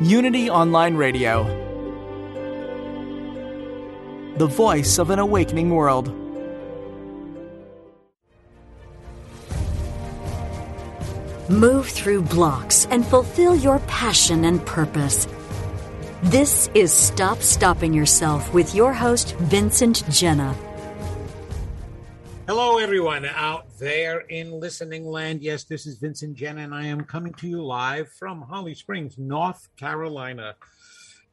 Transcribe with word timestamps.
Unity 0.00 0.48
Online 0.48 0.94
Radio. 0.94 1.42
The 4.36 4.46
voice 4.46 4.96
of 4.98 5.10
an 5.10 5.18
awakening 5.18 5.70
world. 5.70 6.14
Move 11.50 11.88
through 11.88 12.22
blocks 12.22 12.86
and 12.92 13.04
fulfill 13.04 13.56
your 13.56 13.80
passion 13.80 14.44
and 14.44 14.64
purpose. 14.64 15.26
This 16.22 16.70
is 16.74 16.92
Stop 16.92 17.42
Stopping 17.42 17.92
Yourself 17.92 18.54
with 18.54 18.76
your 18.76 18.92
host, 18.92 19.34
Vincent 19.38 20.04
Genna. 20.04 20.54
Hello, 22.48 22.78
everyone 22.78 23.26
out 23.26 23.66
there 23.78 24.20
in 24.20 24.50
listening 24.50 25.04
land. 25.04 25.42
Yes, 25.42 25.64
this 25.64 25.86
is 25.86 25.98
Vincent 25.98 26.34
Genna, 26.34 26.64
and 26.64 26.74
I 26.74 26.86
am 26.86 27.04
coming 27.04 27.34
to 27.34 27.46
you 27.46 27.62
live 27.62 28.10
from 28.10 28.40
Holly 28.40 28.74
Springs, 28.74 29.18
North 29.18 29.68
Carolina. 29.76 30.56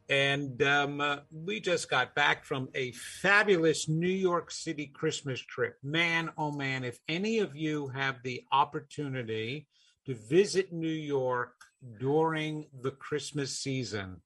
And 0.10 0.62
um, 0.62 1.00
uh, 1.00 1.20
we 1.32 1.62
just 1.62 1.90
got 1.90 2.16
back 2.16 2.44
from 2.44 2.68
a 2.76 2.92
fabulous 2.92 3.88
New 3.88 4.10
York 4.10 4.52
City 4.52 4.88
Christmas 4.88 5.40
trip. 5.40 5.78
Man, 5.82 6.32
oh 6.38 6.52
man, 6.52 6.84
if 6.84 7.00
any 7.08 7.40
of 7.40 7.56
you 7.56 7.88
have 7.96 8.22
the 8.22 8.44
opportunity 8.52 9.68
to 10.08 10.16
visit 10.16 10.74
New 10.74 10.90
York 10.90 11.54
during 11.98 12.66
the 12.82 12.92
Christmas 12.92 13.58
season, 13.58 14.22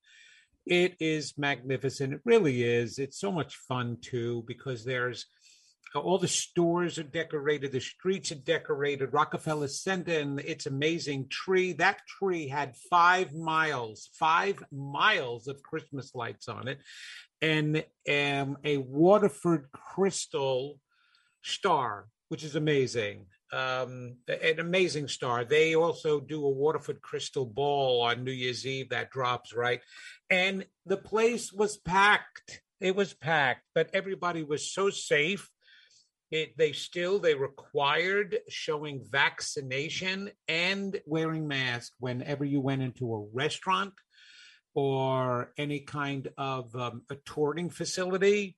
it 0.66 0.96
is 1.00 1.38
magnificent. 1.38 2.14
It 2.14 2.22
really 2.26 2.64
is. 2.64 2.98
It's 2.98 3.20
so 3.20 3.32
much 3.32 3.58
fun 3.58 3.98
too 4.02 4.44
because 4.48 4.84
there's 4.84 5.28
all 5.96 6.20
the 6.20 6.28
stores 6.28 7.00
are 7.00 7.04
decorated, 7.04 7.72
the 7.72 7.80
streets 7.80 8.32
are 8.32 8.36
decorated. 8.36 9.14
Rockefeller 9.14 9.68
Center 9.68 10.20
and 10.20 10.40
its 10.40 10.66
amazing 10.66 11.28
tree. 11.30 11.74
That 11.74 12.02
tree 12.06 12.48
had 12.48 12.76
five 12.90 13.34
miles, 13.34 14.10
five 14.14 14.64
miles 14.72 15.48
of 15.48 15.64
Christmas 15.64 16.14
lights 16.14 16.48
on 16.48 16.68
it, 16.68 16.80
and 17.42 17.84
um, 18.08 18.58
a 18.64 18.78
Waterford 18.78 19.70
crystal 19.72 20.80
star, 21.42 22.08
which 22.28 22.44
is 22.44 22.56
amazing. 22.56 23.26
Um, 23.52 24.18
an 24.28 24.60
amazing 24.60 25.08
star. 25.08 25.44
They 25.44 25.74
also 25.76 26.20
do 26.20 26.46
a 26.46 26.52
Waterford 26.52 27.02
crystal 27.02 27.48
ball 27.48 28.04
on 28.04 28.24
New 28.24 28.32
Year's 28.32 28.68
Eve 28.68 28.90
that 28.90 29.10
drops 29.10 29.56
right, 29.56 29.82
and 30.30 30.66
the 30.86 30.98
place 30.98 31.52
was 31.52 31.78
packed. 31.78 32.62
It 32.80 32.96
was 32.96 33.14
packed, 33.14 33.64
but 33.74 33.90
everybody 33.92 34.44
was 34.44 34.72
so 34.72 34.92
safe 34.92 35.50
it, 36.32 36.58
they 36.58 36.72
still 36.72 37.20
they 37.20 37.36
required 37.36 38.38
showing 38.50 39.04
vaccination 39.10 40.32
and 40.48 41.00
wearing 41.06 41.48
masks 41.48 41.96
whenever 42.00 42.46
you 42.46 42.60
went 42.60 42.82
into 42.82 43.14
a 43.14 43.26
restaurant 43.34 43.94
or 44.76 45.52
any 45.58 45.80
kind 45.80 46.28
of 46.38 46.76
um, 46.76 47.02
a 47.10 47.16
touring 47.26 47.70
facility. 47.70 48.56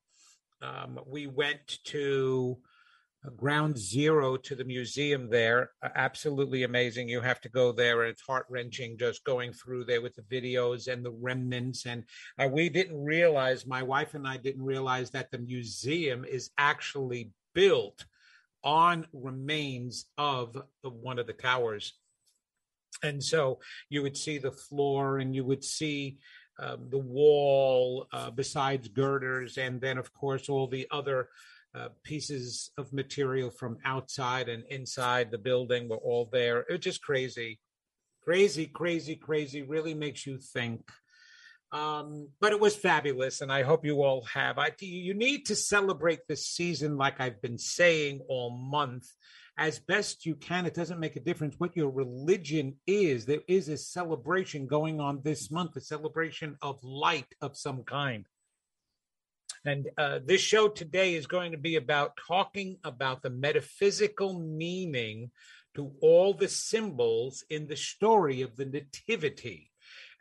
Um, 0.62 1.00
we 1.08 1.28
went 1.28 1.80
to 1.86 2.58
ground 3.36 3.78
zero 3.78 4.36
to 4.36 4.56
the 4.56 4.64
museum 4.64 5.30
there. 5.30 5.72
Uh, 5.84 5.90
absolutely 5.96 6.64
amazing. 6.64 7.08
You 7.08 7.22
have 7.22 7.40
to 7.42 7.50
go 7.50 7.72
there, 7.72 8.02
and 8.02 8.12
it's 8.12 8.22
heart 8.22 8.46
wrenching 8.50 8.98
just 8.98 9.24
going 9.24 9.54
through 9.54 9.86
there 9.86 10.02
with 10.02 10.16
the 10.16 10.24
videos 10.24 10.92
and 10.92 11.06
the 11.06 11.12
remnants. 11.12 11.86
And 11.86 12.04
uh, 12.40 12.48
we 12.48 12.70
didn't 12.70 13.04
realize, 13.04 13.66
my 13.66 13.84
wife 13.84 14.16
and 14.16 14.28
I 14.28 14.38
didn't 14.38 14.64
realize 14.64 15.12
that 15.12 15.32
the 15.32 15.40
museum 15.40 16.26
is 16.26 16.50
actually 16.58 17.32
built 17.54 18.06
on 18.64 19.08
remains 19.14 20.06
of 20.18 20.54
the, 20.84 20.90
one 20.90 21.20
of 21.20 21.28
the 21.28 21.34
towers. 21.34 21.94
And 23.04 23.24
so 23.24 23.60
you 23.90 24.02
would 24.04 24.18
see 24.18 24.38
the 24.38 24.52
floor 24.52 25.20
and 25.20 25.36
you 25.36 25.44
would 25.46 25.64
see 25.64 26.20
um, 26.60 26.90
the 26.90 26.98
wall 26.98 28.08
uh, 28.14 28.30
besides 28.30 28.88
girders, 28.88 29.58
and 29.58 29.82
then, 29.82 29.98
of 29.98 30.14
course, 30.14 30.48
all 30.48 30.68
the 30.68 30.88
other 30.92 31.30
uh, 31.74 31.88
pieces 32.04 32.72
of 32.78 32.94
material 32.94 33.50
from 33.50 33.78
outside 33.84 34.48
and 34.50 34.64
inside 34.70 35.32
the 35.32 35.38
building 35.38 35.90
were 35.90 35.98
all 35.98 36.30
there. 36.32 36.60
It 36.60 36.72
was 36.74 36.82
just 36.82 37.02
crazy, 37.02 37.60
crazy, 38.22 38.68
crazy, 38.68 39.16
crazy. 39.16 39.64
Really 39.64 39.96
makes 39.96 40.28
you 40.28 40.38
think. 40.38 40.82
Um, 41.72 42.28
but 42.42 42.52
it 42.52 42.60
was 42.60 42.76
fabulous, 42.76 43.40
and 43.40 43.52
I 43.52 43.64
hope 43.64 43.86
you 43.86 44.04
all 44.04 44.24
have. 44.26 44.60
I, 44.60 44.72
you 44.80 45.14
need 45.14 45.46
to 45.46 45.56
celebrate 45.56 46.28
this 46.28 46.46
season, 46.46 46.98
like 46.98 47.22
I've 47.22 47.42
been 47.42 47.58
saying 47.58 48.20
all 48.28 48.52
month, 48.52 49.08
as 49.58 49.80
best 49.80 50.26
you 50.26 50.36
can. 50.36 50.66
It 50.66 50.74
doesn't 50.74 51.00
make 51.00 51.16
a 51.16 51.22
difference 51.22 51.56
what 51.58 51.78
your 51.78 51.90
religion 51.90 52.76
is. 52.86 53.26
There 53.26 53.44
is 53.48 53.70
a 53.70 53.78
celebration 53.78 54.68
going 54.68 55.00
on 55.00 55.22
this 55.24 55.50
month, 55.50 55.78
a 55.78 55.82
celebration 55.82 56.58
of 56.62 56.84
light 56.84 57.34
of 57.42 57.56
some 57.56 57.84
kind. 57.84 58.26
And 59.64 59.90
uh, 59.98 60.20
this 60.26 60.42
show 60.42 60.68
today 60.68 61.14
is 61.16 61.28
going 61.28 61.52
to 61.52 61.58
be 61.58 61.76
about 61.76 62.18
talking 62.28 62.78
about 62.84 63.22
the 63.22 63.30
metaphysical 63.30 64.40
meaning 64.40 65.32
to 65.76 65.94
all 66.02 66.34
the 66.34 66.48
symbols 66.48 67.46
in 67.50 67.68
the 67.68 67.78
story 67.78 68.42
of 68.42 68.56
the 68.58 68.66
Nativity. 68.66 69.71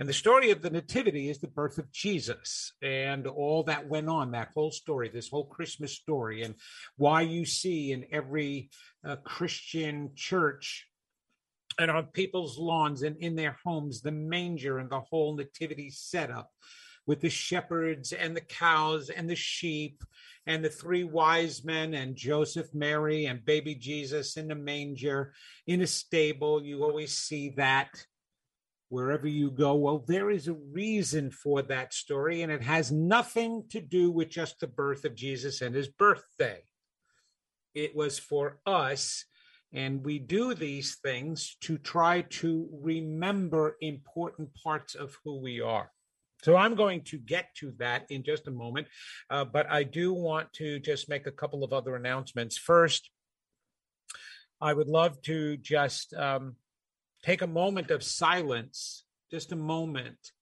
And 0.01 0.09
the 0.09 0.15
story 0.15 0.51
of 0.51 0.63
the 0.63 0.71
Nativity 0.71 1.29
is 1.29 1.41
the 1.41 1.47
birth 1.47 1.77
of 1.77 1.93
Jesus 1.93 2.73
and 2.81 3.27
all 3.27 3.65
that 3.65 3.87
went 3.87 4.09
on, 4.09 4.31
that 4.31 4.49
whole 4.55 4.71
story, 4.71 5.11
this 5.11 5.29
whole 5.29 5.45
Christmas 5.45 5.93
story, 5.93 6.43
and 6.43 6.55
why 6.97 7.21
you 7.21 7.45
see 7.45 7.93
in 7.93 8.07
every 8.11 8.71
uh, 9.05 9.17
Christian 9.17 10.13
church 10.17 10.87
and 11.79 11.91
on 11.91 12.07
people's 12.07 12.59
lawns 12.59 13.03
and 13.03 13.19
in 13.19 13.37
their 13.37 13.59
homes 13.63 14.01
the 14.01 14.11
manger 14.11 14.79
and 14.79 14.89
the 14.89 15.01
whole 15.01 15.37
Nativity 15.37 15.91
setup 15.91 16.51
with 17.07 17.21
the 17.21 17.29
shepherds 17.29 18.13
and 18.13 18.35
the 18.35 18.41
cows 18.41 19.11
and 19.11 19.29
the 19.29 19.37
sheep 19.37 20.03
and 20.47 20.65
the 20.65 20.71
three 20.71 21.05
wise 21.05 21.63
men 21.63 21.93
and 21.93 22.17
Joseph, 22.17 22.73
Mary, 22.73 23.27
and 23.27 23.45
baby 23.45 23.75
Jesus 23.75 24.39
in 24.39 24.49
the 24.49 24.55
manger 24.55 25.35
in 25.67 25.83
a 25.83 25.87
stable. 25.87 26.65
You 26.65 26.85
always 26.85 27.13
see 27.13 27.51
that 27.59 27.91
wherever 28.91 29.29
you 29.29 29.51
go. 29.51 29.75
Well, 29.77 30.05
there 30.07 30.31
is 30.31 30.49
a 30.49 30.53
reason 30.53 31.31
for 31.31 31.63
that 31.63 31.95
story, 31.95 32.43
and 32.43 32.53
it 32.53 32.63
has 32.63 32.93
nothing 32.93 33.65
to 33.71 33.81
do 33.81 34.11
with 34.11 34.29
just 34.29 34.61
the 34.61 34.67
birth 34.67 35.05
of 35.05 35.15
Jesus 35.15 35.63
and 35.63 35.75
his 35.75 35.89
birthday. 35.89 36.59
It 37.73 37.95
was 37.95 38.19
for 38.19 38.59
us, 38.67 39.25
and 39.73 40.05
we 40.05 40.19
do 40.19 40.55
these 40.55 40.97
things 40.97 41.57
to 41.63 41.79
try 41.79 42.23
to 42.23 42.69
remember 42.73 43.77
important 43.81 44.51
parts 44.55 44.97
of 44.97 45.17
who 45.25 45.41
we 45.41 45.61
are. 45.61 45.91
So 46.43 46.57
I'm 46.57 46.75
going 46.75 47.03
to 47.05 47.19
get 47.19 47.55
to 47.57 47.73
that 47.79 48.07
in 48.11 48.25
just 48.25 48.49
a 48.49 48.51
moment, 48.51 48.89
uh, 49.29 49.45
but 49.45 49.71
I 49.71 49.85
do 49.85 50.13
want 50.13 50.53
to 50.55 50.81
just 50.81 51.09
make 51.09 51.29
a 51.29 51.33
couple 51.33 51.63
of 51.63 51.73
other 51.73 51.95
announcements. 51.95 52.59
First, 52.59 53.09
I 54.61 54.75
would 54.75 54.89
love 54.89 55.23
to 55.23 55.57
just 55.59 56.13
um, 56.15 56.57
take 57.23 57.43
a 57.43 57.47
moment 57.47 57.91
of 57.91 58.03
silence, 58.03 59.05
just 59.31 59.53
a 59.53 59.57
moment, 59.57 60.33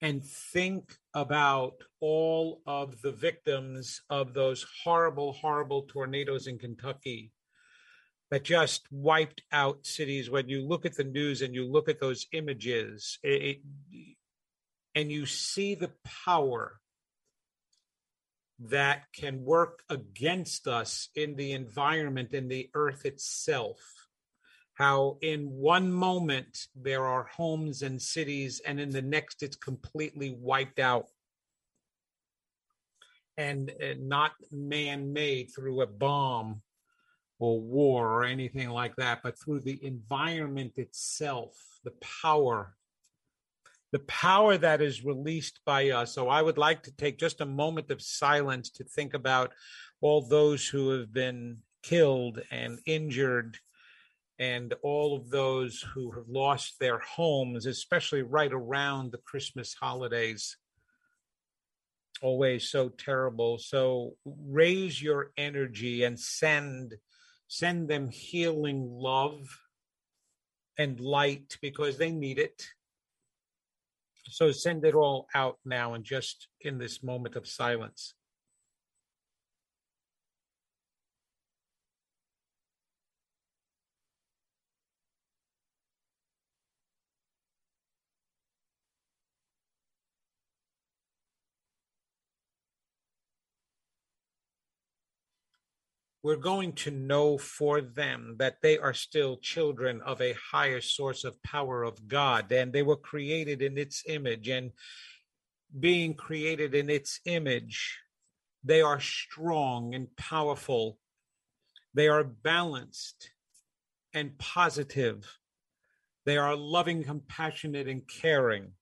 and 0.00 0.24
think 0.24 0.96
about 1.14 1.74
all 2.00 2.60
of 2.66 3.00
the 3.02 3.12
victims 3.12 4.02
of 4.10 4.34
those 4.34 4.66
horrible, 4.82 5.32
horrible 5.32 5.82
tornadoes 5.82 6.46
in 6.46 6.58
Kentucky 6.58 7.32
that 8.30 8.44
just 8.44 8.86
wiped 8.90 9.42
out 9.52 9.86
cities. 9.86 10.28
When 10.28 10.48
you 10.48 10.66
look 10.66 10.86
at 10.86 10.96
the 10.96 11.04
news 11.04 11.42
and 11.42 11.54
you 11.54 11.70
look 11.70 11.88
at 11.88 12.00
those 12.00 12.26
images, 12.32 13.18
it, 13.22 13.58
and 14.94 15.12
you 15.12 15.26
see 15.26 15.74
the 15.74 15.92
power 16.24 16.80
that 18.58 19.04
can 19.12 19.44
work 19.44 19.82
against 19.88 20.66
us 20.66 21.08
in 21.14 21.36
the 21.36 21.52
environment, 21.52 22.32
in 22.32 22.48
the 22.48 22.70
earth 22.74 23.04
itself. 23.04 24.01
How 24.82 25.16
in 25.20 25.48
one 25.48 25.92
moment 25.92 26.66
there 26.74 27.06
are 27.06 27.22
homes 27.22 27.82
and 27.82 28.02
cities, 28.02 28.60
and 28.66 28.80
in 28.80 28.90
the 28.90 29.00
next 29.00 29.44
it's 29.44 29.54
completely 29.54 30.34
wiped 30.36 30.80
out 30.80 31.06
and 33.36 33.70
uh, 33.70 33.94
not 34.00 34.32
man 34.50 35.12
made 35.12 35.52
through 35.54 35.82
a 35.82 35.86
bomb 35.86 36.62
or 37.38 37.60
war 37.60 38.08
or 38.08 38.24
anything 38.24 38.70
like 38.70 38.96
that, 38.96 39.22
but 39.22 39.38
through 39.38 39.60
the 39.60 39.78
environment 39.86 40.72
itself, 40.78 41.54
the 41.84 41.94
power, 42.22 42.74
the 43.92 44.00
power 44.00 44.58
that 44.58 44.82
is 44.82 45.04
released 45.04 45.60
by 45.64 45.90
us. 45.90 46.12
So 46.12 46.28
I 46.28 46.42
would 46.42 46.58
like 46.58 46.82
to 46.82 46.96
take 46.96 47.18
just 47.18 47.40
a 47.40 47.46
moment 47.46 47.92
of 47.92 48.02
silence 48.02 48.68
to 48.70 48.82
think 48.82 49.14
about 49.14 49.52
all 50.00 50.22
those 50.22 50.66
who 50.66 50.90
have 50.90 51.12
been 51.12 51.58
killed 51.84 52.42
and 52.50 52.80
injured 52.84 53.60
and 54.42 54.74
all 54.82 55.16
of 55.16 55.30
those 55.30 55.86
who 55.94 56.10
have 56.10 56.28
lost 56.28 56.80
their 56.80 56.98
homes, 56.98 57.64
especially 57.64 58.22
right 58.22 58.52
around 58.52 59.12
the 59.12 59.18
Christmas 59.18 59.72
holidays. 59.72 60.56
Always 62.22 62.68
so 62.68 62.88
terrible. 62.88 63.58
So 63.58 64.16
raise 64.24 65.00
your 65.00 65.30
energy 65.36 66.02
and 66.02 66.18
send 66.18 66.94
send 67.46 67.88
them 67.88 68.08
healing 68.10 68.88
love 68.90 69.60
and 70.76 70.98
light 70.98 71.56
because 71.62 71.96
they 71.96 72.10
need 72.10 72.40
it. 72.40 72.66
So 74.28 74.50
send 74.50 74.84
it 74.84 74.94
all 74.94 75.28
out 75.36 75.58
now 75.64 75.94
and 75.94 76.02
just 76.02 76.48
in 76.60 76.78
this 76.78 77.00
moment 77.00 77.36
of 77.36 77.46
silence. 77.46 78.14
We're 96.22 96.36
going 96.36 96.72
to 96.72 96.90
know 96.90 97.36
for 97.36 97.80
them 97.80 98.36
that 98.38 98.62
they 98.62 98.78
are 98.78 98.94
still 98.94 99.36
children 99.38 100.00
of 100.02 100.20
a 100.20 100.34
higher 100.34 100.80
source 100.80 101.24
of 101.24 101.42
power 101.42 101.82
of 101.82 102.06
God, 102.06 102.52
and 102.52 102.72
they 102.72 102.82
were 102.82 102.96
created 102.96 103.60
in 103.60 103.76
its 103.76 104.04
image. 104.06 104.48
And 104.48 104.70
being 105.78 106.14
created 106.14 106.74
in 106.74 106.90
its 106.90 107.20
image, 107.24 107.98
they 108.62 108.80
are 108.82 109.00
strong 109.00 109.94
and 109.94 110.14
powerful. 110.16 110.98
They 111.92 112.06
are 112.06 112.24
balanced 112.24 113.30
and 114.14 114.38
positive. 114.38 115.38
They 116.24 116.36
are 116.36 116.54
loving, 116.54 117.02
compassionate, 117.02 117.88
and 117.88 118.06
caring. 118.06 118.72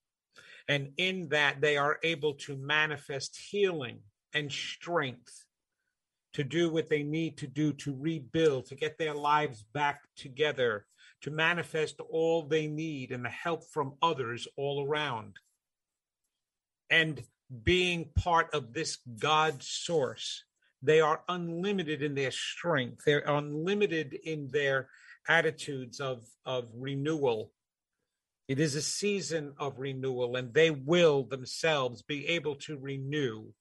And 0.68 0.92
in 0.98 1.30
that, 1.30 1.62
they 1.62 1.78
are 1.78 1.98
able 2.02 2.34
to 2.34 2.56
manifest 2.56 3.38
healing 3.50 4.00
and 4.34 4.52
strength 4.52 5.46
to 6.32 6.44
do 6.44 6.70
what 6.70 6.88
they 6.88 7.02
need 7.02 7.36
to 7.38 7.46
do 7.46 7.72
to 7.72 7.96
rebuild, 7.98 8.66
to 8.66 8.74
get 8.74 8.98
their 8.98 9.14
lives 9.14 9.64
back 9.72 10.02
together, 10.16 10.86
to 11.22 11.30
manifest 11.30 12.00
all 12.10 12.42
they 12.42 12.66
need 12.66 13.10
and 13.10 13.24
the 13.24 13.30
help 13.30 13.64
from 13.64 13.94
others 14.00 14.46
all 14.56 14.86
around. 14.86 15.36
And 16.88 17.22
being 17.64 18.10
part 18.16 18.54
of 18.54 18.72
this 18.72 18.98
God 19.18 19.62
source, 19.62 20.44
they 20.82 21.00
are 21.00 21.22
unlimited 21.28 22.02
in 22.02 22.14
their 22.14 22.30
strength, 22.30 23.04
they're 23.04 23.24
unlimited 23.26 24.14
in 24.14 24.48
their 24.48 24.88
attitudes 25.28 26.00
of, 26.00 26.26
of 26.46 26.68
renewal. 26.74 27.52
It 28.48 28.58
is 28.58 28.74
a 28.74 28.82
season 28.82 29.52
of 29.58 29.78
renewal, 29.78 30.36
and 30.36 30.52
they 30.52 30.70
will 30.70 31.24
themselves 31.24 32.02
be 32.02 32.26
able 32.28 32.56
to 32.56 32.78
renew 32.78 33.52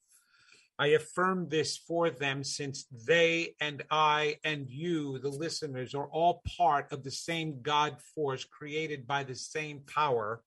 I 0.79 0.87
affirm 0.87 1.49
this 1.49 1.75
for 1.75 2.09
them 2.09 2.41
since 2.41 2.85
they 3.05 3.53
and 3.59 3.83
I 3.91 4.37
and 4.45 4.69
you, 4.69 5.19
the 5.19 5.29
listeners, 5.29 5.93
are 5.93 6.07
all 6.07 6.41
part 6.57 6.93
of 6.93 7.03
the 7.03 7.11
same 7.11 7.61
God 7.61 7.97
force 8.15 8.45
created 8.45 9.05
by 9.05 9.25
the 9.25 9.35
same 9.35 9.81
power, 9.93 10.41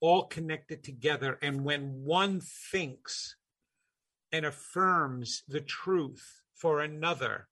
all 0.00 0.24
connected 0.24 0.82
together. 0.82 1.38
And 1.42 1.64
when 1.64 2.02
one 2.02 2.40
thinks 2.40 3.36
and 4.32 4.46
affirms 4.46 5.42
the 5.48 5.60
truth 5.60 6.40
for 6.54 6.80
another, 6.80 7.46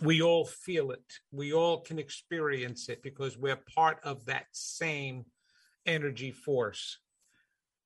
we 0.00 0.22
all 0.22 0.44
feel 0.44 0.92
it. 0.92 1.12
We 1.32 1.52
all 1.52 1.80
can 1.80 1.98
experience 1.98 2.88
it 2.88 3.02
because 3.02 3.36
we're 3.36 3.60
part 3.74 3.98
of 4.04 4.26
that 4.26 4.46
same 4.52 5.24
energy 5.86 6.30
force. 6.30 6.98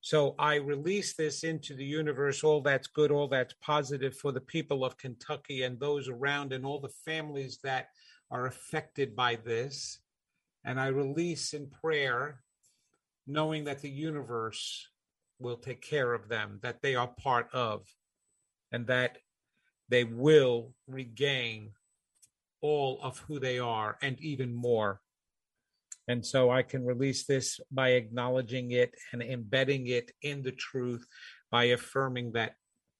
So 0.04 0.34
I 0.38 0.56
release 0.56 1.14
this 1.14 1.44
into 1.44 1.74
the 1.74 1.82
universe, 1.82 2.44
all 2.44 2.60
that's 2.60 2.88
good, 2.88 3.10
all 3.10 3.26
that's 3.26 3.54
positive 3.62 4.14
for 4.14 4.32
the 4.32 4.40
people 4.42 4.84
of 4.84 4.98
Kentucky 4.98 5.62
and 5.62 5.80
those 5.80 6.10
around 6.10 6.52
and 6.52 6.66
all 6.66 6.78
the 6.78 6.92
families 7.06 7.58
that 7.64 7.88
are 8.30 8.44
affected 8.44 9.16
by 9.16 9.36
this. 9.36 10.00
And 10.62 10.78
I 10.78 10.88
release 10.88 11.54
in 11.54 11.70
prayer, 11.70 12.42
knowing 13.26 13.64
that 13.64 13.80
the 13.80 13.88
universe 13.88 14.86
will 15.38 15.56
take 15.56 15.80
care 15.80 16.12
of 16.12 16.28
them, 16.28 16.58
that 16.60 16.82
they 16.82 16.94
are 16.94 17.08
part 17.08 17.48
of, 17.54 17.86
and 18.72 18.86
that 18.88 19.16
they 19.88 20.04
will 20.04 20.74
regain 20.86 21.70
all 22.60 23.00
of 23.02 23.20
who 23.20 23.38
they 23.38 23.58
are 23.58 23.96
and 24.02 24.20
even 24.20 24.54
more. 24.54 25.00
And 26.06 26.24
so 26.24 26.50
I 26.50 26.62
can 26.62 26.84
release 26.84 27.24
this 27.24 27.60
by 27.70 27.90
acknowledging 27.90 28.72
it 28.72 28.94
and 29.12 29.22
embedding 29.22 29.86
it 29.86 30.12
in 30.20 30.42
the 30.42 30.52
truth 30.52 31.06
by 31.50 31.64
affirming 31.64 32.32
that. 32.32 32.56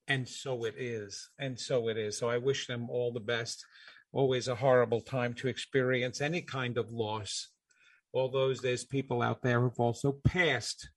And 0.07 0.27
so 0.27 0.65
it 0.65 0.75
is. 0.77 1.29
And 1.39 1.59
so 1.59 1.87
it 1.89 1.97
is. 1.97 2.17
So 2.17 2.29
I 2.29 2.37
wish 2.37 2.67
them 2.67 2.89
all 2.89 3.11
the 3.11 3.19
best. 3.19 3.65
Always 4.11 4.47
a 4.47 4.55
horrible 4.55 5.01
time 5.01 5.33
to 5.35 5.47
experience 5.47 6.21
any 6.21 6.41
kind 6.41 6.77
of 6.77 6.91
loss. 6.91 7.49
All 8.13 8.29
those, 8.29 8.59
there's 8.59 8.85
people 8.85 9.21
out 9.21 9.41
there 9.41 9.59
who've 9.61 9.79
also 9.79 10.13
passed. 10.23 10.89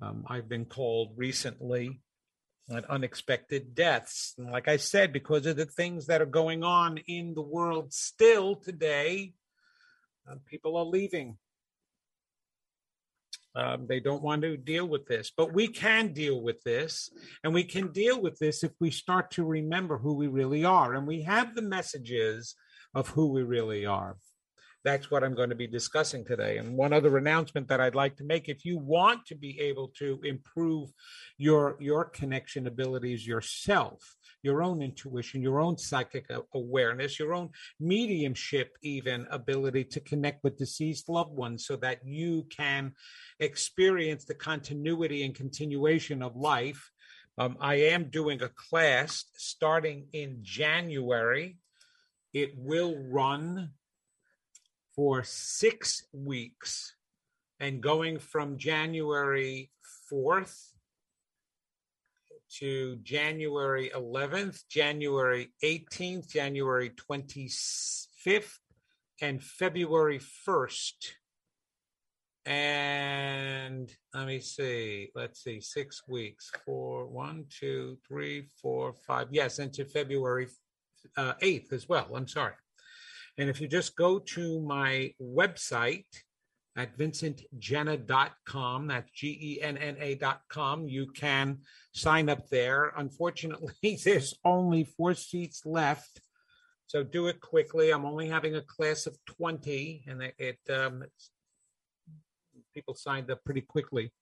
Um, 0.00 0.24
I've 0.26 0.48
been 0.48 0.64
called 0.64 1.12
recently 1.16 2.00
at 2.70 2.88
unexpected 2.88 3.74
deaths. 3.74 4.34
And 4.38 4.50
like 4.50 4.68
I 4.68 4.78
said, 4.78 5.12
because 5.12 5.44
of 5.46 5.56
the 5.56 5.66
things 5.66 6.06
that 6.06 6.22
are 6.22 6.26
going 6.26 6.64
on 6.64 6.98
in 7.06 7.34
the 7.34 7.42
world 7.42 7.92
still 7.92 8.56
today, 8.56 9.34
and 10.26 10.44
people 10.44 10.76
are 10.76 10.84
leaving. 10.84 11.36
Um, 13.56 13.86
they 13.88 13.98
don't 13.98 14.22
want 14.22 14.42
to 14.42 14.56
deal 14.56 14.86
with 14.86 15.06
this, 15.06 15.32
but 15.36 15.52
we 15.52 15.66
can 15.66 16.12
deal 16.12 16.40
with 16.40 16.62
this, 16.62 17.10
and 17.42 17.52
we 17.52 17.64
can 17.64 17.90
deal 17.90 18.20
with 18.20 18.38
this 18.38 18.62
if 18.62 18.70
we 18.80 18.92
start 18.92 19.32
to 19.32 19.44
remember 19.44 19.98
who 19.98 20.14
we 20.14 20.28
really 20.28 20.64
are, 20.64 20.94
and 20.94 21.06
we 21.06 21.22
have 21.22 21.54
the 21.54 21.62
messages 21.62 22.54
of 22.94 23.08
who 23.08 23.26
we 23.32 23.42
really 23.42 23.86
are 23.86 24.16
that's 24.84 25.10
what 25.10 25.22
I'm 25.22 25.34
going 25.34 25.50
to 25.50 25.56
be 25.56 25.66
discussing 25.66 26.24
today. 26.24 26.56
And 26.56 26.76
one 26.76 26.92
other 26.92 27.18
announcement 27.18 27.68
that 27.68 27.80
I'd 27.80 27.94
like 27.94 28.16
to 28.16 28.24
make 28.24 28.48
if 28.48 28.64
you 28.64 28.78
want 28.78 29.26
to 29.26 29.34
be 29.34 29.60
able 29.60 29.88
to 29.98 30.20
improve 30.24 30.90
your 31.36 31.76
your 31.80 32.04
connection 32.04 32.66
abilities 32.66 33.26
yourself, 33.26 34.16
your 34.42 34.62
own 34.62 34.80
intuition, 34.80 35.42
your 35.42 35.60
own 35.60 35.76
psychic 35.76 36.30
awareness, 36.54 37.18
your 37.18 37.34
own 37.34 37.50
mediumship 37.78 38.76
even 38.82 39.26
ability 39.30 39.84
to 39.84 40.00
connect 40.00 40.42
with 40.42 40.56
deceased 40.56 41.08
loved 41.08 41.32
ones 41.32 41.66
so 41.66 41.76
that 41.76 42.00
you 42.04 42.46
can 42.50 42.92
experience 43.38 44.24
the 44.24 44.34
continuity 44.34 45.24
and 45.24 45.34
continuation 45.34 46.22
of 46.22 46.36
life. 46.36 46.90
Um, 47.36 47.56
I 47.60 47.76
am 47.76 48.10
doing 48.10 48.42
a 48.42 48.48
class 48.48 49.24
starting 49.36 50.08
in 50.12 50.38
January. 50.42 51.58
It 52.32 52.52
will 52.56 52.96
run 53.10 53.70
for 54.94 55.22
six 55.24 56.04
weeks 56.12 56.94
and 57.60 57.82
going 57.82 58.18
from 58.18 58.58
January 58.58 59.70
4th 60.10 60.72
to 62.58 62.96
January 63.02 63.90
11th, 63.94 64.62
January 64.68 65.52
18th, 65.62 66.28
January 66.28 66.90
25th, 66.90 68.58
and 69.22 69.42
February 69.42 70.18
1st. 70.18 71.12
And 72.46 73.90
let 74.14 74.26
me 74.26 74.40
see, 74.40 75.10
let's 75.14 75.44
see, 75.44 75.60
six 75.60 76.02
weeks, 76.08 76.50
four, 76.64 77.06
one, 77.06 77.44
two, 77.50 77.98
three, 78.08 78.46
four, 78.60 78.94
five. 79.06 79.28
Yes, 79.30 79.58
into 79.58 79.84
February 79.84 80.48
uh, 81.16 81.34
8th 81.42 81.72
as 81.72 81.88
well. 81.88 82.08
I'm 82.14 82.26
sorry. 82.26 82.54
And 83.40 83.48
if 83.48 83.58
you 83.58 83.68
just 83.68 83.96
go 83.96 84.18
to 84.18 84.60
my 84.60 85.14
website 85.18 86.04
at 86.76 86.98
vincentgenna.com, 86.98 88.86
that's 88.86 89.10
G 89.12 89.38
E 89.40 89.62
N 89.62 89.78
N 89.78 89.96
A.com, 89.98 90.86
you 90.86 91.10
can 91.12 91.60
sign 91.94 92.28
up 92.28 92.50
there. 92.50 92.92
Unfortunately, 92.98 93.98
there's 94.04 94.34
only 94.44 94.84
four 94.84 95.14
seats 95.14 95.64
left. 95.64 96.20
So 96.86 97.02
do 97.02 97.28
it 97.28 97.40
quickly. 97.40 97.92
I'm 97.92 98.04
only 98.04 98.28
having 98.28 98.56
a 98.56 98.60
class 98.60 99.06
of 99.06 99.16
20, 99.24 100.04
and 100.06 100.22
it, 100.22 100.34
it 100.36 100.58
um, 100.70 101.04
people 102.74 102.94
signed 102.94 103.30
up 103.30 103.42
pretty 103.42 103.62
quickly. 103.62 104.12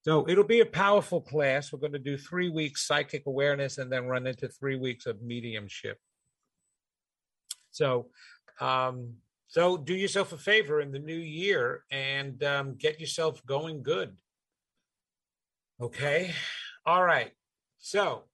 So 0.00 0.26
it'll 0.26 0.42
be 0.42 0.60
a 0.60 0.66
powerful 0.66 1.20
class. 1.20 1.70
We're 1.70 1.80
going 1.80 1.92
to 1.92 1.98
do 1.98 2.16
three 2.16 2.48
weeks 2.48 2.86
psychic 2.86 3.24
awareness 3.26 3.76
and 3.76 3.92
then 3.92 4.06
run 4.06 4.26
into 4.26 4.48
three 4.48 4.76
weeks 4.76 5.04
of 5.04 5.20
mediumship. 5.20 5.98
So, 7.72 8.06
um, 8.60 9.14
so 9.48 9.76
do 9.76 9.94
yourself 9.94 10.32
a 10.32 10.38
favor 10.38 10.80
in 10.80 10.92
the 10.92 10.98
new 10.98 11.14
year 11.14 11.84
and 11.90 12.42
um, 12.44 12.76
get 12.76 13.00
yourself 13.00 13.44
going 13.44 13.82
good. 13.82 14.16
Okay. 15.80 16.32
All 16.86 17.04
right. 17.04 17.32
So 17.78 18.24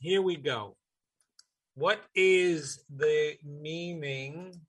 here 0.00 0.20
we 0.20 0.36
go. 0.36 0.76
What 1.76 2.00
is 2.14 2.84
the 2.94 3.36
meaning 3.44 4.60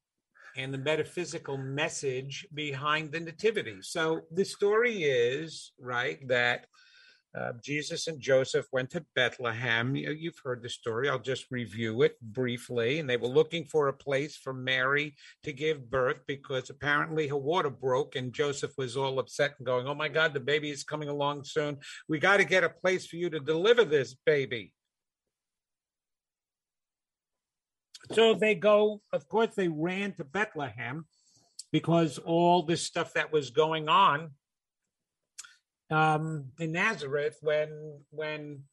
and 0.56 0.74
the 0.74 0.78
metaphysical 0.78 1.58
message 1.58 2.48
behind 2.54 3.12
the 3.12 3.20
nativity? 3.20 3.78
So 3.82 4.22
the 4.32 4.46
story 4.46 5.04
is, 5.04 5.74
right, 5.80 6.26
that 6.28 6.68
uh, 7.36 7.52
Jesus 7.62 8.08
and 8.08 8.20
Joseph 8.20 8.66
went 8.72 8.90
to 8.92 9.06
Bethlehem. 9.14 9.96
You've 9.96 10.40
heard 10.44 10.64
the 10.64 10.70
story. 10.70 11.10
I'll 11.10 11.20
just 11.20 11.48
review 11.52 12.04
it 12.04 12.20
briefly. 12.22 13.00
And 13.00 13.10
they 13.10 13.18
were 13.18 13.28
looking 13.28 13.66
for 13.66 13.90
a 13.90 13.94
place 13.94 14.38
for 14.38 14.54
Mary 14.54 15.16
to 15.44 15.52
give 15.52 15.90
birth 15.90 16.22
because 16.28 16.70
apparently 16.70 17.28
her 17.28 17.38
water 17.38 17.70
broke, 17.70 18.16
and 18.16 18.32
Joseph 18.32 18.72
was 18.78 18.96
all 18.96 19.20
upset 19.20 19.56
and 19.58 19.66
going, 19.66 19.88
Oh 19.88 19.96
my 19.96 20.08
God, 20.08 20.34
the 20.34 20.40
baby 20.40 20.70
is 20.70 20.84
coming 20.84 21.10
along 21.10 21.44
soon. 21.44 21.78
We 22.08 22.20
got 22.20 22.38
to 22.38 22.46
get 22.46 22.64
a 22.64 22.70
place 22.70 23.06
for 23.06 23.18
you 23.18 23.30
to 23.30 23.40
deliver 23.40 23.84
this 23.84 24.16
baby. 24.26 24.72
So 28.14 28.36
they 28.36 28.56
go, 28.56 29.02
of 29.12 29.28
course, 29.28 29.56
they 29.56 29.68
ran 29.68 30.14
to 30.14 30.24
Bethlehem 30.24 31.06
because 31.72 32.18
all 32.20 32.64
this 32.64 32.84
stuff 32.84 33.14
that 33.14 33.34
was 33.34 33.50
going 33.50 33.90
on 33.90 34.32
um, 35.90 36.52
in 36.60 36.72
Nazareth 36.72 37.38
when 37.42 38.00
when 38.10 38.64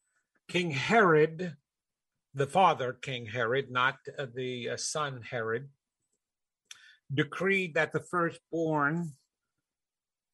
King 0.49 0.71
Herod, 0.71 1.57
the 2.35 2.47
father 2.47 2.93
King 2.93 3.27
Herod, 3.27 3.71
not 3.71 3.97
uh, 4.19 4.27
the 4.35 4.71
uh, 4.71 4.77
son 4.77 5.23
Herod, 5.29 5.69
decreed 7.13 7.75
that 7.75 7.93
the 7.93 8.01
firstborn 8.01 9.13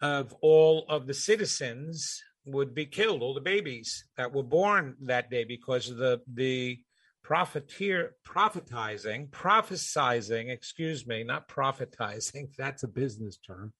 of 0.00 0.34
all 0.40 0.84
of 0.88 1.06
the 1.06 1.14
citizens 1.14 2.22
would 2.44 2.74
be 2.74 2.86
killed, 2.86 3.22
all 3.22 3.34
the 3.34 3.40
babies 3.40 4.04
that 4.16 4.32
were 4.32 4.44
born 4.44 4.96
that 5.02 5.30
day, 5.30 5.44
because 5.44 5.90
of 5.90 5.96
the 5.96 6.20
the 6.32 6.78
profiteer 7.24 8.14
prophetizing, 8.26 9.28
prophesizing, 9.28 10.48
excuse 10.48 11.06
me, 11.06 11.24
not 11.24 11.48
prophetizing, 11.48 12.48
that's 12.56 12.84
a 12.84 12.88
business 12.88 13.38
term, 13.46 13.72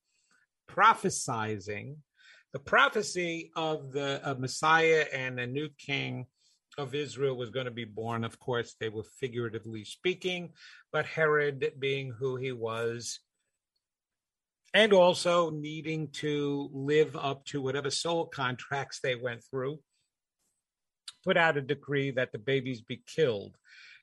prophesizing 0.69 1.97
the 2.53 2.59
prophecy 2.59 3.51
of 3.57 3.93
the 3.93 4.21
of 4.25 4.41
Messiah 4.41 5.05
and 5.13 5.39
a 5.39 5.47
new 5.47 5.69
king 5.79 6.27
of 6.79 6.95
Israel 6.95 7.37
was 7.37 7.51
going 7.51 7.67
to 7.67 7.73
be 7.73 7.85
born. 7.85 8.25
Of 8.25 8.39
course, 8.39 8.75
they 8.79 8.89
were 8.89 9.05
figuratively 9.21 9.85
speaking, 9.85 10.53
but 10.93 11.07
Herod, 11.07 11.73
being 11.79 12.13
who 12.13 12.37
he 12.37 12.53
was, 12.53 13.21
and 14.73 14.93
also 14.93 15.51
needing 15.51 16.09
to 16.09 16.71
live 16.73 17.17
up 17.17 17.45
to 17.47 17.61
whatever 17.61 17.91
soul 17.91 18.27
contracts 18.27 19.01
they 19.01 19.15
went 19.15 19.43
through, 19.51 19.81
put 21.25 21.37
out 21.37 21.57
a 21.57 21.63
decree 21.63 22.13
that 22.13 22.33
the 22.33 22.39
babies 22.39 22.81
be 22.81 23.03
killed. 23.07 23.57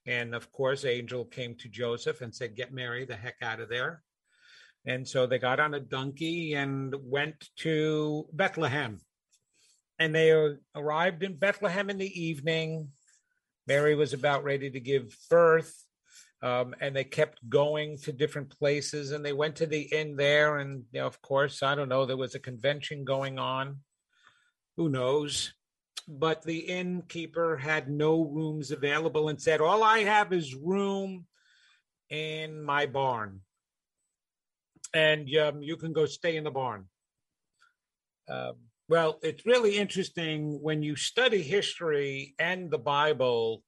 And 0.06 0.36
of 0.36 0.52
course, 0.52 0.86
angel 0.86 1.26
came 1.26 1.56
to 1.56 1.70
Joseph 1.70 2.22
and 2.22 2.36
said, 2.36 2.56
"Get 2.56 2.74
Mary 2.74 3.06
the 3.06 3.16
heck 3.16 3.38
out 3.42 3.60
of 3.60 3.70
there." 3.70 4.04
And 4.86 5.08
so 5.08 5.26
they 5.26 5.40
got 5.40 5.60
on 5.60 5.74
a 5.74 5.80
donkey 5.80 6.54
and 6.54 6.94
went 7.02 7.50
to 7.58 8.28
Bethlehem. 8.32 9.00
And 9.98 10.14
they 10.14 10.32
arrived 10.76 11.24
in 11.24 11.38
Bethlehem 11.38 11.90
in 11.90 11.98
the 11.98 12.22
evening. 12.22 12.90
Mary 13.68 13.96
was 13.96 14.14
about 14.14 14.44
ready 14.44 14.70
to 14.70 14.80
give 14.80 15.16
birth. 15.30 15.74
Um, 16.44 16.76
and 16.80 16.96
they 16.96 17.04
kept 17.04 17.40
going 17.50 17.98
to 18.00 18.12
different 18.12 18.56
places 18.56 19.12
and 19.12 19.26
they 19.26 19.34
went 19.34 19.56
to 19.56 19.66
the 19.66 19.82
inn 19.82 20.16
there. 20.16 20.58
And, 20.58 20.84
you 20.92 21.00
know, 21.00 21.08
of 21.08 21.20
course, 21.22 21.64
I 21.64 21.74
don't 21.74 21.90
know, 21.90 22.06
there 22.06 22.18
was 22.18 22.36
a 22.36 22.40
convention 22.40 23.04
going 23.04 23.40
on. 23.40 23.78
Who 24.78 24.90
knows? 24.90 25.54
But 26.08 26.44
the 26.44 26.60
innkeeper 26.60 27.58
had 27.58 27.90
no 27.90 28.22
rooms 28.22 28.70
available 28.70 29.30
and 29.30 29.42
said, 29.42 29.62
All 29.62 29.82
I 29.82 30.00
have 30.00 30.34
is 30.34 30.54
room 30.54 31.26
in 32.12 32.62
my 32.62 32.86
barn 32.86 33.42
and 34.96 35.30
um, 35.36 35.62
you 35.62 35.76
can 35.76 35.94
go 35.94 36.06
stay 36.06 36.38
in 36.38 36.46
the 36.46 36.52
barn. 36.52 36.86
Um, 38.28 38.54
well, 38.88 39.20
it's 39.22 39.46
really 39.46 39.78
interesting 39.78 40.60
when 40.62 40.82
you 40.82 40.96
study 40.96 41.44
history 41.44 42.34
and 42.40 42.72
the 42.72 42.80
Bible 42.80 43.62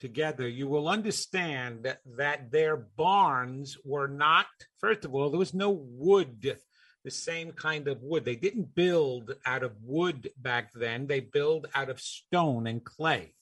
together, 0.00 0.46
you 0.46 0.68
will 0.68 0.88
understand 0.88 1.94
that 2.16 2.50
their 2.52 2.76
barns 2.76 3.76
were 3.84 4.06
not, 4.06 4.46
first 4.78 5.04
of 5.04 5.14
all, 5.14 5.30
there 5.30 5.38
was 5.38 5.54
no 5.54 5.70
wood, 5.70 6.56
the 7.04 7.10
same 7.10 7.50
kind 7.52 7.88
of 7.88 8.02
wood. 8.02 8.24
They 8.24 8.36
didn't 8.36 8.74
build 8.74 9.34
out 9.44 9.64
of 9.64 9.72
wood 9.82 10.30
back 10.38 10.70
then, 10.74 11.08
they 11.08 11.20
built 11.20 11.66
out 11.74 11.90
of 11.90 12.00
stone 12.00 12.66
and 12.68 12.84
clay 12.84 13.34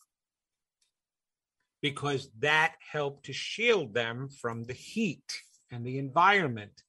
because 1.82 2.30
that 2.38 2.74
helped 2.80 3.26
to 3.26 3.32
shield 3.32 3.92
them 3.92 4.28
from 4.28 4.64
the 4.64 4.72
heat 4.72 5.40
and 5.70 5.84
the 5.84 5.98
environment. 5.98 6.82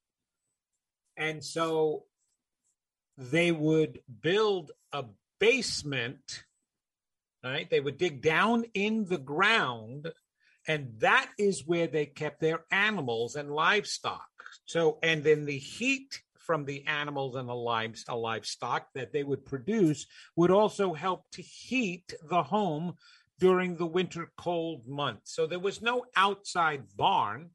And 1.17 1.43
so 1.43 2.03
they 3.17 3.51
would 3.51 3.99
build 4.21 4.71
a 4.93 5.05
basement, 5.39 6.43
right? 7.43 7.69
They 7.69 7.79
would 7.79 7.97
dig 7.97 8.21
down 8.21 8.65
in 8.73 9.05
the 9.05 9.17
ground, 9.17 10.11
and 10.67 10.93
that 10.99 11.29
is 11.39 11.65
where 11.65 11.87
they 11.87 12.05
kept 12.05 12.39
their 12.39 12.65
animals 12.71 13.35
and 13.35 13.51
livestock. 13.51 14.27
So, 14.65 14.99
and 15.01 15.23
then 15.23 15.45
the 15.45 15.57
heat 15.57 16.21
from 16.47 16.65
the 16.65 16.85
animals 16.87 17.35
and 17.35 17.49
the 17.49 17.53
uh, 17.53 18.15
livestock 18.15 18.87
that 18.95 19.11
they 19.11 19.23
would 19.23 19.45
produce 19.45 20.07
would 20.35 20.49
also 20.49 20.93
help 20.93 21.29
to 21.31 21.41
heat 21.41 22.13
the 22.29 22.43
home 22.43 22.93
during 23.39 23.75
the 23.75 23.85
winter 23.85 24.31
cold 24.37 24.87
months. 24.87 25.35
So 25.35 25.45
there 25.45 25.59
was 25.59 25.81
no 25.81 26.05
outside 26.15 26.83
barn. 26.95 27.51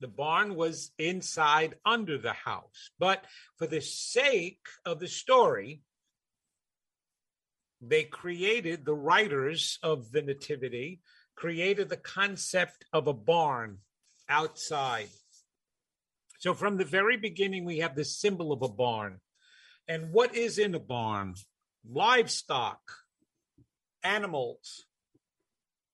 The 0.00 0.08
barn 0.08 0.54
was 0.54 0.92
inside 0.98 1.74
under 1.84 2.16
the 2.16 2.32
house. 2.32 2.90
But 2.98 3.24
for 3.56 3.66
the 3.66 3.82
sake 3.82 4.66
of 4.84 4.98
the 4.98 5.08
story, 5.08 5.82
they 7.80 8.04
created, 8.04 8.84
the 8.84 8.94
writers 8.94 9.78
of 9.82 10.10
the 10.10 10.22
Nativity 10.22 11.00
created 11.36 11.88
the 11.88 11.96
concept 11.96 12.84
of 12.92 13.06
a 13.06 13.14
barn 13.14 13.78
outside. 14.28 15.08
So 16.38 16.54
from 16.54 16.78
the 16.78 16.84
very 16.84 17.16
beginning, 17.16 17.64
we 17.64 17.78
have 17.78 17.94
the 17.94 18.04
symbol 18.04 18.52
of 18.52 18.62
a 18.62 18.68
barn. 18.68 19.20
And 19.86 20.12
what 20.12 20.34
is 20.34 20.58
in 20.58 20.74
a 20.74 20.80
barn? 20.80 21.34
Livestock, 21.86 22.80
animals, 24.02 24.84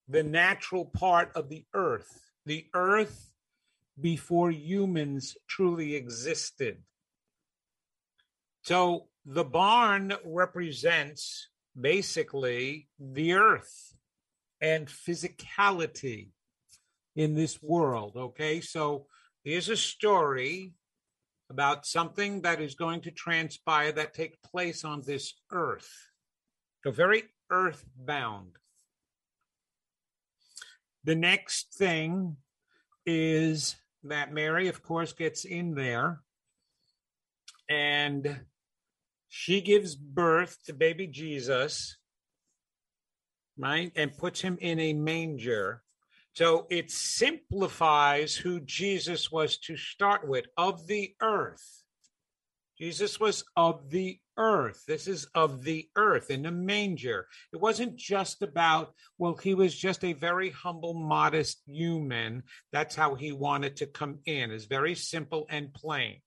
the 0.08 0.22
natural 0.22 0.84
part 0.84 1.32
of 1.34 1.48
the 1.48 1.64
earth. 1.74 2.30
The 2.44 2.66
earth 2.74 3.32
before 4.00 4.50
humans 4.50 5.36
truly 5.48 5.94
existed. 5.94 6.82
So 8.62 9.08
the 9.24 9.44
barn 9.44 10.12
represents 10.24 11.48
basically 11.78 12.88
the 12.98 13.34
earth 13.34 13.94
and 14.60 14.86
physicality 14.86 16.30
in 17.14 17.34
this 17.34 17.62
world. 17.62 18.16
Okay, 18.16 18.60
so 18.60 19.06
here's 19.44 19.68
a 19.68 19.76
story 19.76 20.74
about 21.48 21.86
something 21.86 22.42
that 22.42 22.60
is 22.60 22.74
going 22.74 23.00
to 23.02 23.10
transpire 23.10 23.92
that 23.92 24.14
take 24.14 24.42
place 24.42 24.84
on 24.84 25.02
this 25.06 25.34
earth. 25.50 25.90
So 26.82 26.90
very 26.90 27.24
earthbound. 27.50 28.56
The 31.04 31.14
next 31.14 31.74
thing 31.74 32.36
is 33.04 33.76
that 34.08 34.32
Mary, 34.32 34.68
of 34.68 34.82
course, 34.82 35.12
gets 35.12 35.44
in 35.44 35.74
there 35.74 36.20
and 37.68 38.40
she 39.28 39.60
gives 39.60 39.94
birth 39.94 40.58
to 40.66 40.72
baby 40.72 41.06
Jesus, 41.06 41.96
right? 43.58 43.92
And 43.96 44.16
puts 44.16 44.40
him 44.40 44.58
in 44.60 44.78
a 44.78 44.92
manger. 44.92 45.82
So 46.34 46.66
it 46.70 46.90
simplifies 46.90 48.36
who 48.36 48.60
Jesus 48.60 49.32
was 49.32 49.58
to 49.58 49.76
start 49.76 50.28
with 50.28 50.46
of 50.56 50.86
the 50.86 51.14
earth. 51.22 51.82
Jesus 52.78 53.18
was 53.18 53.44
of 53.56 53.90
the 53.90 54.20
earth. 54.36 54.84
This 54.86 55.08
is 55.08 55.26
of 55.34 55.64
the 55.64 55.88
earth 55.96 56.30
in 56.30 56.42
the 56.42 56.50
manger. 56.50 57.26
It 57.52 57.60
wasn't 57.60 57.96
just 57.96 58.42
about, 58.42 58.92
well, 59.18 59.34
he 59.36 59.54
was 59.54 59.74
just 59.74 60.04
a 60.04 60.12
very 60.12 60.50
humble, 60.50 60.94
modest 60.94 61.62
human. 61.66 62.42
That's 62.72 62.94
how 62.94 63.14
he 63.14 63.32
wanted 63.32 63.76
to 63.76 63.86
come 63.86 64.18
in. 64.26 64.50
It's 64.50 64.66
very 64.66 64.94
simple 64.94 65.46
and 65.50 65.72
plain. 65.72 66.20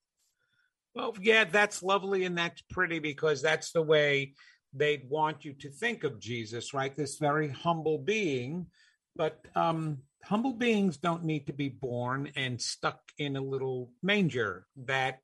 Well, 0.94 1.14
yeah, 1.20 1.44
that's 1.44 1.82
lovely 1.82 2.24
and 2.24 2.36
that's 2.36 2.62
pretty 2.70 2.98
because 2.98 3.42
that's 3.42 3.72
the 3.72 3.82
way 3.82 4.34
they'd 4.74 5.08
want 5.08 5.44
you 5.44 5.52
to 5.54 5.70
think 5.70 6.04
of 6.04 6.20
Jesus, 6.20 6.74
right? 6.74 6.94
This 6.94 7.18
very 7.18 7.48
humble 7.48 7.98
being. 7.98 8.66
But 9.16 9.44
um, 9.54 9.98
humble 10.24 10.54
beings 10.54 10.96
don't 10.96 11.24
need 11.24 11.46
to 11.46 11.52
be 11.52 11.68
born 11.68 12.30
and 12.36 12.60
stuck 12.60 13.00
in 13.18 13.36
a 13.36 13.40
little 13.40 13.90
manger 14.02 14.66
that 14.84 15.20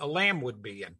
a 0.00 0.06
lamb 0.06 0.40
would 0.40 0.62
be 0.62 0.82
in. 0.82 0.94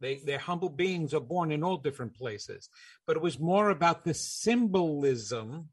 They, 0.00 0.20
they're 0.24 0.38
humble 0.38 0.68
beings 0.68 1.14
are 1.14 1.20
born 1.20 1.50
in 1.50 1.62
all 1.62 1.76
different 1.76 2.14
places. 2.14 2.68
But 3.06 3.16
it 3.16 3.22
was 3.22 3.38
more 3.38 3.70
about 3.70 4.04
the 4.04 4.14
symbolism, 4.14 5.70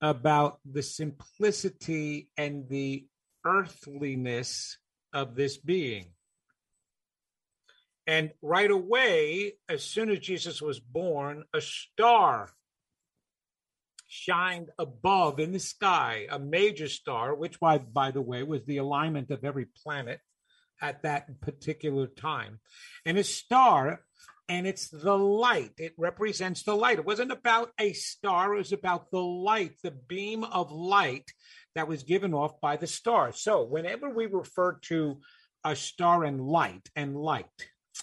about 0.00 0.60
the 0.70 0.82
simplicity 0.82 2.30
and 2.36 2.68
the 2.68 3.06
earthliness 3.44 4.78
of 5.12 5.34
this 5.34 5.56
being. 5.56 6.12
And 8.06 8.32
right 8.40 8.70
away, 8.70 9.54
as 9.68 9.82
soon 9.82 10.10
as 10.10 10.20
Jesus 10.20 10.62
was 10.62 10.78
born, 10.78 11.44
a 11.52 11.60
star 11.60 12.50
shined 14.06 14.70
above 14.78 15.40
in 15.40 15.52
the 15.52 15.58
sky, 15.58 16.26
a 16.30 16.38
major 16.38 16.88
star, 16.88 17.34
which, 17.34 17.58
by, 17.58 17.78
by 17.78 18.12
the 18.12 18.22
way, 18.22 18.42
was 18.44 18.64
the 18.64 18.76
alignment 18.76 19.30
of 19.30 19.44
every 19.44 19.66
planet 19.82 20.20
at 20.80 21.02
that 21.02 21.40
particular 21.40 22.06
time. 22.06 22.60
And 23.04 23.18
a 23.18 23.24
star, 23.24 24.00
and 24.48 24.66
it's 24.66 24.88
the 24.88 25.16
light. 25.16 25.72
It 25.78 25.94
represents 25.96 26.62
the 26.62 26.76
light. 26.76 26.98
It 26.98 27.06
wasn't 27.06 27.32
about 27.32 27.70
a 27.78 27.92
star, 27.92 28.54
it 28.54 28.58
was 28.58 28.72
about 28.72 29.10
the 29.10 29.22
light, 29.22 29.72
the 29.82 29.90
beam 29.90 30.44
of 30.44 30.70
light 30.70 31.30
that 31.74 31.88
was 31.88 32.02
given 32.02 32.32
off 32.32 32.60
by 32.60 32.76
the 32.76 32.86
star. 32.86 33.32
So 33.32 33.62
whenever 33.64 34.08
we 34.08 34.26
refer 34.26 34.78
to 34.84 35.20
a 35.64 35.74
star 35.74 36.24
and 36.24 36.40
light 36.40 36.88
and 36.94 37.16
light, 37.16 37.46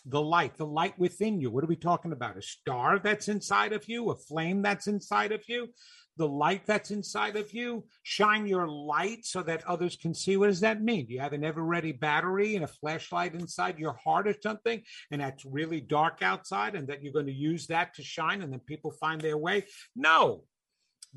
the 0.06 0.22
light, 0.22 0.58
the 0.58 0.66
light 0.66 0.98
within 0.98 1.40
you. 1.40 1.52
What 1.52 1.64
are 1.64 1.68
we 1.68 1.76
talking 1.76 2.12
about? 2.12 2.38
A 2.38 2.42
star 2.42 3.00
that's 3.00 3.28
inside 3.28 3.74
of 3.74 3.88
you, 3.88 4.10
a 4.10 4.16
flame 4.16 4.62
that's 4.62 4.88
inside 4.88 5.32
of 5.32 5.44
you, 5.48 5.70
the 6.18 6.28
light 6.28 6.66
that's 6.66 6.92
inside 6.92 7.36
of 7.36 7.54
you. 7.54 7.84
Shine 8.04 8.46
your 8.46 8.68
light 8.68 9.26
so 9.26 9.42
that 9.44 9.66
others 9.66 9.96
can 9.96 10.14
see. 10.14 10.38
What 10.38 10.48
does 10.48 10.60
that 10.60 10.82
mean? 10.82 11.06
Do 11.06 11.14
you 11.14 11.20
have 11.20 11.34
an 11.34 11.44
ever 11.44 11.64
ready 11.64 11.92
battery 11.92 12.56
and 12.56 12.64
a 12.64 12.68
flashlight 12.68 13.34
inside 13.34 13.80
your 13.80 13.94
heart 13.94 14.28
or 14.28 14.36
something? 14.42 14.82
And 15.12 15.22
that's 15.22 15.46
really 15.46 15.82
dark 15.82 16.22
outside, 16.22 16.76
and 16.76 16.88
that 16.88 17.04
you're 17.04 17.14
going 17.14 17.26
to 17.26 17.34
use 17.34 17.68
that 17.68 17.96
to 17.96 18.04
shine 18.04 18.42
and 18.42 18.52
then 18.52 18.60
people 18.60 18.92
find 18.92 19.20
their 19.20 19.38
way? 19.38 19.66
No. 19.96 20.44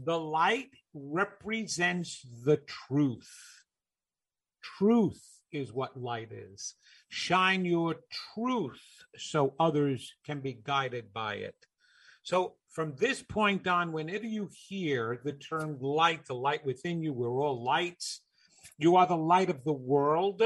The 0.04 0.18
light 0.18 0.70
represents 0.94 2.26
the 2.44 2.58
truth. 2.58 3.30
Truth 4.78 5.22
is 5.52 5.72
what 5.72 6.00
light 6.00 6.32
is. 6.32 6.74
Shine 7.08 7.64
your 7.64 7.96
truth 8.34 8.82
so 9.16 9.54
others 9.58 10.14
can 10.24 10.40
be 10.40 10.58
guided 10.62 11.12
by 11.12 11.34
it. 11.34 11.54
So, 12.26 12.54
from 12.72 12.96
this 12.96 13.22
point 13.22 13.68
on, 13.68 13.92
whenever 13.92 14.26
you 14.26 14.50
hear 14.68 15.20
the 15.22 15.32
term 15.32 15.78
light, 15.80 16.26
the 16.26 16.34
light 16.34 16.66
within 16.66 17.00
you, 17.00 17.12
we're 17.12 17.30
all 17.30 17.62
lights, 17.62 18.20
you 18.78 18.96
are 18.96 19.06
the 19.06 19.16
light 19.16 19.48
of 19.48 19.62
the 19.62 19.72
world. 19.72 20.42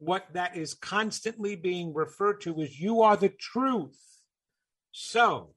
What 0.00 0.26
that 0.34 0.58
is 0.58 0.74
constantly 0.74 1.56
being 1.56 1.94
referred 1.94 2.42
to 2.42 2.60
is 2.60 2.78
you 2.78 3.00
are 3.00 3.16
the 3.16 3.30
truth. 3.30 3.98
So, 4.92 5.54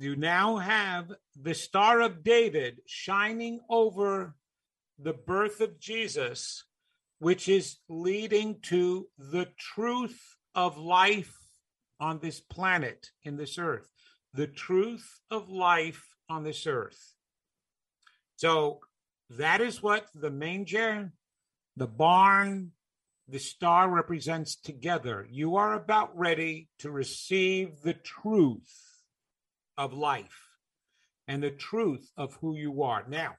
you 0.00 0.16
now 0.16 0.56
have 0.56 1.12
the 1.40 1.54
Star 1.54 2.00
of 2.00 2.24
David 2.24 2.80
shining 2.86 3.60
over 3.70 4.34
the 4.98 5.12
birth 5.12 5.60
of 5.60 5.78
Jesus 5.78 6.64
which 7.20 7.48
is 7.48 7.76
leading 7.88 8.58
to 8.62 9.06
the 9.18 9.46
truth 9.56 10.36
of 10.56 10.78
life 10.78 11.36
on 12.00 12.18
this 12.18 12.40
planet, 12.40 13.10
in 13.22 13.36
this 13.36 13.58
earth, 13.58 13.86
the 14.32 14.46
truth 14.46 15.20
of 15.30 15.50
life 15.50 16.04
on 16.28 16.44
this 16.44 16.66
earth. 16.66 17.14
So 18.36 18.80
that 19.30 19.60
is 19.60 19.82
what 19.82 20.06
the 20.14 20.30
manger, 20.30 21.12
the 21.76 21.86
barn, 21.86 22.72
the 23.28 23.38
star 23.38 23.88
represents 23.88 24.56
together. 24.56 25.26
You 25.30 25.56
are 25.56 25.74
about 25.74 26.16
ready 26.16 26.68
to 26.78 26.90
receive 26.90 27.82
the 27.82 27.94
truth 27.94 29.02
of 29.76 29.92
life 29.92 30.48
and 31.28 31.42
the 31.42 31.50
truth 31.50 32.10
of 32.16 32.34
who 32.40 32.56
you 32.56 32.82
are. 32.82 33.04
Now, 33.08 33.36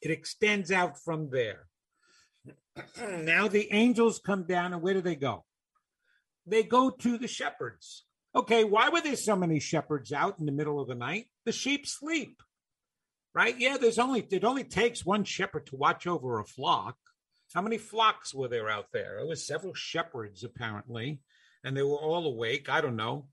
it 0.00 0.10
extends 0.10 0.70
out 0.70 0.98
from 0.98 1.30
there. 1.30 1.66
now 3.18 3.48
the 3.48 3.72
angels 3.72 4.20
come 4.24 4.44
down, 4.44 4.72
and 4.72 4.80
where 4.80 4.94
do 4.94 5.00
they 5.00 5.16
go? 5.16 5.44
They 6.46 6.62
go 6.62 6.90
to 6.90 7.18
the 7.18 7.28
shepherds. 7.28 8.04
Okay, 8.34 8.64
why 8.64 8.88
were 8.88 9.00
there 9.00 9.16
so 9.16 9.36
many 9.36 9.58
shepherds 9.58 10.12
out 10.12 10.38
in 10.38 10.46
the 10.46 10.52
middle 10.52 10.80
of 10.80 10.88
the 10.88 10.94
night? 10.94 11.26
The 11.44 11.52
sheep 11.52 11.86
sleep, 11.86 12.42
right? 13.34 13.58
Yeah, 13.58 13.78
there's 13.78 13.98
only 13.98 14.26
it 14.30 14.44
only 14.44 14.64
takes 14.64 15.04
one 15.04 15.24
shepherd 15.24 15.66
to 15.66 15.76
watch 15.76 16.06
over 16.06 16.38
a 16.38 16.44
flock. 16.44 16.96
How 17.54 17.62
many 17.62 17.78
flocks 17.78 18.34
were 18.34 18.48
there 18.48 18.68
out 18.68 18.86
there? 18.92 19.18
It 19.18 19.26
was 19.26 19.46
several 19.46 19.72
shepherds 19.72 20.44
apparently, 20.44 21.20
and 21.64 21.76
they 21.76 21.82
were 21.82 21.96
all 21.96 22.26
awake. 22.26 22.68
I 22.68 22.82
don't 22.82 22.96
know, 22.96 23.26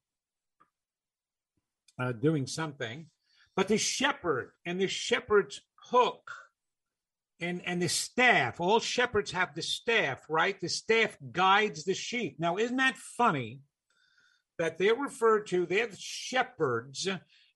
uh, 1.99 2.13
doing 2.13 2.47
something. 2.47 3.07
But 3.55 3.67
the 3.67 3.77
shepherd 3.77 4.51
and 4.65 4.79
the 4.79 4.87
shepherd's 4.87 5.61
hook 5.75 6.31
and 7.39 7.61
and 7.65 7.81
the 7.81 7.89
staff 7.89 8.61
all 8.61 8.79
shepherds 8.79 9.31
have 9.31 9.53
the 9.53 9.61
staff 9.61 10.25
right 10.29 10.59
the 10.61 10.69
staff 10.69 11.17
guides 11.33 11.83
the 11.83 11.93
sheep 11.93 12.37
now 12.39 12.57
isn't 12.57 12.77
that 12.77 12.95
funny 12.95 13.59
that 14.57 14.77
they're 14.77 14.95
referred 14.95 15.47
to 15.47 15.65
they're 15.65 15.87
the 15.87 15.97
shepherds 15.97 17.07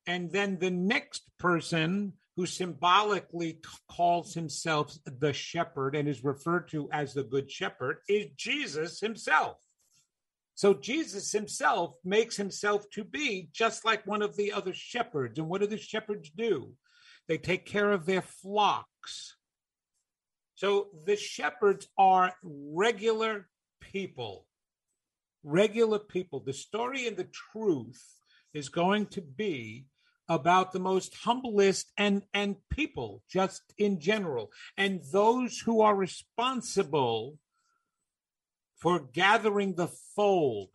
and 0.09 0.31
then 0.31 0.57
the 0.57 0.71
next 0.71 1.21
person 1.37 2.13
who 2.35 2.47
symbolically 2.47 3.59
calls 3.87 4.33
himself 4.33 4.97
the 5.05 5.33
shepherd 5.33 5.95
and 5.95 6.07
is 6.07 6.23
referred 6.23 6.69
to 6.69 6.89
as 6.91 7.13
the 7.13 7.23
good 7.23 7.51
shepherd 7.51 7.97
is 8.07 8.25
jesus 8.35 8.99
himself. 8.99 9.57
So 10.55 10.73
jesus 10.73 11.31
himself 11.31 11.95
makes 12.03 12.35
himself 12.35 12.89
to 12.93 13.03
be 13.03 13.49
just 13.53 13.85
like 13.85 14.07
one 14.07 14.21
of 14.21 14.35
the 14.35 14.53
other 14.53 14.73
shepherds. 14.73 15.37
And 15.37 15.47
what 15.47 15.61
do 15.61 15.67
the 15.67 15.77
shepherds 15.77 16.31
do? 16.31 16.73
They 17.27 17.37
take 17.37 17.65
care 17.65 17.91
of 17.91 18.07
their 18.07 18.23
flocks. 18.23 19.35
So 20.55 20.87
the 21.05 21.17
shepherds 21.17 21.87
are 21.97 22.33
regular 22.43 23.47
people, 23.79 24.47
regular 25.43 25.99
people. 25.99 26.39
The 26.39 26.53
story 26.53 27.07
and 27.07 27.17
the 27.17 27.29
truth 27.53 28.01
is 28.53 28.69
going 28.69 29.07
to 29.07 29.21
be 29.21 29.85
about 30.27 30.71
the 30.71 30.79
most 30.79 31.15
humblest 31.15 31.91
and 31.97 32.23
and 32.33 32.55
people 32.69 33.23
just 33.27 33.61
in 33.79 33.99
general 33.99 34.51
and 34.77 35.01
those 35.11 35.59
who 35.59 35.81
are 35.81 35.95
responsible 35.95 37.37
for 38.77 38.99
gathering 39.11 39.73
the 39.73 39.87
fold 40.15 40.69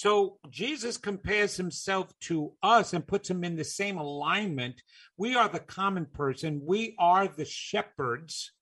so 0.00 0.38
Jesus 0.48 0.96
compares 0.96 1.58
himself 1.58 2.18
to 2.20 2.54
us 2.62 2.94
and 2.94 3.06
puts 3.06 3.28
him 3.28 3.44
in 3.44 3.56
the 3.56 3.64
same 3.64 3.98
alignment. 3.98 4.80
We 5.18 5.36
are 5.36 5.46
the 5.46 5.60
common 5.60 6.06
person, 6.06 6.62
we 6.64 6.94
are 6.98 7.28
the 7.28 7.44
shepherds. 7.44 8.52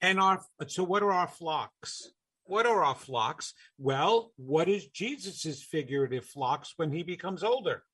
And 0.00 0.18
our 0.18 0.42
so 0.66 0.82
what 0.82 1.04
are 1.04 1.12
our 1.12 1.28
flocks? 1.28 2.10
What 2.50 2.66
are 2.66 2.82
our 2.82 2.96
flocks? 2.96 3.54
Well, 3.78 4.32
what 4.34 4.68
is 4.68 4.88
Jesus's 4.88 5.62
figurative 5.62 6.24
flocks 6.24 6.72
when 6.76 6.90
he 6.90 7.04
becomes 7.04 7.44
older? 7.44 7.84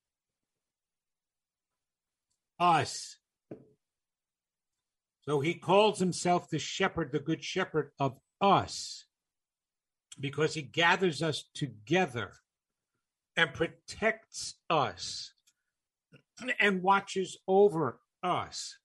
Us. 2.58 3.18
So 5.26 5.40
he 5.40 5.52
calls 5.52 5.98
himself 5.98 6.48
the 6.48 6.58
shepherd, 6.58 7.12
the 7.12 7.18
good 7.18 7.44
shepherd 7.44 7.90
of 8.00 8.16
us 8.40 9.04
because 10.18 10.54
he 10.54 10.62
gathers 10.62 11.22
us 11.22 11.44
together 11.54 12.32
and 13.36 13.52
protects 13.52 14.54
us 14.70 15.34
and 16.58 16.82
watches 16.82 17.36
over 17.46 18.00
us. 18.22 18.78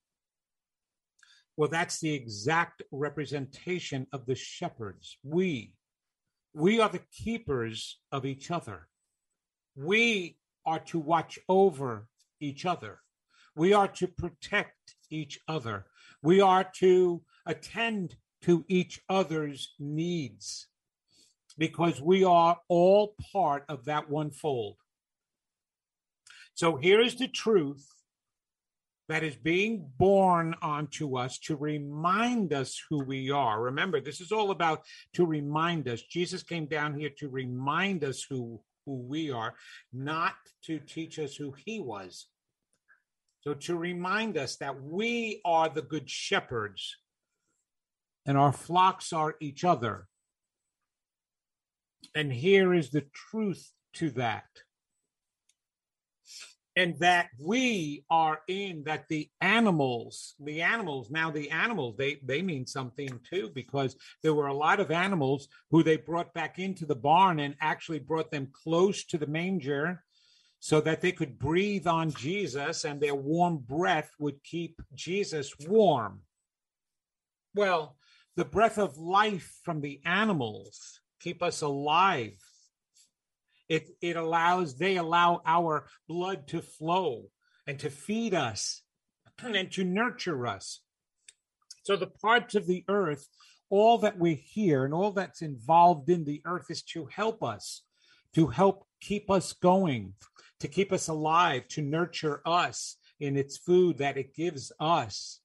Well, 1.61 1.69
that's 1.69 1.99
the 1.99 2.11
exact 2.11 2.81
representation 2.91 4.07
of 4.11 4.25
the 4.25 4.33
shepherds. 4.33 5.19
We, 5.23 5.75
we 6.55 6.79
are 6.79 6.89
the 6.89 7.03
keepers 7.15 7.99
of 8.11 8.25
each 8.25 8.49
other. 8.49 8.87
We 9.75 10.39
are 10.65 10.79
to 10.79 10.97
watch 10.97 11.37
over 11.47 12.07
each 12.39 12.65
other. 12.65 13.01
We 13.55 13.73
are 13.73 13.87
to 13.89 14.07
protect 14.07 14.95
each 15.11 15.39
other. 15.47 15.85
We 16.23 16.41
are 16.41 16.63
to 16.77 17.21
attend 17.45 18.15
to 18.41 18.65
each 18.67 18.99
other's 19.07 19.75
needs 19.77 20.65
because 21.59 22.01
we 22.01 22.23
are 22.23 22.57
all 22.69 23.13
part 23.31 23.65
of 23.69 23.85
that 23.85 24.09
one 24.09 24.31
fold. 24.31 24.77
So 26.55 26.77
here 26.77 27.01
is 27.01 27.17
the 27.17 27.27
truth 27.27 27.87
that 29.11 29.23
is 29.23 29.35
being 29.35 29.85
born 29.97 30.55
onto 30.61 31.17
us 31.17 31.37
to 31.37 31.57
remind 31.57 32.53
us 32.53 32.81
who 32.89 33.03
we 33.03 33.29
are. 33.29 33.61
Remember, 33.61 33.99
this 33.99 34.21
is 34.21 34.31
all 34.31 34.51
about 34.51 34.83
to 35.15 35.25
remind 35.25 35.89
us. 35.89 36.01
Jesus 36.01 36.43
came 36.43 36.65
down 36.65 36.97
here 36.97 37.11
to 37.17 37.27
remind 37.27 38.05
us 38.05 38.25
who, 38.29 38.61
who 38.85 38.95
we 38.95 39.29
are, 39.29 39.53
not 39.91 40.35
to 40.63 40.79
teach 40.79 41.19
us 41.19 41.35
who 41.35 41.53
he 41.65 41.81
was. 41.81 42.27
So 43.41 43.53
to 43.53 43.75
remind 43.75 44.37
us 44.37 44.55
that 44.57 44.81
we 44.81 45.41
are 45.43 45.67
the 45.67 45.81
good 45.81 46.09
shepherds 46.09 46.95
and 48.25 48.37
our 48.37 48.53
flocks 48.53 49.11
are 49.11 49.35
each 49.41 49.65
other. 49.65 50.07
And 52.15 52.31
here 52.31 52.73
is 52.73 52.91
the 52.91 53.05
truth 53.13 53.71
to 53.95 54.11
that 54.11 54.45
and 56.75 56.97
that 56.99 57.29
we 57.37 58.03
are 58.09 58.39
in 58.47 58.83
that 58.85 59.07
the 59.09 59.29
animals 59.41 60.35
the 60.39 60.61
animals 60.61 61.09
now 61.11 61.29
the 61.29 61.49
animals 61.49 61.95
they 61.97 62.17
they 62.23 62.41
mean 62.41 62.65
something 62.65 63.19
too 63.29 63.49
because 63.53 63.95
there 64.23 64.33
were 64.33 64.47
a 64.47 64.53
lot 64.53 64.79
of 64.79 64.91
animals 64.91 65.47
who 65.69 65.83
they 65.83 65.97
brought 65.97 66.33
back 66.33 66.59
into 66.59 66.85
the 66.85 66.95
barn 66.95 67.39
and 67.39 67.55
actually 67.59 67.99
brought 67.99 68.31
them 68.31 68.47
close 68.51 69.03
to 69.03 69.17
the 69.17 69.27
manger 69.27 70.03
so 70.59 70.79
that 70.79 71.01
they 71.01 71.11
could 71.11 71.39
breathe 71.39 71.87
on 71.87 72.11
Jesus 72.11 72.85
and 72.85 73.01
their 73.01 73.15
warm 73.15 73.57
breath 73.57 74.11
would 74.19 74.43
keep 74.43 74.79
Jesus 74.93 75.53
warm. 75.67 76.21
Well 77.53 77.97
the 78.37 78.45
breath 78.45 78.77
of 78.77 78.97
life 78.97 79.59
from 79.63 79.81
the 79.81 79.99
animals 80.05 81.01
keep 81.19 81.43
us 81.43 81.61
alive 81.61 82.37
it, 83.71 83.87
it 84.01 84.17
allows, 84.17 84.75
they 84.75 84.97
allow 84.97 85.41
our 85.45 85.87
blood 86.05 86.45
to 86.49 86.61
flow 86.61 87.29
and 87.65 87.79
to 87.79 87.89
feed 87.89 88.33
us 88.33 88.81
and 89.43 89.71
to 89.71 89.85
nurture 89.85 90.45
us. 90.45 90.81
So 91.83 91.95
the 91.95 92.07
parts 92.07 92.53
of 92.53 92.67
the 92.67 92.83
earth, 92.89 93.29
all 93.69 93.97
that 93.99 94.19
we 94.19 94.35
hear 94.35 94.83
and 94.83 94.93
all 94.93 95.11
that's 95.11 95.41
involved 95.41 96.09
in 96.09 96.25
the 96.25 96.41
earth 96.45 96.65
is 96.69 96.81
to 96.93 97.05
help 97.05 97.41
us, 97.41 97.83
to 98.35 98.47
help 98.47 98.85
keep 98.99 99.31
us 99.31 99.53
going, 99.53 100.15
to 100.59 100.67
keep 100.67 100.91
us 100.91 101.07
alive, 101.07 101.65
to 101.69 101.81
nurture 101.81 102.41
us 102.45 102.97
in 103.21 103.37
its 103.37 103.57
food 103.57 103.99
that 103.99 104.17
it 104.17 104.35
gives 104.35 104.73
us 104.81 105.39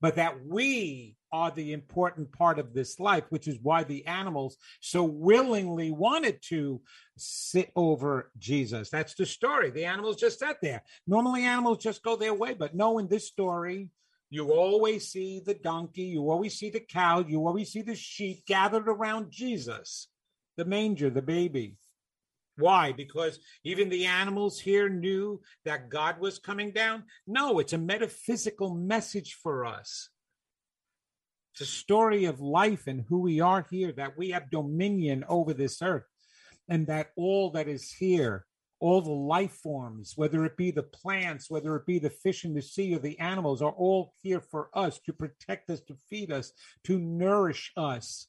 but 0.00 0.16
that 0.16 0.44
we 0.44 1.16
are 1.32 1.50
the 1.50 1.72
important 1.72 2.32
part 2.32 2.58
of 2.58 2.72
this 2.72 2.98
life, 2.98 3.24
which 3.28 3.48
is 3.48 3.58
why 3.62 3.84
the 3.84 4.06
animals 4.06 4.56
so 4.80 5.04
willingly 5.04 5.90
wanted 5.90 6.40
to 6.42 6.80
sit 7.16 7.70
over 7.76 8.30
Jesus. 8.38 8.88
That's 8.90 9.14
the 9.14 9.26
story. 9.26 9.70
The 9.70 9.84
animals 9.84 10.16
just 10.16 10.38
sat 10.38 10.58
there. 10.62 10.82
Normally, 11.06 11.44
animals 11.44 11.78
just 11.78 12.02
go 12.02 12.16
their 12.16 12.34
way, 12.34 12.54
but 12.54 12.74
no, 12.74 12.98
in 12.98 13.08
this 13.08 13.26
story, 13.26 13.90
you 14.30 14.52
always 14.52 15.08
see 15.08 15.40
the 15.44 15.54
donkey, 15.54 16.02
you 16.02 16.30
always 16.30 16.58
see 16.58 16.70
the 16.70 16.80
cow, 16.80 17.24
you 17.26 17.46
always 17.46 17.72
see 17.72 17.82
the 17.82 17.94
sheep 17.94 18.44
gathered 18.46 18.88
around 18.88 19.30
Jesus, 19.30 20.08
the 20.56 20.64
manger, 20.64 21.10
the 21.10 21.22
baby. 21.22 21.76
Why? 22.58 22.92
Because 22.92 23.38
even 23.64 23.88
the 23.88 24.06
animals 24.06 24.58
here 24.58 24.88
knew 24.88 25.40
that 25.64 25.88
God 25.88 26.18
was 26.18 26.38
coming 26.38 26.72
down? 26.72 27.04
No, 27.26 27.60
it's 27.60 27.72
a 27.72 27.78
metaphysical 27.78 28.74
message 28.74 29.38
for 29.42 29.64
us. 29.64 30.10
It's 31.52 31.60
a 31.68 31.72
story 31.72 32.24
of 32.24 32.40
life 32.40 32.86
and 32.86 33.04
who 33.08 33.20
we 33.20 33.40
are 33.40 33.66
here, 33.70 33.92
that 33.92 34.18
we 34.18 34.30
have 34.30 34.50
dominion 34.50 35.24
over 35.28 35.54
this 35.54 35.80
earth, 35.82 36.06
and 36.68 36.86
that 36.88 37.10
all 37.16 37.50
that 37.52 37.68
is 37.68 37.92
here, 37.92 38.44
all 38.80 39.02
the 39.02 39.10
life 39.10 39.52
forms, 39.52 40.14
whether 40.16 40.44
it 40.44 40.56
be 40.56 40.70
the 40.70 40.82
plants, 40.82 41.50
whether 41.50 41.74
it 41.76 41.86
be 41.86 41.98
the 41.98 42.10
fish 42.10 42.44
in 42.44 42.54
the 42.54 42.62
sea 42.62 42.94
or 42.94 42.98
the 42.98 43.18
animals, 43.18 43.62
are 43.62 43.72
all 43.72 44.12
here 44.22 44.40
for 44.40 44.68
us 44.74 45.00
to 45.06 45.12
protect 45.12 45.70
us, 45.70 45.80
to 45.82 45.96
feed 46.08 46.30
us, 46.30 46.52
to 46.84 46.98
nourish 46.98 47.72
us, 47.76 48.28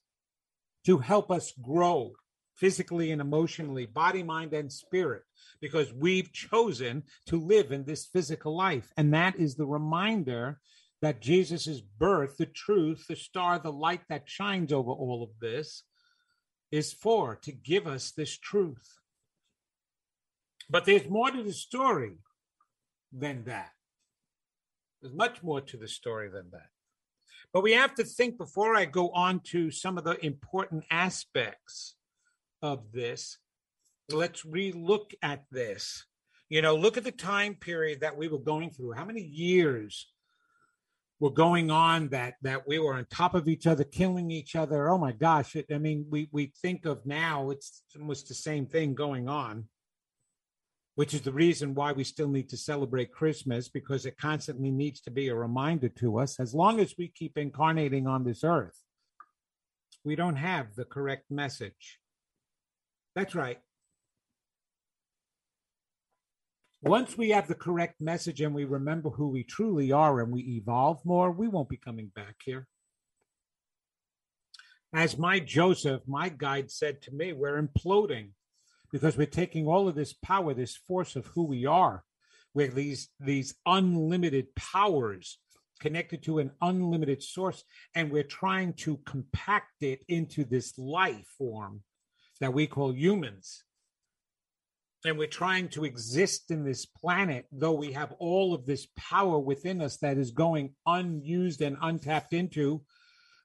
to 0.85 0.99
help 0.99 1.29
us 1.31 1.51
grow 1.61 2.13
physically 2.59 3.11
and 3.11 3.21
emotionally, 3.21 3.85
body, 3.85 4.21
mind, 4.21 4.53
and 4.53 4.71
spirit, 4.71 5.23
because 5.61 5.93
we've 5.93 6.31
chosen 6.33 7.03
to 7.25 7.39
live 7.39 7.71
in 7.71 7.85
this 7.85 8.05
physical 8.05 8.55
life. 8.55 8.91
And 8.97 9.13
that 9.13 9.37
is 9.37 9.55
the 9.55 9.65
reminder 9.65 10.59
that 11.01 11.21
Jesus' 11.21 11.81
birth, 11.81 12.37
the 12.37 12.45
truth, 12.45 13.05
the 13.07 13.15
star, 13.15 13.59
the 13.59 13.71
light 13.71 14.01
that 14.09 14.29
shines 14.29 14.73
over 14.73 14.91
all 14.91 15.23
of 15.23 15.29
this, 15.39 15.83
is 16.71 16.93
for 16.93 17.35
to 17.37 17.51
give 17.51 17.87
us 17.87 18.11
this 18.11 18.37
truth. 18.37 18.99
But 20.69 20.85
there's 20.85 21.09
more 21.09 21.31
to 21.31 21.41
the 21.41 21.53
story 21.53 22.17
than 23.11 23.45
that. 23.45 23.71
There's 25.01 25.15
much 25.15 25.41
more 25.41 25.61
to 25.61 25.77
the 25.77 25.87
story 25.87 26.29
than 26.29 26.51
that. 26.51 26.67
But 27.53 27.63
we 27.63 27.71
have 27.71 27.95
to 27.95 28.03
think 28.03 28.37
before 28.37 28.75
I 28.75 28.85
go 28.85 29.09
on 29.09 29.39
to 29.45 29.71
some 29.71 29.97
of 29.97 30.03
the 30.03 30.23
important 30.23 30.83
aspects 30.91 31.95
of 32.61 32.91
this. 32.91 33.37
Let's 34.09 34.43
relook 34.43 35.13
at 35.21 35.43
this. 35.51 36.05
You 36.49 36.61
know, 36.61 36.75
look 36.75 36.97
at 36.97 37.03
the 37.03 37.11
time 37.11 37.55
period 37.55 38.01
that 38.01 38.17
we 38.17 38.27
were 38.27 38.39
going 38.39 38.71
through. 38.71 38.93
How 38.93 39.05
many 39.05 39.21
years 39.21 40.07
were 41.19 41.29
going 41.29 41.69
on 41.69 42.09
that 42.09 42.35
that 42.41 42.67
we 42.67 42.79
were 42.79 42.95
on 42.95 43.05
top 43.05 43.35
of 43.35 43.47
each 43.47 43.67
other, 43.67 43.83
killing 43.83 44.31
each 44.31 44.55
other? 44.55 44.89
Oh 44.89 44.97
my 44.97 45.11
gosh! 45.11 45.55
It, 45.55 45.67
I 45.71 45.77
mean, 45.77 46.07
we 46.09 46.27
we 46.31 46.51
think 46.61 46.85
of 46.85 47.05
now 47.05 47.51
it's 47.51 47.83
almost 47.99 48.27
the 48.27 48.33
same 48.33 48.65
thing 48.65 48.95
going 48.95 49.29
on, 49.29 49.65
which 50.95 51.13
is 51.13 51.21
the 51.21 51.31
reason 51.31 51.75
why 51.75 51.91
we 51.91 52.03
still 52.03 52.29
need 52.29 52.49
to 52.49 52.57
celebrate 52.57 53.11
Christmas 53.11 53.69
because 53.69 54.07
it 54.07 54.17
constantly 54.17 54.71
needs 54.71 55.01
to 55.01 55.11
be 55.11 55.27
a 55.27 55.35
reminder 55.35 55.89
to 55.89 56.17
us. 56.17 56.39
As 56.39 56.55
long 56.55 56.79
as 56.79 56.95
we 56.97 57.09
keep 57.09 57.37
incarnating 57.37 58.07
on 58.07 58.23
this 58.23 58.43
earth, 58.43 58.81
we 60.03 60.15
don't 60.15 60.37
have 60.37 60.73
the 60.73 60.85
correct 60.85 61.29
message. 61.29 61.98
That's 63.19 63.35
right. 63.35 63.59
Once 66.81 67.17
we 67.17 67.31
have 67.31 67.49
the 67.49 67.53
correct 67.53 67.99
message 67.99 68.39
and 68.39 68.55
we 68.55 68.63
remember 68.63 69.09
who 69.09 69.27
we 69.27 69.43
truly 69.43 69.91
are 69.91 70.21
and 70.21 70.31
we 70.31 70.41
evolve 70.55 71.01
more, 71.03 71.29
we 71.29 71.49
won't 71.49 71.67
be 71.67 71.75
coming 71.75 72.09
back 72.15 72.35
here. 72.45 72.65
As 74.93 75.17
my 75.17 75.41
Joseph, 75.41 76.01
my 76.07 76.29
guide, 76.29 76.71
said 76.71 77.01
to 77.01 77.11
me, 77.11 77.33
we're 77.33 77.61
imploding 77.61 78.29
because 78.89 79.17
we're 79.17 79.27
taking 79.27 79.67
all 79.67 79.89
of 79.89 79.95
this 79.95 80.13
power, 80.13 80.53
this 80.53 80.77
force 80.77 81.17
of 81.17 81.25
who 81.25 81.43
we 81.43 81.65
are, 81.65 82.05
with 82.53 82.73
these 82.73 83.09
these 83.19 83.53
unlimited 83.65 84.55
powers 84.55 85.39
connected 85.81 86.23
to 86.23 86.39
an 86.39 86.51
unlimited 86.61 87.21
source, 87.21 87.65
and 87.95 88.11
we're 88.11 88.23
trying 88.23 88.71
to 88.75 88.95
compact 89.05 89.83
it 89.83 90.05
into 90.07 90.45
this 90.45 90.77
life 90.77 91.27
form 91.37 91.83
that 92.39 92.53
we 92.53 92.67
call 92.67 92.93
humans. 92.93 93.63
And 95.05 95.17
we're 95.17 95.27
trying 95.27 95.69
to 95.69 95.85
exist 95.85 96.51
in 96.51 96.65
this 96.65 96.85
planet, 96.85 97.45
though 97.51 97.73
we 97.73 97.93
have 97.93 98.13
all 98.19 98.53
of 98.53 98.65
this 98.65 98.87
power 98.97 99.39
within 99.39 99.81
us 99.81 99.97
that 99.97 100.17
is 100.17 100.31
going 100.31 100.75
unused 100.85 101.61
and 101.61 101.77
untapped 101.81 102.33
into 102.33 102.81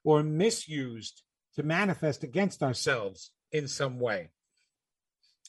or 0.03 0.21
misused 0.21 1.21
to 1.55 1.63
manifest 1.63 2.23
against 2.23 2.61
ourselves 2.61 3.31
in 3.51 3.67
some 3.67 3.99
way. 3.99 4.31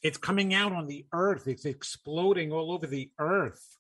It's 0.02 0.18
coming 0.18 0.54
out 0.54 0.72
on 0.72 0.86
the 0.86 1.06
earth, 1.12 1.48
it's 1.48 1.64
exploding 1.64 2.52
all 2.52 2.70
over 2.70 2.86
the 2.86 3.10
earth 3.18 3.76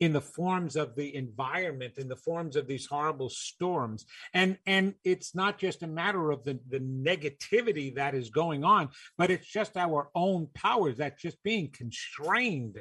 in 0.00 0.12
the 0.12 0.20
forms 0.20 0.76
of 0.76 0.96
the 0.96 1.14
environment 1.14 1.94
in 1.98 2.08
the 2.08 2.16
forms 2.16 2.56
of 2.56 2.66
these 2.66 2.86
horrible 2.86 3.28
storms. 3.28 4.04
And 4.32 4.58
and 4.66 4.94
it's 5.04 5.34
not 5.34 5.58
just 5.58 5.82
a 5.82 5.86
matter 5.86 6.30
of 6.30 6.44
the 6.44 6.58
the 6.68 6.80
negativity 6.80 7.94
that 7.94 8.14
is 8.14 8.30
going 8.30 8.64
on 8.64 8.88
but 9.16 9.30
it's 9.30 9.46
just 9.46 9.76
our 9.76 10.10
own 10.14 10.48
powers 10.54 10.96
that's 10.98 11.22
just 11.22 11.42
being 11.42 11.70
constrained. 11.70 12.78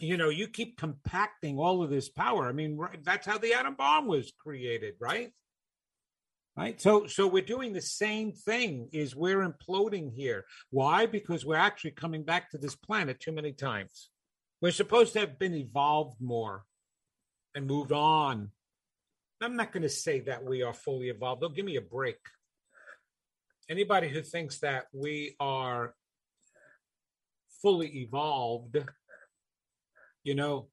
You 0.00 0.16
know 0.16 0.30
you 0.30 0.48
keep 0.48 0.78
compacting 0.78 1.58
all 1.58 1.82
of 1.82 1.90
this 1.90 2.08
power. 2.08 2.46
I 2.48 2.52
mean 2.52 2.78
that's 3.02 3.26
how 3.26 3.38
the 3.38 3.54
atom 3.54 3.74
bomb 3.74 4.06
was 4.06 4.32
created 4.42 4.94
right? 5.00 5.30
Right? 6.56 6.80
So 6.80 7.06
so 7.06 7.28
we're 7.28 7.42
doing 7.42 7.72
the 7.72 7.82
same 7.82 8.32
thing 8.32 8.88
is 8.92 9.14
we're 9.14 9.48
imploding 9.48 10.12
here. 10.12 10.44
Why? 10.70 11.06
Because 11.06 11.44
we're 11.44 11.56
actually 11.56 11.92
coming 11.92 12.24
back 12.24 12.50
to 12.50 12.58
this 12.58 12.74
planet 12.74 13.20
too 13.20 13.32
many 13.32 13.52
times 13.52 14.10
we're 14.60 14.72
supposed 14.72 15.12
to 15.12 15.20
have 15.20 15.38
been 15.38 15.54
evolved 15.54 16.20
more 16.20 16.64
and 17.54 17.66
moved 17.66 17.92
on 17.92 18.50
I'm 19.40 19.56
not 19.56 19.72
going 19.72 19.84
to 19.84 19.88
say 19.88 20.20
that 20.20 20.44
we 20.44 20.62
are 20.62 20.72
fully 20.72 21.08
evolved. 21.10 21.42
Don't 21.42 21.54
give 21.54 21.64
me 21.64 21.76
a 21.76 21.80
break. 21.80 22.18
Anybody 23.68 24.08
who 24.08 24.22
thinks 24.22 24.58
that 24.60 24.86
we 24.92 25.36
are 25.38 25.94
fully 27.62 27.88
evolved, 27.98 28.78
you 30.24 30.34
know, 30.34 30.68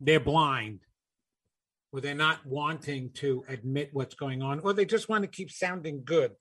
they're 0.00 0.20
blind 0.20 0.80
or 1.92 2.00
they're 2.00 2.14
not 2.14 2.44
wanting 2.44 3.10
to 3.14 3.44
admit 3.48 3.90
what's 3.92 4.14
going 4.14 4.42
on, 4.42 4.60
or 4.60 4.74
they 4.74 4.84
just 4.84 5.08
want 5.08 5.22
to 5.22 5.28
keep 5.28 5.50
sounding 5.50 6.02
good 6.04 6.32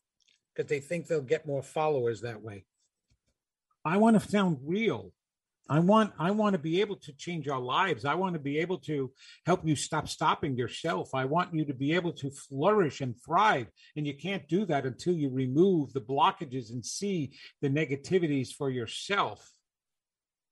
because 0.54 0.70
they 0.70 0.80
think 0.80 1.08
they'll 1.08 1.22
get 1.22 1.48
more 1.48 1.64
followers 1.64 2.22
that 2.22 2.42
way. 2.42 2.66
I 3.86 3.98
want 3.98 4.22
to 4.22 4.30
sound 4.30 4.58
real. 4.66 5.14
I 5.70 5.80
want 5.80 6.14
I 6.18 6.32
want 6.32 6.54
to 6.54 6.60
be 6.60 6.82
able 6.82 6.96
to 6.98 7.14
change 7.14 7.48
our 7.48 7.60
lives. 7.60 8.06
I 8.06 8.16
want 8.16 8.34
to 8.34 8.40
be 8.40 8.60
able 8.60 8.78
to 8.80 9.12
help 9.46 9.66
you 9.66 9.76
stop 9.76 10.08
stopping 10.08 10.56
yourself. 10.56 11.14
I 11.14 11.26
want 11.26 11.54
you 11.54 11.66
to 11.66 11.74
be 11.74 11.94
able 11.94 12.14
to 12.14 12.30
flourish 12.30 13.02
and 13.02 13.16
thrive. 13.24 13.68
And 13.96 14.08
you 14.08 14.14
can't 14.14 14.48
do 14.48 14.66
that 14.66 14.86
until 14.86 15.14
you 15.14 15.30
remove 15.30 15.94
the 15.94 16.02
blockages 16.02 16.72
and 16.72 16.86
see 16.86 17.32
the 17.62 17.70
negativities 17.70 18.54
for 18.54 18.70
yourself. 18.70 19.50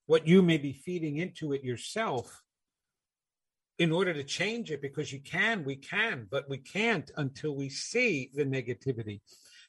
What 0.05 0.27
you 0.27 0.41
may 0.41 0.57
be 0.57 0.73
feeding 0.73 1.17
into 1.17 1.53
it 1.53 1.63
yourself 1.63 2.43
in 3.77 3.91
order 3.91 4.13
to 4.13 4.23
change 4.23 4.71
it 4.71 4.81
because 4.81 5.11
you 5.11 5.19
can, 5.19 5.63
we 5.63 5.75
can, 5.75 6.27
but 6.29 6.49
we 6.49 6.57
can't 6.57 7.11
until 7.17 7.55
we 7.55 7.69
see 7.69 8.29
the 8.33 8.45
negativity. 8.45 9.19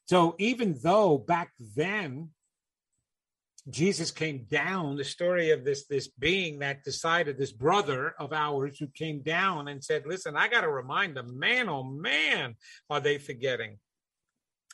So 0.06 0.36
even 0.38 0.78
though 0.82 1.18
back 1.18 1.52
then 1.74 2.30
Jesus 3.68 4.12
came 4.12 4.46
down, 4.48 4.96
the 4.96 5.04
story 5.04 5.50
of 5.50 5.64
this 5.64 5.86
this 5.86 6.06
being 6.06 6.60
that 6.60 6.84
decided, 6.84 7.36
this 7.36 7.52
brother 7.52 8.14
of 8.18 8.32
ours 8.32 8.78
who 8.78 8.86
came 8.86 9.22
down 9.22 9.66
and 9.66 9.82
said, 9.82 10.06
Listen, 10.06 10.36
I 10.36 10.48
got 10.48 10.60
to 10.60 10.70
remind 10.70 11.16
them, 11.16 11.38
man, 11.38 11.68
oh 11.68 11.82
man, 11.82 12.54
are 12.88 13.00
they 13.00 13.18
forgetting? 13.18 13.78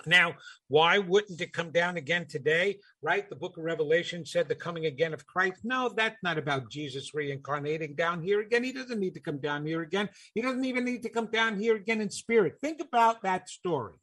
Now, 0.05 0.35
why 0.69 0.99
wouldn't 0.99 1.41
it 1.41 1.53
come 1.53 1.71
down 1.71 1.97
again 1.97 2.27
today? 2.29 2.81
Right? 3.01 3.29
The 3.29 3.37
book 3.37 3.57
of 3.57 3.65
Revelation 3.65 4.27
said 4.27 4.49
the 4.49 4.55
coming 4.55 4.85
again 4.85 5.15
of 5.15 5.27
Christ. 5.27 5.61
No, 5.65 5.89
that's 5.89 6.23
not 6.23 6.37
about 6.37 6.71
Jesus 6.71 7.15
reincarnating 7.15 7.95
down 7.95 8.23
here 8.23 8.41
again. 8.41 8.65
He 8.65 8.73
doesn't 8.73 9.01
need 9.01 9.15
to 9.15 9.21
come 9.21 9.39
down 9.39 9.65
here 9.65 9.83
again. 9.83 10.09
He 10.35 10.43
doesn't 10.43 10.65
even 10.65 10.85
need 10.85 11.03
to 11.05 11.09
come 11.09 11.27
down 11.27 11.59
here 11.59 11.77
again 11.77 12.01
in 12.01 12.11
spirit. 12.11 12.55
Think 12.61 12.81
about 12.81 13.23
that 13.23 13.49
story. 13.49 13.95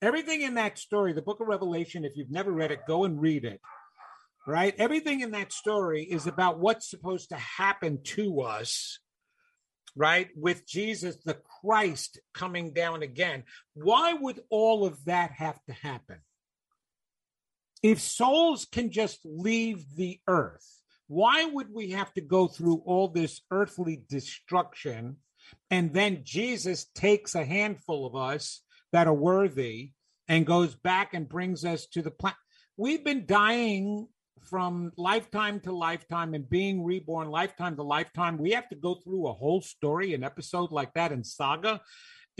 Everything 0.00 0.40
in 0.40 0.54
that 0.54 0.78
story, 0.78 1.12
the 1.12 1.20
book 1.20 1.40
of 1.40 1.48
Revelation, 1.48 2.04
if 2.04 2.16
you've 2.16 2.30
never 2.30 2.52
read 2.52 2.70
it, 2.70 2.86
go 2.86 3.04
and 3.04 3.20
read 3.20 3.44
it 3.44 3.60
right? 4.46 4.74
Everything 4.78 5.20
in 5.20 5.32
that 5.32 5.52
story 5.52 6.02
is 6.02 6.26
about 6.26 6.58
what's 6.58 6.88
supposed 6.88 7.28
to 7.30 7.36
happen 7.36 8.02
to 8.02 8.40
us, 8.40 8.98
right? 9.94 10.28
With 10.36 10.66
Jesus, 10.66 11.16
the 11.24 11.38
Christ 11.60 12.20
coming 12.34 12.72
down 12.72 13.02
again. 13.02 13.44
Why 13.74 14.12
would 14.14 14.40
all 14.50 14.86
of 14.86 15.04
that 15.04 15.32
have 15.32 15.62
to 15.64 15.72
happen? 15.72 16.18
If 17.82 18.00
souls 18.00 18.66
can 18.70 18.90
just 18.90 19.20
leave 19.24 19.84
the 19.96 20.20
earth, 20.26 20.80
why 21.06 21.44
would 21.44 21.72
we 21.72 21.90
have 21.90 22.12
to 22.14 22.20
go 22.20 22.46
through 22.46 22.82
all 22.84 23.08
this 23.08 23.40
earthly 23.50 24.02
destruction? 24.08 25.16
And 25.70 25.92
then 25.92 26.20
Jesus 26.22 26.86
takes 26.94 27.34
a 27.34 27.44
handful 27.44 28.06
of 28.06 28.14
us 28.14 28.62
that 28.92 29.06
are 29.06 29.14
worthy 29.14 29.92
and 30.28 30.46
goes 30.46 30.74
back 30.74 31.14
and 31.14 31.28
brings 31.28 31.64
us 31.64 31.86
to 31.86 32.02
the 32.02 32.10
planet. 32.10 32.38
We've 32.76 33.04
been 33.04 33.26
dying 33.26 34.06
from 34.42 34.92
lifetime 34.96 35.60
to 35.60 35.72
lifetime 35.72 36.34
and 36.34 36.48
being 36.48 36.84
reborn 36.84 37.28
lifetime 37.30 37.76
to 37.76 37.82
lifetime 37.82 38.38
we 38.38 38.50
have 38.50 38.68
to 38.68 38.76
go 38.76 38.94
through 38.94 39.26
a 39.26 39.32
whole 39.32 39.60
story 39.60 40.14
an 40.14 40.24
episode 40.24 40.70
like 40.72 40.92
that 40.94 41.12
in 41.12 41.22
saga 41.22 41.80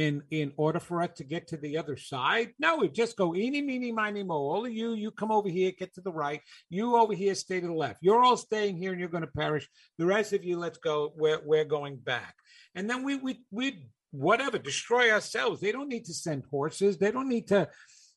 in 0.01 0.23
in 0.31 0.53
order 0.57 0.81
for 0.81 1.03
us 1.03 1.11
to 1.17 1.25
get 1.25 1.47
to 1.49 1.57
the 1.59 1.77
other 1.77 1.97
side. 1.97 2.53
No 2.59 2.77
we 2.77 2.89
just 2.89 3.17
go 3.17 3.35
eeny 3.35 3.61
meeny 3.61 3.93
miny 3.93 4.23
mo. 4.23 4.35
All 4.35 4.65
of 4.65 4.73
you 4.73 4.95
you 4.95 5.11
come 5.11 5.31
over 5.31 5.49
here 5.49 5.73
get 5.79 5.95
to 5.95 6.01
the 6.01 6.13
right. 6.13 6.41
You 6.71 6.97
over 6.97 7.15
here 7.15 7.35
stay 7.35 7.61
to 7.61 7.67
the 7.67 7.73
left. 7.73 7.99
You're 8.01 8.25
all 8.25 8.39
staying 8.39 8.79
here 8.79 8.93
and 8.93 9.01
you're 9.01 9.11
going 9.11 9.29
to 9.29 9.39
perish. 9.43 9.69
The 9.99 10.07
rest 10.07 10.33
of 10.33 10.43
you 10.43 10.59
let's 10.59 10.79
go. 10.79 11.13
We're, 11.17 11.41
we're 11.45 11.67
going 11.67 11.97
back. 11.97 12.35
And 12.75 12.89
then 12.89 13.03
we 13.03 13.17
we 13.17 13.41
we 13.51 13.85
whatever 14.11 14.59
destroy 14.59 15.11
ourselves. 15.11 15.61
They 15.61 15.73
don't 15.73 15.89
need 15.89 16.07
to 16.07 16.15
send 16.15 16.45
horses. 16.51 16.97
They 16.97 17.11
don't 17.11 17.29
need 17.29 17.49
to 17.49 17.69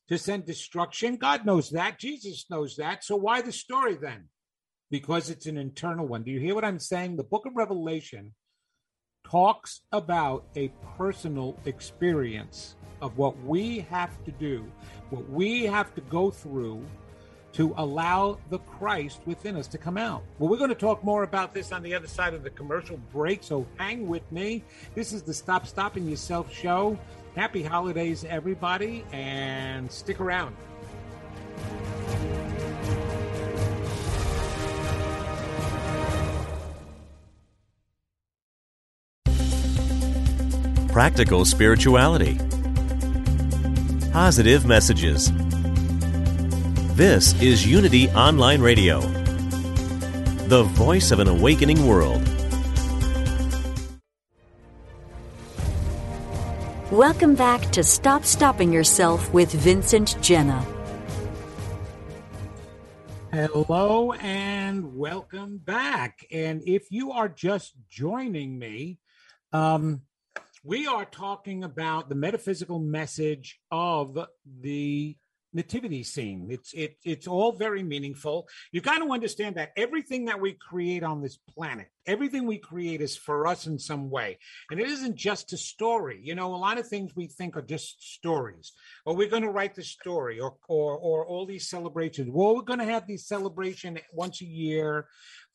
to 0.08 0.18
send 0.18 0.46
destruction. 0.46 1.16
God 1.16 1.46
knows 1.46 1.70
that. 1.70 1.98
Jesus 1.98 2.46
knows 2.50 2.76
that. 2.76 3.04
So 3.04 3.16
why 3.16 3.42
the 3.42 3.52
story 3.52 3.96
then? 3.96 4.28
Because 4.90 5.30
it's 5.30 5.46
an 5.46 5.56
internal 5.56 6.06
one. 6.06 6.22
Do 6.22 6.30
you 6.30 6.40
hear 6.40 6.54
what 6.54 6.64
I'm 6.64 6.78
saying? 6.78 7.16
The 7.16 7.24
book 7.24 7.46
of 7.46 7.56
Revelation 7.56 8.34
talks 9.28 9.80
about 9.92 10.44
a 10.56 10.70
personal 10.98 11.58
experience 11.64 12.76
of 13.00 13.16
what 13.16 13.42
we 13.44 13.80
have 13.90 14.22
to 14.24 14.32
do, 14.32 14.70
what 15.10 15.28
we 15.30 15.64
have 15.64 15.94
to 15.94 16.00
go 16.02 16.30
through 16.30 16.84
to 17.54 17.72
allow 17.76 18.38
the 18.50 18.58
Christ 18.58 19.20
within 19.26 19.56
us 19.56 19.68
to 19.68 19.78
come 19.78 19.96
out. 19.96 20.24
Well, 20.38 20.50
we're 20.50 20.58
going 20.58 20.70
to 20.70 20.74
talk 20.74 21.04
more 21.04 21.22
about 21.22 21.54
this 21.54 21.70
on 21.70 21.82
the 21.82 21.94
other 21.94 22.08
side 22.08 22.34
of 22.34 22.42
the 22.42 22.50
commercial 22.50 22.96
break, 23.12 23.44
so 23.44 23.64
hang 23.78 24.08
with 24.08 24.30
me. 24.32 24.64
This 24.94 25.12
is 25.12 25.22
the 25.22 25.32
Stop 25.32 25.66
Stopping 25.66 26.08
Yourself 26.08 26.52
show. 26.52 26.98
Happy 27.34 27.64
holidays, 27.64 28.24
everybody, 28.28 29.04
and 29.12 29.90
stick 29.90 30.20
around. 30.20 30.54
Practical 40.92 41.44
spirituality. 41.44 42.38
Positive 44.12 44.64
messages. 44.64 45.32
This 46.94 47.34
is 47.42 47.66
Unity 47.66 48.08
Online 48.10 48.62
Radio, 48.62 49.00
the 50.46 50.62
voice 50.62 51.10
of 51.10 51.18
an 51.18 51.26
awakening 51.26 51.84
world. 51.84 52.22
Welcome 56.94 57.34
back 57.34 57.60
to 57.72 57.82
Stop 57.82 58.24
Stopping 58.24 58.72
Yourself 58.72 59.34
with 59.34 59.50
Vincent 59.50 60.10
Genna. 60.20 60.64
Hello 63.32 64.12
and 64.12 64.94
welcome 64.94 65.58
back. 65.58 66.24
And 66.30 66.62
if 66.64 66.92
you 66.92 67.10
are 67.10 67.28
just 67.28 67.74
joining 67.90 68.60
me, 68.60 69.00
um, 69.52 70.02
we 70.62 70.86
are 70.86 71.04
talking 71.04 71.64
about 71.64 72.08
the 72.08 72.14
metaphysical 72.14 72.78
message 72.78 73.58
of 73.72 74.16
the 74.60 75.16
nativity 75.54 76.02
scene. 76.02 76.48
It's 76.50 76.72
it 76.74 76.96
it's 77.04 77.26
all 77.26 77.52
very 77.52 77.82
meaningful. 77.82 78.48
You 78.72 78.80
got 78.80 78.98
to 78.98 79.12
understand 79.12 79.56
that 79.56 79.72
everything 79.76 80.26
that 80.26 80.40
we 80.40 80.52
create 80.52 81.02
on 81.02 81.22
this 81.22 81.36
planet, 81.36 81.88
everything 82.06 82.46
we 82.46 82.58
create 82.58 83.00
is 83.00 83.16
for 83.16 83.46
us 83.46 83.66
in 83.66 83.78
some 83.78 84.10
way. 84.10 84.38
And 84.70 84.80
it 84.80 84.88
isn't 84.88 85.16
just 85.16 85.52
a 85.52 85.56
story. 85.56 86.20
You 86.22 86.34
know, 86.34 86.54
a 86.54 86.56
lot 86.56 86.78
of 86.78 86.88
things 86.88 87.12
we 87.14 87.28
think 87.28 87.56
are 87.56 87.62
just 87.62 88.02
stories. 88.14 88.72
Or 89.06 89.14
we're 89.14 89.30
going 89.30 89.42
to 89.42 89.50
write 89.50 89.74
the 89.74 89.84
story 89.84 90.40
or 90.40 90.56
or 90.68 90.98
or 90.98 91.24
all 91.26 91.46
these 91.46 91.68
celebrations. 91.68 92.30
Well, 92.32 92.56
we're 92.56 92.62
going 92.62 92.80
to 92.80 92.84
have 92.84 93.06
these 93.06 93.26
celebration 93.26 93.98
once 94.12 94.42
a 94.42 94.46
year 94.46 95.06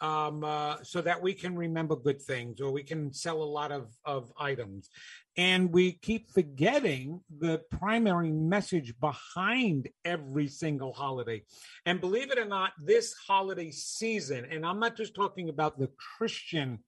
um, 0.02 0.44
uh, 0.44 0.78
so 0.84 1.02
that 1.02 1.22
we 1.22 1.34
can 1.34 1.56
remember 1.56 1.96
good 1.96 2.22
things 2.22 2.62
or 2.62 2.72
we 2.72 2.84
can 2.84 3.14
sell 3.14 3.42
a 3.42 3.44
lot 3.44 3.72
of, 3.72 3.88
of 4.06 4.32
items. 4.40 4.90
And 5.40 5.72
we 5.72 5.94
keep 5.94 6.30
forgetting 6.30 7.22
the 7.40 7.62
primary 7.72 8.30
message 8.30 8.94
behind 9.00 9.88
every 10.04 10.50
single 10.50 10.92
holiday. 10.92 11.44
And 11.86 12.02
believe 12.02 12.30
it 12.30 12.38
or 12.38 12.44
not, 12.44 12.74
this 12.78 13.16
holiday 13.26 13.72
season, 13.72 14.44
and 14.52 14.66
I'm 14.66 14.82
not 14.82 14.98
just 14.98 15.16
talking 15.16 15.48
about 15.48 15.80
the 15.80 15.92
Christian 16.18 16.80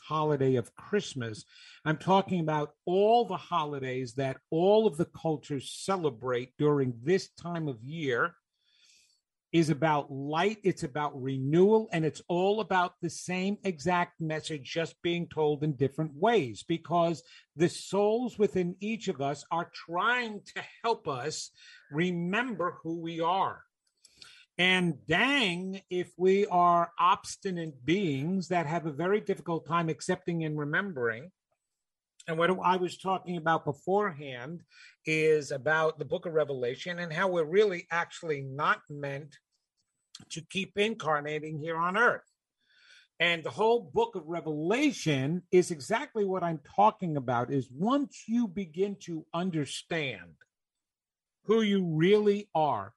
holiday 0.00 0.56
of 0.56 0.74
Christmas, 0.74 1.44
I'm 1.84 1.98
talking 1.98 2.40
about 2.40 2.72
all 2.84 3.26
the 3.26 3.36
holidays 3.36 4.14
that 4.14 4.38
all 4.50 4.88
of 4.88 4.96
the 4.96 5.04
cultures 5.04 5.70
celebrate 5.72 6.56
during 6.58 6.94
this 7.04 7.28
time 7.40 7.68
of 7.68 7.80
year 7.80 8.34
is 9.52 9.70
about 9.70 10.12
light, 10.12 10.58
it's 10.62 10.84
about 10.84 11.20
renewal, 11.20 11.88
and 11.92 12.04
it's 12.04 12.22
all 12.28 12.60
about 12.60 12.94
the 13.02 13.10
same 13.10 13.58
exact 13.64 14.20
message, 14.20 14.62
just 14.62 15.00
being 15.02 15.26
told 15.26 15.64
in 15.64 15.74
different 15.74 16.14
ways 16.14 16.64
because 16.66 17.22
the 17.56 17.68
souls 17.68 18.38
within 18.38 18.76
each 18.80 19.08
of 19.08 19.20
us 19.20 19.44
are 19.50 19.70
trying 19.74 20.40
to 20.54 20.62
help 20.84 21.08
us 21.08 21.50
remember 21.90 22.78
who 22.82 23.00
we 23.00 23.20
are. 23.20 23.62
And 24.56 25.04
dang, 25.06 25.80
if 25.90 26.12
we 26.16 26.46
are 26.46 26.92
obstinate 26.98 27.84
beings 27.84 28.48
that 28.48 28.66
have 28.66 28.86
a 28.86 28.92
very 28.92 29.20
difficult 29.20 29.66
time 29.66 29.88
accepting 29.88 30.44
and 30.44 30.58
remembering. 30.58 31.30
And 32.28 32.38
what 32.38 32.50
I 32.62 32.76
was 32.76 32.98
talking 32.98 33.36
about 33.36 33.64
beforehand 33.64 34.62
is 35.06 35.50
about 35.50 35.98
the 35.98 36.04
book 36.04 36.26
of 36.26 36.34
Revelation 36.34 36.98
and 36.98 37.12
how 37.12 37.28
we're 37.28 37.44
really 37.44 37.86
actually 37.90 38.42
not 38.42 38.80
meant 38.88 39.36
to 40.30 40.42
keep 40.42 40.76
incarnating 40.76 41.58
here 41.58 41.76
on 41.76 41.96
earth. 41.96 42.22
And 43.18 43.44
the 43.44 43.50
whole 43.50 43.90
book 43.92 44.14
of 44.14 44.26
Revelation 44.26 45.42
is 45.52 45.70
exactly 45.70 46.24
what 46.24 46.42
I'm 46.42 46.60
talking 46.76 47.16
about 47.16 47.52
is 47.52 47.68
once 47.70 48.24
you 48.26 48.48
begin 48.48 48.96
to 49.00 49.26
understand 49.34 50.36
who 51.44 51.62
you 51.62 51.84
really 51.84 52.48
are 52.54 52.94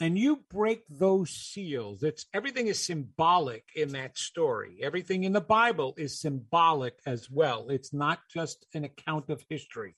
and 0.00 0.18
you 0.18 0.42
break 0.50 0.82
those 0.88 1.30
seals 1.30 2.02
it's 2.02 2.26
everything 2.32 2.66
is 2.66 2.84
symbolic 2.84 3.64
in 3.76 3.92
that 3.92 4.16
story. 4.16 4.78
Everything 4.82 5.24
in 5.24 5.32
the 5.32 5.40
bible 5.40 5.94
is 5.96 6.20
symbolic 6.20 6.98
as 7.06 7.30
well. 7.30 7.68
It's 7.68 7.92
not 7.92 8.20
just 8.32 8.66
an 8.74 8.84
account 8.84 9.28
of 9.30 9.44
history. 9.48 9.94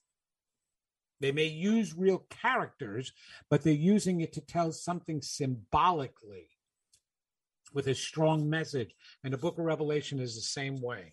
They 1.20 1.32
may 1.32 1.46
use 1.46 1.94
real 1.96 2.26
characters 2.28 3.12
but 3.48 3.62
they're 3.62 3.72
using 3.72 4.20
it 4.20 4.32
to 4.34 4.40
tell 4.40 4.72
something 4.72 5.22
symbolically 5.22 6.48
with 7.72 7.86
a 7.86 7.94
strong 7.94 8.50
message. 8.50 8.94
And 9.24 9.32
the 9.32 9.38
book 9.38 9.58
of 9.58 9.64
revelation 9.64 10.20
is 10.20 10.34
the 10.34 10.42
same 10.42 10.80
way 10.80 11.12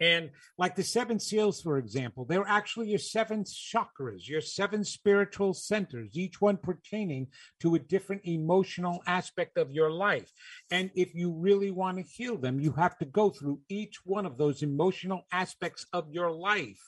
and 0.00 0.30
like 0.56 0.76
the 0.76 0.82
seven 0.82 1.18
seals, 1.18 1.60
for 1.60 1.78
example, 1.78 2.24
they're 2.24 2.46
actually 2.46 2.88
your 2.88 2.98
seven 2.98 3.44
chakras, 3.44 4.28
your 4.28 4.40
seven 4.40 4.84
spiritual 4.84 5.54
centers, 5.54 6.16
each 6.16 6.40
one 6.40 6.56
pertaining 6.56 7.28
to 7.60 7.74
a 7.74 7.80
different 7.80 8.22
emotional 8.24 9.02
aspect 9.06 9.58
of 9.58 9.72
your 9.72 9.90
life. 9.90 10.30
And 10.70 10.90
if 10.94 11.14
you 11.14 11.32
really 11.32 11.70
want 11.70 11.96
to 11.98 12.04
heal 12.04 12.36
them, 12.36 12.60
you 12.60 12.72
have 12.72 12.96
to 12.98 13.04
go 13.04 13.30
through 13.30 13.60
each 13.68 13.98
one 14.04 14.26
of 14.26 14.38
those 14.38 14.62
emotional 14.62 15.22
aspects 15.32 15.86
of 15.92 16.12
your 16.12 16.30
life 16.30 16.82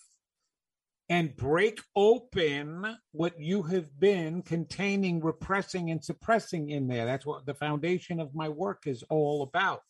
and 1.09 1.35
break 1.35 1.81
open 1.97 2.97
what 3.11 3.41
you 3.41 3.63
have 3.63 3.99
been 3.99 4.43
containing, 4.43 5.21
repressing, 5.21 5.91
and 5.91 6.05
suppressing 6.05 6.71
in 6.71 6.87
there. 6.87 7.05
That's 7.05 7.27
what 7.27 7.45
the 7.45 7.55
foundation 7.55 8.21
of 8.21 8.37
my 8.37 8.49
work 8.49 8.85
is 8.87 9.03
all 9.11 9.43
about 9.43 9.83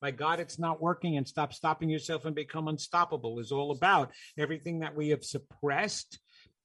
by 0.00 0.10
God, 0.10 0.40
it's 0.40 0.58
not 0.58 0.80
working, 0.80 1.16
and 1.16 1.26
stop 1.26 1.52
stopping 1.52 1.88
yourself 1.88 2.24
and 2.24 2.34
become 2.34 2.68
unstoppable 2.68 3.38
is 3.38 3.52
all 3.52 3.70
about 3.70 4.12
everything 4.38 4.80
that 4.80 4.94
we 4.94 5.10
have 5.10 5.24
suppressed 5.24 6.18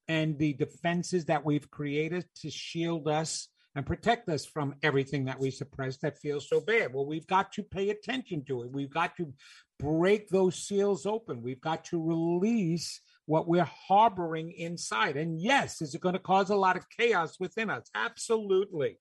and 0.07 0.37
the 0.37 0.53
defenses 0.53 1.25
that 1.25 1.45
we've 1.45 1.69
created 1.71 2.25
to 2.41 2.49
shield 2.49 3.07
us 3.07 3.47
and 3.75 3.85
protect 3.85 4.27
us 4.27 4.45
from 4.45 4.75
everything 4.83 5.25
that 5.25 5.39
we 5.39 5.49
suppress 5.49 5.97
that 5.97 6.19
feels 6.19 6.49
so 6.49 6.59
bad. 6.59 6.93
Well, 6.93 7.05
we've 7.05 7.27
got 7.27 7.53
to 7.53 7.63
pay 7.63 7.89
attention 7.89 8.43
to 8.45 8.63
it. 8.63 8.71
We've 8.71 8.93
got 8.93 9.15
to 9.17 9.33
break 9.79 10.27
those 10.27 10.55
seals 10.55 11.05
open. 11.05 11.41
We've 11.41 11.61
got 11.61 11.85
to 11.85 12.03
release 12.03 12.99
what 13.25 13.47
we're 13.47 13.69
harboring 13.87 14.51
inside. 14.51 15.15
And 15.15 15.41
yes, 15.41 15.81
is 15.81 15.95
it 15.95 16.01
going 16.01 16.13
to 16.13 16.19
cause 16.19 16.49
a 16.49 16.55
lot 16.55 16.75
of 16.75 16.89
chaos 16.89 17.39
within 17.39 17.69
us? 17.69 17.89
Absolutely. 17.95 18.97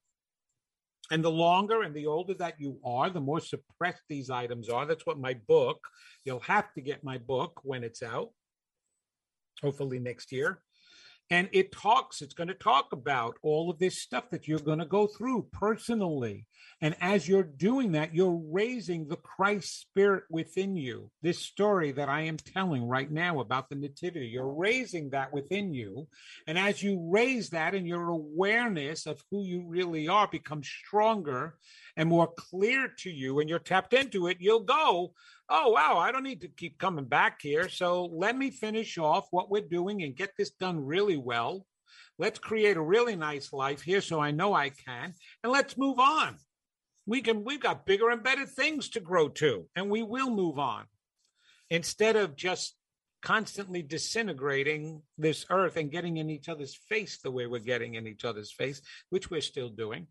And 1.11 1.25
the 1.25 1.31
longer 1.31 1.83
and 1.83 1.95
the 1.95 2.07
older 2.07 2.35
that 2.35 2.55
you 2.59 2.79
are, 2.85 3.11
the 3.11 3.21
more 3.21 3.41
suppressed 3.41 4.03
these 4.09 4.31
items 4.31 4.69
are. 4.69 4.87
That's 4.87 5.07
what 5.07 5.19
my 5.19 5.35
book, 5.49 5.85
you'll 6.25 6.41
have 6.41 6.73
to 6.75 6.81
get 6.81 7.03
my 7.03 7.19
book 7.19 7.61
when 7.65 7.83
it's 7.83 8.03
out, 8.03 8.31
hopefully 9.61 9.99
next 9.99 10.31
year 10.31 10.63
and 11.31 11.49
it 11.53 11.71
talks 11.71 12.23
it's 12.23 12.35
going 12.35 12.49
to 12.49 12.55
talk 12.55 12.93
about 12.93 13.37
all 13.43 13.71
of 13.71 13.79
this 13.79 14.01
stuff 14.01 14.29
that 14.31 14.49
you're 14.49 14.59
going 14.59 14.81
to 14.81 14.85
go 14.85 15.07
through 15.07 15.47
personally. 15.53 16.47
And 16.83 16.97
as 17.01 17.29
you're 17.29 17.43
doing 17.43 17.93
that 17.93 18.15
you're 18.15 18.41
raising 18.51 19.07
the 19.07 19.17
christ 19.17 19.81
spirit 19.81 20.25
within 20.29 20.77
you. 20.77 21.11
This 21.23 21.39
story 21.39 21.93
that 21.93 22.09
i 22.09 22.23
am 22.23 22.37
telling 22.37 22.85
right 22.85 23.11
now 23.11 23.41
about 23.41 23.69
the 23.69 23.77
nativity 23.77 24.27
you're 24.27 24.53
raising 24.53 25.11
that 25.11 25.33
within 25.33 25.73
you. 25.73 26.09
And 26.47 26.59
as 26.59 26.83
you 26.83 27.09
raise 27.11 27.51
that 27.51 27.75
and 27.75 27.87
your 27.87 28.09
awareness 28.09 29.07
of 29.07 29.23
who 29.31 29.45
you 29.45 29.65
really 29.67 30.09
are 30.09 30.29
becomes 30.29 30.69
stronger 30.69 31.55
and 31.97 32.09
more 32.09 32.33
clear 32.37 32.89
to 32.99 33.11
you 33.11 33.41
and 33.41 33.49
you're 33.49 33.59
tapped 33.59 33.95
into 33.95 34.27
it 34.27 34.39
you'll 34.41 34.61
go 34.61 35.13
oh, 35.51 35.71
wow, 35.71 35.99
I 35.99 36.13
don't 36.13 36.23
need 36.23 36.43
to 36.43 36.49
keep 36.49 36.79
coming 36.79 37.05
back 37.05 37.43
here. 37.43 37.69
So 37.69 38.05
let 38.07 38.37
me 38.37 38.51
finish 38.51 38.97
off 38.99 39.27
what 39.31 39.51
we're 39.51 39.61
doing 39.63 40.03
and 40.03 40.17
get 40.17 40.37
this 40.37 40.51
done 40.51 40.85
really 40.85 41.17
well. 41.17 41.67
Let's 42.19 42.39
create 42.39 42.77
a 42.77 42.83
really 42.83 43.17
nice 43.17 43.53
life 43.53 43.83
here 43.83 44.01
so 44.01 44.21
I 44.21 44.31
know 44.31 44.55
I 44.55 44.71
can. 44.71 45.15
And 45.43 45.53
let's 45.53 45.77
move 45.77 45.99
on. 45.99 46.37
We 47.07 47.23
can, 47.23 47.45
we've 47.45 47.61
got 47.61 47.87
bigger 47.87 48.11
and 48.11 48.23
better 48.23 48.47
things 48.47 48.91
to 48.91 49.01
grow 49.01 49.29
to, 49.31 49.67
and 49.75 49.91
we 49.91 50.03
will 50.03 50.31
move 50.31 50.59
on 50.59 50.85
instead 51.71 52.15
of 52.17 52.37
just 52.37 52.77
constantly 53.23 53.83
disintegrating 53.83 55.03
this 55.19 55.45
earth 55.51 55.77
and 55.77 55.91
getting 55.91 56.19
in 56.19 56.31
each 56.31 56.49
other's 56.49 56.75
face 56.89 57.19
the 57.19 57.31
way 57.31 57.47
we're 57.47 57.61
getting 57.61 57.95
in 57.95 58.07
each 58.07 58.25
other's 58.25 58.53
face, 58.53 58.81
which 59.11 59.31
we're 59.31 59.41
still 59.41 59.69
doing. 59.69 60.07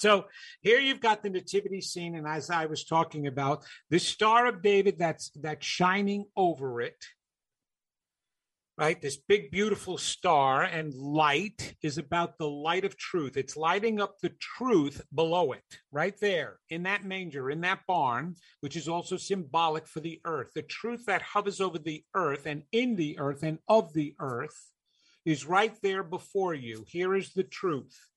So 0.00 0.24
here 0.62 0.80
you've 0.80 1.02
got 1.02 1.22
the 1.22 1.28
nativity 1.28 1.82
scene, 1.82 2.14
and 2.14 2.26
as 2.26 2.48
I 2.48 2.64
was 2.64 2.84
talking 2.84 3.26
about, 3.26 3.64
the 3.90 3.98
Star 3.98 4.46
of 4.46 4.62
David 4.62 4.98
that's 4.98 5.30
that's 5.34 5.66
shining 5.66 6.24
over 6.34 6.80
it. 6.80 6.96
Right, 8.78 8.98
this 8.98 9.18
big 9.18 9.50
beautiful 9.50 9.98
star 9.98 10.62
and 10.62 10.94
light 10.94 11.74
is 11.82 11.98
about 11.98 12.38
the 12.38 12.48
light 12.48 12.86
of 12.86 12.96
truth. 12.96 13.36
It's 13.36 13.54
lighting 13.54 14.00
up 14.00 14.18
the 14.22 14.32
truth 14.40 15.02
below 15.14 15.52
it, 15.52 15.64
right 15.92 16.14
there 16.18 16.60
in 16.70 16.84
that 16.84 17.04
manger, 17.04 17.50
in 17.50 17.60
that 17.60 17.80
barn, 17.86 18.36
which 18.60 18.76
is 18.76 18.88
also 18.88 19.18
symbolic 19.18 19.86
for 19.86 20.00
the 20.00 20.18
earth. 20.24 20.52
The 20.54 20.62
truth 20.62 21.04
that 21.08 21.20
hovers 21.20 21.60
over 21.60 21.78
the 21.78 22.02
earth 22.14 22.46
and 22.46 22.62
in 22.72 22.96
the 22.96 23.18
earth 23.18 23.42
and 23.42 23.58
of 23.68 23.92
the 23.92 24.14
earth 24.18 24.70
is 25.26 25.44
right 25.44 25.76
there 25.82 26.02
before 26.02 26.54
you. 26.54 26.86
Here 26.88 27.14
is 27.14 27.34
the 27.34 27.44
truth. 27.44 28.09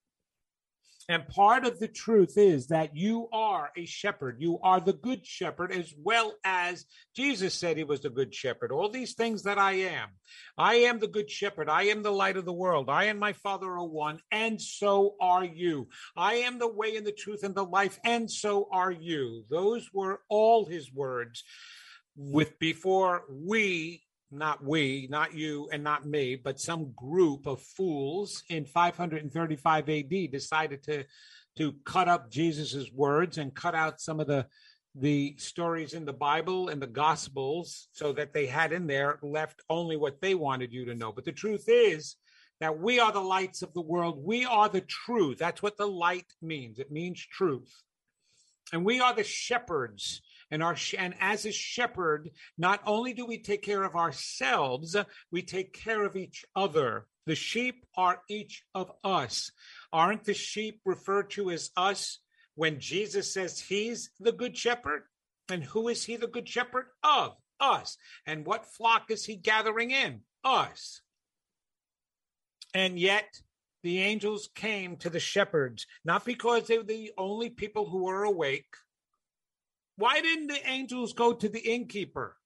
And 1.08 1.28
part 1.28 1.66
of 1.66 1.78
the 1.78 1.88
truth 1.88 2.38
is 2.38 2.68
that 2.68 2.96
you 2.96 3.28
are 3.32 3.70
a 3.76 3.84
shepherd. 3.84 4.36
You 4.40 4.58
are 4.62 4.80
the 4.80 4.94
good 4.94 5.26
shepherd, 5.26 5.70
as 5.70 5.92
well 5.98 6.34
as 6.44 6.86
Jesus 7.14 7.54
said 7.54 7.76
he 7.76 7.84
was 7.84 8.00
the 8.00 8.10
good 8.10 8.34
shepherd. 8.34 8.72
All 8.72 8.88
these 8.88 9.14
things 9.14 9.42
that 9.42 9.58
I 9.58 9.72
am. 9.72 10.08
I 10.56 10.76
am 10.76 10.98
the 10.98 11.08
good 11.08 11.30
shepherd. 11.30 11.68
I 11.68 11.84
am 11.84 12.02
the 12.02 12.10
light 12.10 12.38
of 12.38 12.46
the 12.46 12.52
world. 12.52 12.88
I 12.88 13.04
and 13.04 13.20
my 13.20 13.34
Father 13.34 13.66
are 13.66 13.84
one, 13.84 14.20
and 14.30 14.60
so 14.60 15.16
are 15.20 15.44
you. 15.44 15.88
I 16.16 16.36
am 16.36 16.58
the 16.58 16.72
way 16.72 16.96
and 16.96 17.06
the 17.06 17.12
truth 17.12 17.42
and 17.42 17.54
the 17.54 17.64
life, 17.64 17.98
and 18.04 18.30
so 18.30 18.68
are 18.72 18.92
you. 18.92 19.44
Those 19.50 19.90
were 19.92 20.22
all 20.30 20.64
his 20.64 20.92
words 20.92 21.44
with 22.16 22.58
before 22.58 23.24
we 23.28 24.03
not 24.34 24.64
we, 24.64 25.08
not 25.10 25.34
you, 25.34 25.68
and 25.72 25.82
not 25.82 26.06
me, 26.06 26.36
but 26.36 26.60
some 26.60 26.92
group 26.96 27.46
of 27.46 27.62
fools 27.62 28.42
in 28.48 28.64
535 28.64 29.88
AD 29.88 30.30
decided 30.30 30.82
to 30.84 31.04
to 31.56 31.72
cut 31.84 32.08
up 32.08 32.30
Jesus's 32.30 32.92
words 32.92 33.38
and 33.38 33.54
cut 33.54 33.74
out 33.74 34.00
some 34.00 34.20
of 34.20 34.26
the 34.26 34.46
the 34.96 35.34
stories 35.38 35.92
in 35.92 36.04
the 36.04 36.12
Bible 36.12 36.68
and 36.68 36.80
the 36.80 36.86
Gospels 36.86 37.88
so 37.92 38.12
that 38.12 38.32
they 38.32 38.46
had 38.46 38.72
in 38.72 38.86
there 38.86 39.18
left 39.22 39.60
only 39.68 39.96
what 39.96 40.20
they 40.20 40.34
wanted 40.34 40.72
you 40.72 40.84
to 40.84 40.94
know. 40.94 41.10
But 41.10 41.24
the 41.24 41.32
truth 41.32 41.64
is 41.66 42.16
that 42.60 42.78
we 42.78 43.00
are 43.00 43.10
the 43.10 43.20
lights 43.20 43.62
of 43.62 43.74
the 43.74 43.80
world. 43.80 44.22
We 44.24 44.44
are 44.44 44.68
the 44.68 44.82
truth. 44.82 45.38
That's 45.38 45.62
what 45.62 45.76
the 45.76 45.88
light 45.88 46.26
means. 46.40 46.78
It 46.78 46.92
means 46.92 47.26
truth. 47.26 47.74
And 48.72 48.84
we 48.84 49.00
are 49.00 49.14
the 49.14 49.24
shepherds 49.24 50.22
and 50.50 50.62
our 50.62 50.76
and 50.98 51.14
as 51.20 51.46
a 51.46 51.52
shepherd 51.52 52.30
not 52.58 52.80
only 52.86 53.12
do 53.12 53.26
we 53.26 53.38
take 53.38 53.62
care 53.62 53.82
of 53.82 53.96
ourselves 53.96 54.96
we 55.30 55.42
take 55.42 55.72
care 55.72 56.04
of 56.04 56.16
each 56.16 56.44
other. 56.54 57.06
The 57.26 57.34
sheep 57.34 57.86
are 57.96 58.20
each 58.28 58.64
of 58.74 58.92
us. 59.02 59.50
Aren't 59.92 60.24
the 60.24 60.34
sheep 60.34 60.80
referred 60.84 61.30
to 61.30 61.50
as 61.50 61.70
us 61.76 62.18
when 62.54 62.80
jesus 62.80 63.32
says 63.32 63.60
he's 63.60 64.10
the 64.20 64.32
good 64.32 64.56
shepherd? 64.56 65.02
And 65.50 65.62
who 65.62 65.88
is 65.88 66.04
he 66.04 66.16
the 66.16 66.26
good 66.26 66.48
shepherd? 66.48 66.86
Of 67.02 67.36
us. 67.60 67.96
And 68.26 68.46
what 68.46 68.66
flock 68.66 69.10
is 69.10 69.24
he 69.24 69.36
gathering 69.36 69.90
in? 69.90 70.20
Us. 70.42 71.00
And 72.74 72.98
yet 72.98 73.40
the 73.82 74.00
angels 74.00 74.48
came 74.54 74.96
to 74.96 75.10
the 75.10 75.20
shepherds 75.20 75.86
not 76.04 76.24
because 76.24 76.66
they 76.66 76.78
were 76.78 76.84
the 76.84 77.12
only 77.16 77.50
people 77.50 77.88
who 77.88 78.04
were 78.04 78.24
awake 78.24 78.74
why 79.96 80.20
didn't 80.20 80.48
the 80.48 80.68
angels 80.68 81.12
go 81.12 81.32
to 81.32 81.48
the 81.48 81.60
innkeeper? 81.60 82.36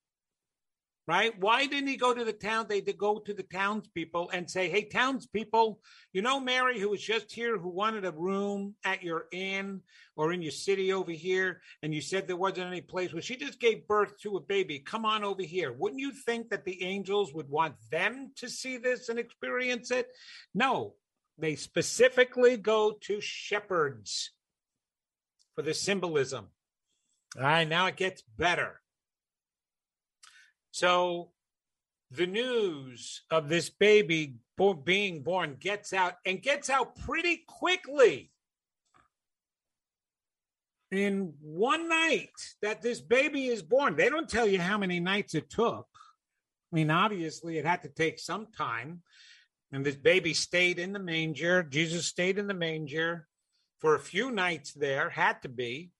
Right? 1.07 1.33
Why 1.41 1.65
didn't 1.65 1.89
he 1.89 1.97
go 1.97 2.13
to 2.13 2.23
the 2.23 2.35
town? 2.35 2.67
They 2.69 2.83
did 2.83 2.99
go 2.99 3.19
to 3.19 3.33
the 3.33 3.43
townspeople 3.43 4.29
and 4.31 4.51
say, 4.51 4.69
Hey, 4.69 4.83
townspeople, 4.83 5.81
you 6.13 6.21
know 6.21 6.39
Mary 6.39 6.79
who 6.79 6.91
was 6.91 7.01
just 7.01 7.33
here 7.33 7.57
who 7.57 7.71
wanted 7.71 8.05
a 8.05 8.13
room 8.13 8.75
at 8.85 9.03
your 9.03 9.25
inn 9.33 9.81
or 10.17 10.35
in 10.35 10.43
your 10.43 10.53
city 10.53 10.93
over 10.93 11.13
here, 11.13 11.63
and 11.83 11.95
you 11.95 12.03
said 12.03 12.29
there 12.29 12.37
wasn't 12.37 12.67
any 12.67 12.83
place. 12.83 13.15
Well, 13.15 13.23
she 13.23 13.37
just 13.37 13.59
gave 13.59 13.89
birth 13.89 14.19
to 14.21 14.37
a 14.37 14.41
baby. 14.41 14.81
Come 14.81 15.07
on 15.07 15.25
over 15.25 15.43
here. 15.43 15.73
Wouldn't 15.73 16.01
you 16.01 16.13
think 16.13 16.51
that 16.51 16.67
the 16.67 16.85
angels 16.85 17.33
would 17.33 17.49
want 17.49 17.77
them 17.91 18.33
to 18.37 18.51
see 18.51 18.77
this 18.77 19.09
and 19.09 19.19
experience 19.19 19.91
it? 19.91 20.09
No, 20.55 20.93
they 21.39 21.55
specifically 21.55 22.59
go 22.59 22.99
to 23.03 23.19
shepherds 23.23 24.33
for 25.55 25.63
the 25.63 25.73
symbolism. 25.73 26.49
All 27.37 27.43
right, 27.43 27.69
now 27.69 27.87
it 27.87 27.97
gets 27.97 28.23
better. 28.37 28.81
So 30.71 31.31
the 32.11 32.27
news 32.27 33.23
of 33.31 33.49
this 33.49 33.69
baby 33.69 34.37
being 34.85 35.23
born 35.23 35.57
gets 35.61 35.93
out 35.93 36.15
and 36.25 36.43
gets 36.43 36.71
out 36.71 36.97
pretty 36.97 37.45
quickly. 37.47 38.33
in 40.91 41.35
one 41.43 41.89
night 41.89 42.31
that 42.63 42.83
this 42.83 43.01
baby 43.01 43.49
is 43.49 43.63
born. 43.63 43.97
They 43.97 44.09
don't 44.09 44.29
tell 44.29 44.47
you 44.47 44.59
how 44.59 44.79
many 44.79 45.01
nights 45.01 45.35
it 45.35 45.51
took. 45.51 45.87
I 46.73 46.77
mean, 46.77 46.91
obviously, 46.91 47.59
it 47.59 47.67
had 47.67 47.83
to 47.83 47.89
take 47.89 48.19
some 48.19 48.47
time. 48.57 49.03
And 49.71 49.85
this 49.85 49.97
baby 49.97 50.33
stayed 50.33 50.79
in 50.79 50.93
the 50.93 50.99
manger. 50.99 51.63
Jesus 51.63 52.07
stayed 52.07 52.39
in 52.39 52.47
the 52.47 52.55
manger 52.55 53.27
for 53.81 53.95
a 53.95 54.01
few 54.01 54.31
nights 54.31 54.73
there, 54.73 55.11
had 55.11 55.43
to 55.43 55.49
be. 55.49 55.91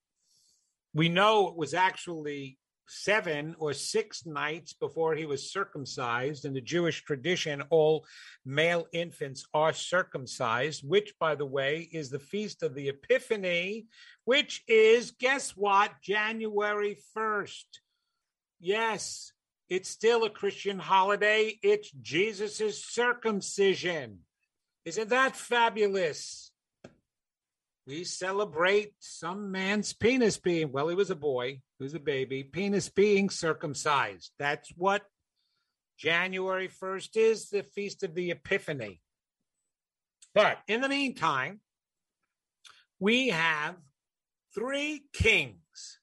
We 0.95 1.09
know 1.09 1.49
it 1.49 1.57
was 1.57 1.75
actually 1.75 2.59
seven 2.89 3.55
or 3.59 3.73
six 3.73 4.25
nights 4.25 4.73
before 4.73 5.15
he 5.15 5.27
was 5.27 5.53
circumcised. 5.53 6.45
In 6.45 6.55
the 6.55 6.61
Jewish 6.61 7.05
tradition, 7.05 7.63
all 7.71 8.07
male 8.45 8.87
infants 8.93 9.45
are 9.53 9.73
circumcised, 9.73 10.89
which, 10.89 11.13
by 11.21 11.35
the 11.35 11.47
way, 11.47 11.89
is 11.93 12.11
the 12.11 12.19
feast 12.19 12.63
of 12.63 12.75
the 12.75 12.89
Epiphany, 12.89 13.87
which 14.25 14.63
is, 14.67 15.13
guess 15.13 15.51
what, 15.51 15.93
January 16.03 16.97
1st. 17.17 17.67
Yes, 18.61 19.33
it's 19.69 19.91
still 19.91 20.25
a 20.25 20.31
Christian 20.31 20.79
holiday. 20.79 21.59
It's 21.63 21.91
Jesus' 21.91 22.85
circumcision. 22.85 24.21
Isn't 24.85 25.11
that 25.11 25.37
fabulous? 25.37 26.48
We 27.89 28.05
celebrate 28.05 28.93
some 28.99 29.51
man's 29.51 29.95
penis 29.95 30.37
being, 30.37 30.73
well, 30.73 30.89
he 30.89 30.95
was 30.95 31.11
a 31.11 31.17
boy, 31.17 31.63
was 31.81 31.95
a 31.95 31.99
baby, 31.99 32.45
penis 32.45 32.91
being 32.91 33.31
circumcised. 33.31 34.31
That's 34.39 34.69
what 34.77 35.03
January 35.97 36.69
1st 36.69 37.17
is, 37.17 37.49
the 37.49 37.63
Feast 37.63 38.03
of 38.03 38.15
the 38.15 38.31
Epiphany. 38.31 39.01
But 40.35 40.59
in 40.69 40.83
the 40.83 40.89
meantime, 40.91 41.61
we 43.01 43.29
have 43.29 43.77
three 44.55 45.05
kings. 45.15 45.99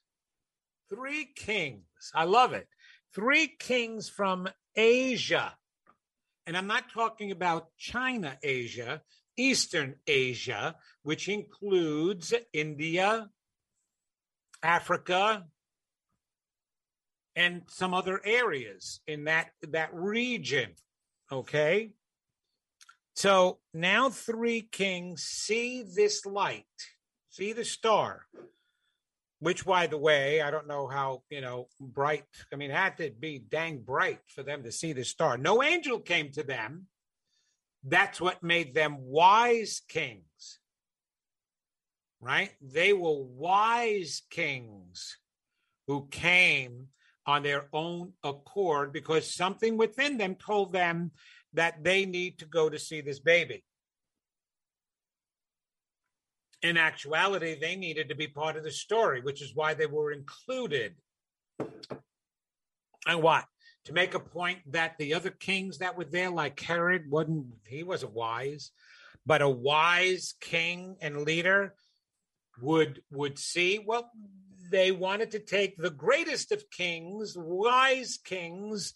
Three 0.90 1.30
kings. 1.36 1.86
I 2.16 2.24
love 2.24 2.54
it 2.54 2.68
three 3.14 3.48
kings 3.48 4.10
from 4.10 4.48
Asia. 4.76 5.54
And 6.46 6.58
I'm 6.58 6.68
not 6.68 6.92
talking 6.92 7.32
about 7.32 7.70
China, 7.78 8.38
Asia, 8.44 9.02
Eastern 9.38 9.96
Asia, 10.08 10.76
which 11.04 11.28
includes 11.28 12.34
India, 12.54 13.30
Africa, 14.64 15.46
and 17.36 17.64
some 17.68 17.94
other 17.94 18.22
areas 18.24 19.02
in 19.08 19.26
that, 19.26 19.50
that 19.70 19.94
region. 19.94 20.72
Okay. 21.32 21.92
So 23.16 23.60
now 23.74 24.10
three 24.10 24.62
kings 24.62 25.24
see 25.24 25.84
this 25.84 26.26
light, 26.26 26.66
see 27.30 27.54
the 27.54 27.66
star, 27.66 28.26
which 29.40 29.66
by 29.66 29.86
the 29.88 29.98
way 29.98 30.42
i 30.42 30.50
don't 30.50 30.68
know 30.68 30.88
how 30.88 31.22
you 31.30 31.42
know 31.42 31.68
bright 31.80 32.24
i 32.52 32.56
mean 32.56 32.72
had 32.72 32.98
to 32.98 33.12
be 33.12 33.38
dang 33.38 33.80
bright 33.80 34.20
for 34.28 34.44
them 34.44 34.64
to 34.64 34.72
see 34.72 34.94
the 34.94 35.04
star 35.04 35.38
no 35.38 35.62
angel 35.62 36.00
came 36.00 36.32
to 36.32 36.44
them 36.44 36.88
that's 37.88 38.20
what 38.20 38.44
made 38.44 38.74
them 38.74 38.98
wise 39.00 39.82
kings 39.88 40.60
right 42.22 42.52
they 42.62 42.94
were 42.94 43.24
wise 43.24 44.24
kings 44.30 45.18
who 45.88 46.08
came 46.10 46.88
on 47.28 47.44
their 47.44 47.68
own 47.74 48.14
accord 48.24 48.92
because 48.92 49.34
something 49.34 49.78
within 49.78 50.18
them 50.18 50.36
told 50.36 50.72
them 50.72 51.12
that 51.54 51.84
they 51.84 52.06
need 52.06 52.38
to 52.40 52.46
go 52.46 52.70
to 52.70 52.78
see 52.78 53.02
this 53.02 53.20
baby 53.20 53.64
in 56.66 56.78
actuality, 56.78 57.58
they 57.60 57.76
needed 57.76 58.10
to 58.10 58.16
be 58.16 58.28
part 58.28 58.58
of 58.58 58.64
the 58.64 58.72
story, 58.72 59.22
which 59.22 59.42
is 59.42 59.56
why 59.56 59.74
they 59.74 59.86
were 59.86 60.12
included. 60.12 60.96
And 63.08 63.22
what? 63.22 63.46
To 63.86 63.94
make 63.94 64.16
a 64.16 64.20
point 64.20 64.60
that 64.72 64.98
the 64.98 65.14
other 65.14 65.30
kings 65.30 65.78
that 65.78 65.96
were 65.96 66.06
there, 66.06 66.32
like 66.32 66.60
Herod, 66.60 67.10
wasn't 67.10 67.48
he 67.68 67.84
wasn't 67.84 68.14
wise, 68.14 68.72
but 69.26 69.44
a 69.44 69.50
wise 69.50 70.34
king 70.42 70.96
and 71.02 71.22
leader 71.22 71.76
would 72.62 73.02
would 73.12 73.38
see. 73.38 73.80
Well, 73.86 74.10
they 74.72 74.92
wanted 74.92 75.32
to 75.32 75.40
take 75.40 75.78
the 75.78 75.92
greatest 75.92 76.52
of 76.52 76.70
kings, 76.72 77.36
wise 77.38 78.18
kings, 78.24 78.94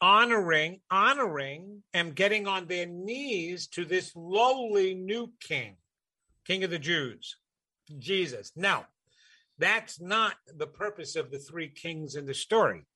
honoring, 0.00 0.80
honoring, 0.90 1.82
and 1.94 2.14
getting 2.14 2.46
on 2.46 2.66
their 2.66 2.86
knees 2.86 3.68
to 3.68 3.84
this 3.84 4.12
lowly 4.16 4.94
new 4.94 5.32
king. 5.40 5.76
King 6.46 6.64
of 6.64 6.70
the 6.70 6.78
Jews, 6.78 7.36
Jesus. 7.98 8.50
Now, 8.56 8.86
that's 9.58 10.00
not 10.00 10.34
the 10.56 10.66
purpose 10.66 11.16
of 11.16 11.30
the 11.30 11.38
three 11.38 11.68
kings 11.68 12.16
in 12.16 12.26
the 12.26 12.34
story. 12.34 12.86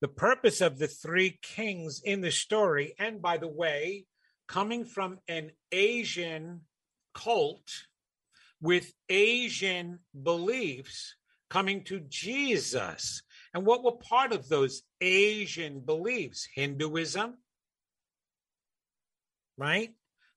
The 0.00 0.08
purpose 0.08 0.60
of 0.60 0.78
the 0.78 0.86
three 0.86 1.38
kings 1.42 2.00
in 2.04 2.20
the 2.20 2.30
story, 2.30 2.94
and 2.98 3.22
by 3.22 3.38
the 3.38 3.48
way, 3.48 4.06
coming 4.46 4.84
from 4.84 5.18
an 5.28 5.52
Asian 5.72 6.62
cult 7.14 7.86
with 8.60 8.92
Asian 9.08 10.00
beliefs 10.22 11.16
coming 11.48 11.84
to 11.84 12.00
Jesus. 12.00 13.22
And 13.54 13.64
what 13.64 13.84
were 13.84 13.92
part 13.92 14.32
of 14.32 14.48
those 14.48 14.82
Asian 15.00 15.80
beliefs? 15.80 16.48
Hinduism, 16.54 17.38
right? 19.56 19.94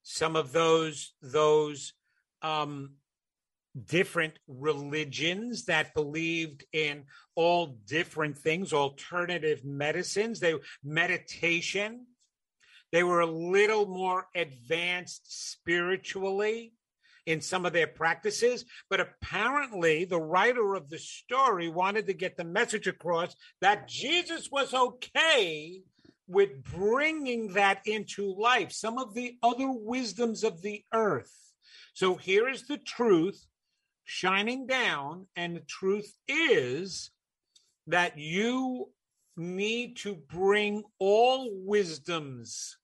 some 0.08 0.38
of 0.38 0.54
those 0.54 1.14
those 1.22 1.94
um, 2.42 2.92
different 3.86 4.40
religions 4.48 5.66
that 5.66 5.94
believed 5.94 6.66
in 6.74 7.04
all 7.36 7.78
different 7.86 8.38
things, 8.38 8.74
alternative 8.74 9.64
medicines, 9.64 10.40
they 10.40 10.56
meditation. 10.84 12.06
They 12.92 13.04
were 13.04 13.20
a 13.20 13.26
little 13.26 13.86
more 13.86 14.28
advanced 14.34 15.52
spiritually 15.52 16.74
in 17.26 17.42
some 17.42 17.66
of 17.66 17.74
their 17.74 17.88
practices, 17.88 18.64
but 18.90 19.02
apparently 19.02 20.06
the 20.06 20.22
writer 20.22 20.76
of 20.76 20.90
the 20.90 20.98
story 20.98 21.68
wanted 21.68 22.08
to 22.08 22.14
get 22.14 22.38
the 22.38 22.46
message 22.46 22.88
across 22.88 23.36
that 23.60 23.90
Jesus 23.90 24.50
was 24.50 24.74
okay 24.74 25.82
with 26.28 26.64
bringing 26.64 27.54
that 27.54 27.82
into 27.86 28.34
life, 28.34 28.72
some 28.72 28.98
of 28.98 29.14
the 29.14 29.38
other 29.44 29.70
wisdoms 29.70 30.44
of 30.44 30.62
the 30.62 30.84
earth. 30.94 31.34
So 31.94 32.16
here 32.16 32.48
is 32.48 32.68
the 32.68 32.78
truth 32.78 33.46
shining 34.10 34.66
down, 34.66 35.28
and 35.36 35.54
the 35.54 35.62
truth 35.62 36.16
is 36.30 37.12
that 37.88 38.18
you 38.18 38.90
need 39.36 39.98
to 39.98 40.16
bring 40.16 40.82
all 40.98 41.50
wisdoms 41.52 42.78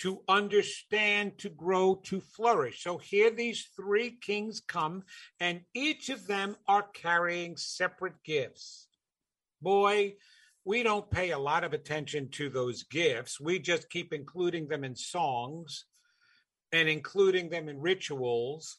to 0.00 0.20
understand, 0.28 1.38
to 1.38 1.48
grow, 1.48 1.94
to 1.94 2.20
flourish. 2.20 2.82
So 2.82 2.98
here 2.98 3.30
these 3.30 3.70
three 3.76 4.18
kings 4.20 4.60
come, 4.60 5.04
and 5.38 5.60
each 5.72 6.10
of 6.10 6.26
them 6.26 6.56
are 6.66 6.86
carrying 6.92 7.56
separate 7.56 8.22
gifts. 8.24 8.88
Boy, 9.62 10.16
we 10.64 10.82
don't 10.82 11.08
pay 11.08 11.30
a 11.30 11.38
lot 11.38 11.62
of 11.62 11.72
attention 11.72 12.28
to 12.32 12.50
those 12.50 12.82
gifts. 12.82 13.40
We 13.40 13.60
just 13.60 13.88
keep 13.88 14.12
including 14.12 14.66
them 14.66 14.82
in 14.82 14.96
songs 14.96 15.84
and 16.72 16.88
including 16.88 17.50
them 17.50 17.68
in 17.68 17.80
rituals, 17.80 18.78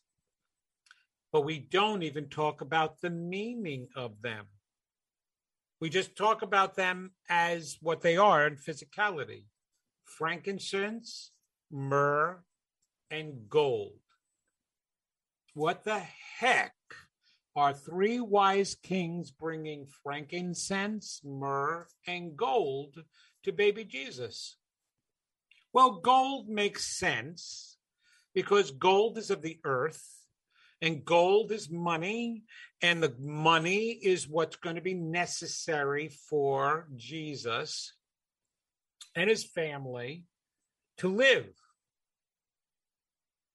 but 1.38 1.46
we 1.46 1.60
don't 1.60 2.02
even 2.02 2.26
talk 2.30 2.62
about 2.62 3.00
the 3.00 3.12
meaning 3.12 3.88
of 3.96 4.24
them. 4.24 4.48
We 5.80 5.88
just 5.88 6.16
talk 6.16 6.42
about 6.42 6.76
them 6.76 7.12
as 7.30 7.78
what 7.80 8.02
they 8.02 8.18
are 8.18 8.48
in 8.48 8.56
physicality 8.56 9.44
frankincense, 10.04 11.30
myrrh, 11.70 12.44
and 13.12 13.48
gold. 13.48 14.00
What 15.54 15.84
the 15.84 16.02
heck 16.40 16.74
are 17.56 17.72
three 17.72 18.20
wise 18.20 18.74
kings 18.74 19.30
bringing 19.30 19.86
frankincense, 20.02 21.22
myrrh, 21.24 21.88
and 22.08 22.36
gold 22.36 23.04
to 23.44 23.52
baby 23.52 23.84
Jesus? 23.84 24.58
Well, 25.72 26.00
gold 26.00 26.50
makes 26.50 26.98
sense 26.98 27.78
because 28.34 28.72
gold 28.72 29.20
is 29.20 29.30
of 29.30 29.44
the 29.44 29.60
earth 29.64 30.17
and 30.82 31.04
gold 31.04 31.52
is 31.52 31.70
money, 31.70 32.44
and 32.82 33.02
the 33.02 33.16
money 33.20 33.90
is 33.90 34.28
what's 34.28 34.58
going 34.58 34.76
to 34.76 34.82
be 34.82 34.94
necessary 34.94 36.10
for 36.30 36.88
Jesus 36.96 37.94
and 39.16 39.30
his 39.30 39.44
family 39.44 40.26
to 40.98 41.08
live 41.08 41.48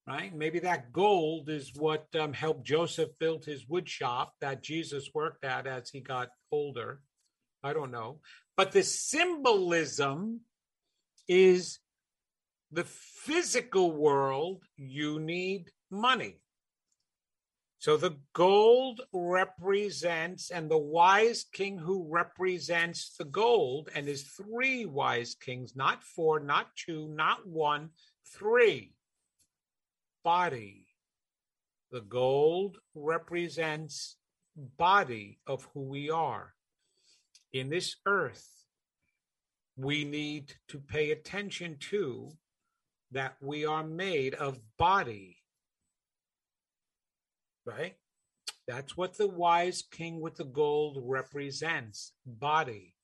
right? 0.06 0.34
Maybe 0.34 0.58
that 0.60 0.92
gold 0.92 1.48
is 1.48 1.72
what 1.76 2.06
um, 2.18 2.32
helped 2.32 2.66
Joseph 2.66 3.10
build 3.18 3.44
his 3.44 3.68
wood 3.68 3.88
shop 3.88 4.34
that 4.40 4.62
Jesus 4.62 5.10
worked 5.14 5.44
at 5.44 5.66
as 5.66 5.90
he 5.90 6.00
got 6.00 6.28
older. 6.50 7.00
I 7.62 7.72
don't 7.72 7.92
know. 7.92 8.20
But 8.56 8.72
the 8.72 8.82
symbolism 8.82 10.40
is 11.28 11.78
the 12.72 12.84
physical 12.84 13.92
world, 13.92 14.64
you 14.76 15.20
need 15.20 15.70
money. 15.90 16.41
So 17.82 17.96
the 17.96 18.16
gold 18.32 19.00
represents, 19.12 20.52
and 20.52 20.70
the 20.70 20.78
wise 20.78 21.44
king 21.52 21.78
who 21.78 22.06
represents 22.08 23.16
the 23.18 23.24
gold, 23.24 23.88
and 23.92 24.08
is 24.08 24.22
three 24.22 24.86
wise 24.86 25.34
kings, 25.34 25.74
not 25.74 26.04
four, 26.04 26.38
not 26.38 26.68
two, 26.76 27.08
not 27.08 27.44
one, 27.44 27.90
three. 28.24 28.94
Body. 30.22 30.86
The 31.90 32.02
gold 32.02 32.78
represents 32.94 34.16
body 34.54 35.40
of 35.48 35.66
who 35.74 35.80
we 35.80 36.08
are. 36.08 36.54
In 37.52 37.68
this 37.68 37.96
earth, 38.06 38.48
we 39.76 40.04
need 40.04 40.54
to 40.68 40.78
pay 40.78 41.10
attention 41.10 41.78
to 41.90 42.30
that 43.10 43.34
we 43.40 43.66
are 43.66 43.82
made 43.82 44.34
of 44.34 44.60
body 44.78 45.41
right? 47.64 47.94
That's 48.66 48.96
what 48.96 49.16
the 49.16 49.28
wise 49.28 49.82
king 49.90 50.20
with 50.20 50.36
the 50.36 50.44
gold 50.44 50.98
represents 51.02 52.12
body. 52.26 52.94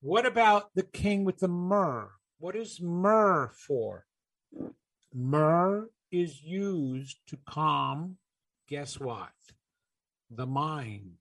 What 0.00 0.26
about 0.26 0.74
the 0.74 0.82
king 0.82 1.24
with 1.24 1.38
the 1.38 1.48
myrrh? 1.48 2.10
What 2.38 2.56
is 2.56 2.80
myrrh 2.80 3.50
for? 3.54 4.06
Myrrh 5.14 5.90
is 6.10 6.42
used 6.42 7.18
to 7.28 7.38
calm, 7.46 8.16
guess 8.68 8.98
what? 8.98 9.32
The 10.30 10.46
mind. 10.46 11.16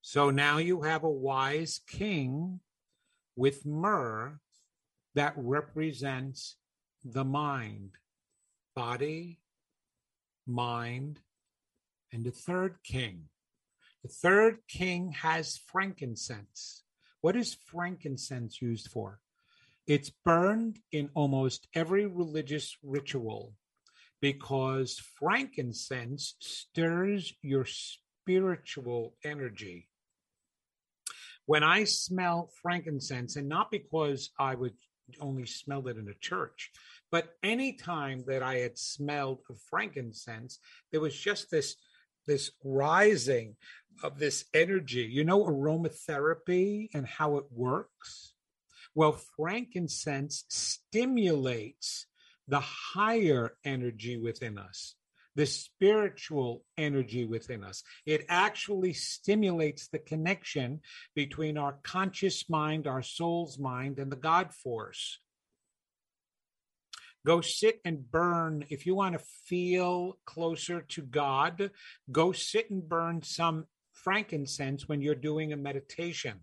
So 0.00 0.30
now 0.30 0.58
you 0.58 0.82
have 0.82 1.04
a 1.04 1.10
wise 1.10 1.80
king 1.86 2.60
with 3.36 3.64
myrrh 3.64 4.40
that 5.14 5.34
represents 5.36 6.56
the 7.04 7.24
mind, 7.24 7.92
body, 8.74 9.38
mind, 10.46 11.20
and 12.12 12.24
the 12.24 12.30
third 12.30 12.76
king. 12.84 13.24
The 14.02 14.08
third 14.08 14.58
king 14.68 15.12
has 15.12 15.60
frankincense. 15.66 16.82
What 17.20 17.36
is 17.36 17.56
frankincense 17.66 18.60
used 18.60 18.88
for? 18.90 19.20
It's 19.86 20.10
burned 20.10 20.78
in 20.90 21.10
almost 21.14 21.68
every 21.74 22.06
religious 22.06 22.76
ritual 22.82 23.54
because 24.20 25.02
frankincense 25.18 26.36
stirs 26.38 27.32
your 27.42 27.66
spiritual 27.66 29.14
energy. 29.24 29.88
When 31.46 31.64
I 31.64 31.84
smell 31.84 32.50
frankincense, 32.62 33.34
and 33.34 33.48
not 33.48 33.72
because 33.72 34.30
I 34.38 34.54
would 34.54 34.74
only 35.20 35.46
smell 35.46 35.88
it 35.88 35.96
in 35.96 36.08
a 36.08 36.14
church, 36.14 36.70
but 37.12 37.36
any 37.42 37.74
time 37.74 38.24
that 38.26 38.42
I 38.42 38.56
had 38.56 38.78
smelled 38.78 39.40
of 39.48 39.60
frankincense, 39.70 40.58
there 40.90 41.00
was 41.00 41.14
just 41.14 41.50
this 41.50 41.76
this 42.26 42.50
rising 42.64 43.56
of 44.02 44.18
this 44.18 44.46
energy. 44.54 45.08
You 45.10 45.24
know 45.24 45.44
aromatherapy 45.44 46.88
and 46.94 47.06
how 47.06 47.36
it 47.36 47.44
works? 47.50 48.32
Well, 48.94 49.20
frankincense 49.36 50.44
stimulates 50.48 52.06
the 52.48 52.60
higher 52.60 53.56
energy 53.64 54.16
within 54.16 54.56
us, 54.56 54.94
the 55.34 55.46
spiritual 55.46 56.64
energy 56.78 57.24
within 57.24 57.64
us. 57.64 57.82
It 58.06 58.24
actually 58.28 58.92
stimulates 58.92 59.88
the 59.88 59.98
connection 59.98 60.80
between 61.14 61.58
our 61.58 61.78
conscious 61.82 62.48
mind, 62.48 62.86
our 62.86 63.02
soul's 63.02 63.58
mind, 63.58 63.98
and 63.98 64.10
the 64.10 64.16
God 64.16 64.54
force. 64.54 65.18
Go 67.24 67.40
sit 67.40 67.80
and 67.84 68.10
burn. 68.10 68.64
If 68.68 68.86
you 68.86 68.94
want 68.94 69.18
to 69.18 69.24
feel 69.46 70.18
closer 70.26 70.82
to 70.82 71.02
God, 71.02 71.70
go 72.10 72.32
sit 72.32 72.70
and 72.70 72.88
burn 72.88 73.22
some 73.22 73.66
frankincense 73.92 74.88
when 74.88 75.00
you're 75.00 75.14
doing 75.14 75.52
a 75.52 75.56
meditation. 75.56 76.40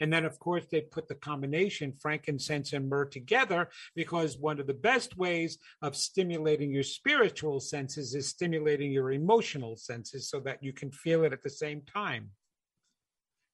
And 0.00 0.12
then, 0.12 0.24
of 0.24 0.38
course, 0.38 0.64
they 0.70 0.80
put 0.80 1.08
the 1.08 1.14
combination 1.14 1.92
frankincense 1.92 2.72
and 2.72 2.88
myrrh 2.88 3.06
together 3.06 3.68
because 3.94 4.38
one 4.38 4.60
of 4.60 4.66
the 4.66 4.74
best 4.74 5.16
ways 5.16 5.58
of 5.82 5.96
stimulating 5.96 6.72
your 6.72 6.82
spiritual 6.82 7.60
senses 7.60 8.14
is 8.14 8.28
stimulating 8.28 8.92
your 8.92 9.12
emotional 9.12 9.76
senses 9.76 10.28
so 10.28 10.40
that 10.40 10.62
you 10.62 10.72
can 10.72 10.90
feel 10.90 11.24
it 11.24 11.32
at 11.32 11.42
the 11.42 11.50
same 11.50 11.82
time. 11.82 12.30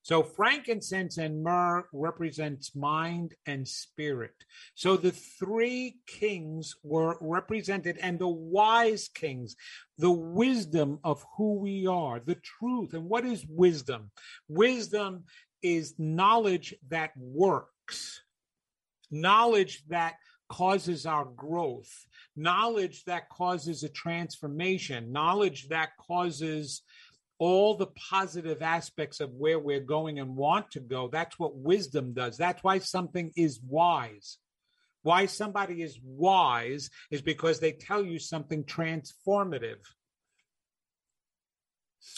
So 0.06 0.22
frankincense 0.22 1.18
and 1.18 1.42
myrrh 1.42 1.84
represents 1.92 2.76
mind 2.76 3.34
and 3.44 3.66
spirit. 3.66 4.44
So 4.76 4.96
the 4.96 5.10
three 5.10 5.96
kings 6.06 6.76
were 6.84 7.18
represented 7.20 7.98
and 8.00 8.16
the 8.16 8.28
wise 8.28 9.08
kings, 9.08 9.56
the 9.98 10.12
wisdom 10.12 11.00
of 11.02 11.24
who 11.36 11.54
we 11.54 11.88
are, 11.88 12.20
the 12.20 12.36
truth. 12.36 12.94
And 12.94 13.08
what 13.08 13.24
is 13.24 13.44
wisdom? 13.48 14.12
Wisdom 14.48 15.24
is 15.60 15.98
knowledge 15.98 16.72
that 16.88 17.10
works, 17.16 18.20
knowledge 19.10 19.82
that 19.88 20.14
causes 20.48 21.04
our 21.04 21.24
growth, 21.24 22.06
knowledge 22.36 23.02
that 23.06 23.28
causes 23.28 23.82
a 23.82 23.88
transformation, 23.88 25.10
knowledge 25.10 25.66
that 25.70 25.96
causes 25.96 26.82
all 27.38 27.74
the 27.74 27.86
positive 27.86 28.62
aspects 28.62 29.20
of 29.20 29.34
where 29.34 29.58
we're 29.58 29.80
going 29.80 30.18
and 30.18 30.36
want 30.36 30.70
to 30.72 30.80
go. 30.80 31.08
That's 31.08 31.38
what 31.38 31.56
wisdom 31.56 32.12
does. 32.12 32.36
That's 32.36 32.62
why 32.64 32.78
something 32.78 33.32
is 33.36 33.60
wise. 33.60 34.38
Why 35.02 35.26
somebody 35.26 35.82
is 35.82 36.00
wise 36.02 36.90
is 37.10 37.22
because 37.22 37.60
they 37.60 37.72
tell 37.72 38.04
you 38.04 38.18
something 38.18 38.64
transformative. 38.64 39.78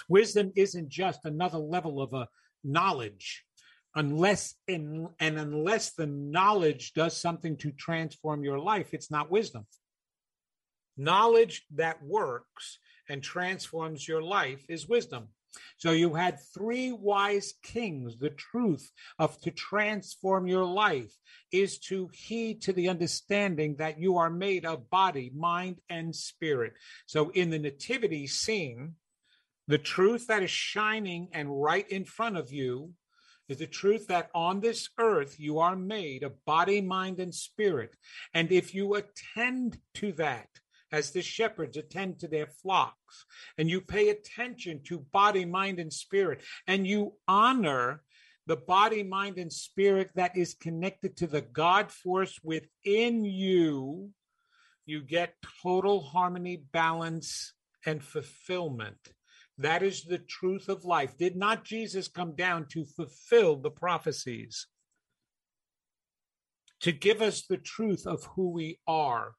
Wisdom 0.09 0.53
isn't 0.57 0.89
just 0.89 1.25
another 1.25 1.59
level 1.59 2.01
of 2.01 2.15
a 2.15 2.29
knowledge 2.63 3.45
unless 3.95 4.55
in, 4.67 5.09
and 5.19 5.39
unless 5.39 5.93
the 5.93 6.07
knowledge 6.07 6.93
does 6.93 7.17
something 7.17 7.57
to 7.57 7.73
transform 7.73 8.45
your 8.45 8.59
life 8.59 8.93
it's 8.93 9.11
not 9.11 9.31
wisdom 9.31 9.67
knowledge 10.97 11.65
that 11.75 12.03
works 12.03 12.79
and 13.09 13.23
transforms 13.23 14.07
your 14.07 14.23
life 14.23 14.65
is 14.69 14.89
wisdom. 14.89 15.29
So 15.79 15.93
you 15.93 16.15
had 16.15 16.39
three 16.55 16.93
wise 16.93 17.55
kings. 17.63 18.19
The 18.19 18.31
truth 18.31 18.91
of 19.19 19.41
to 19.41 19.51
transform 19.51 20.47
your 20.47 20.65
life 20.65 21.17
is 21.53 21.79
to 21.79 22.11
heed 22.13 22.63
to 22.63 22.73
the 22.73 22.89
understanding 22.89 23.77
that 23.77 23.99
you 23.99 24.17
are 24.19 24.31
made 24.31 24.65
of 24.67 24.91
body, 24.91 25.33
mind, 25.35 25.81
and 25.89 26.15
spirit. 26.15 26.75
So 27.07 27.31
in 27.31 27.51
the 27.51 27.59
nativity 27.59 28.27
scene, 28.27 28.95
the 29.67 29.79
truth 29.79 30.27
that 30.27 30.43
is 30.43 30.51
shining 30.51 31.29
and 31.33 31.63
right 31.63 31.89
in 31.89 32.05
front 32.05 32.37
of 32.37 32.53
you 32.53 32.93
is 33.49 33.59
the 33.59 33.67
truth 33.67 34.07
that 34.09 34.31
on 34.35 34.61
this 34.61 34.89
earth 34.99 35.37
you 35.39 35.59
are 35.59 35.77
made 35.77 36.23
of 36.23 36.45
body, 36.45 36.81
mind, 36.81 37.19
and 37.19 37.35
spirit. 37.35 37.97
And 38.35 38.53
if 38.53 38.75
you 38.75 38.95
attend 38.95 39.79
to 39.95 40.13
that, 40.13 40.49
as 40.91 41.11
the 41.11 41.23
shepherds 41.23 41.77
attend 41.77 42.19
to 42.19 42.29
their 42.29 42.47
flocks, 42.47 43.27
and 43.57 43.69
you 43.69 43.81
pay 43.81 44.09
attention 44.09 44.81
to 44.85 44.99
body, 45.13 45.45
mind, 45.45 45.79
and 45.79 45.93
spirit, 45.93 46.43
and 46.67 46.87
you 46.87 47.15
honor 47.27 48.03
the 48.47 48.57
body, 48.57 49.03
mind, 49.03 49.39
and 49.39 49.53
spirit 49.53 50.11
that 50.15 50.37
is 50.37 50.55
connected 50.55 51.17
to 51.19 51.27
the 51.27 51.43
God 51.43 51.93
force 51.93 52.41
within 52.43 53.25
you, 53.25 54.11
you 54.87 55.03
get 55.03 55.35
total 55.63 56.01
harmony, 56.01 56.63
balance, 56.73 57.53
and 57.85 58.03
fulfillment. 58.03 58.97
That 59.59 59.83
is 59.83 60.05
the 60.05 60.19
truth 60.19 60.71
of 60.71 60.87
life. 60.87 61.19
Did 61.19 61.37
not 61.37 61.65
Jesus 61.65 62.09
come 62.09 62.35
down 62.35 62.67
to 62.71 62.87
fulfill 62.87 63.57
the 63.57 63.71
prophecies? 63.71 64.67
To 66.83 66.93
give 66.93 67.21
us 67.21 67.43
the 67.47 67.59
truth 67.59 68.07
of 68.07 68.25
who 68.35 68.51
we 68.51 68.79
are 68.87 69.33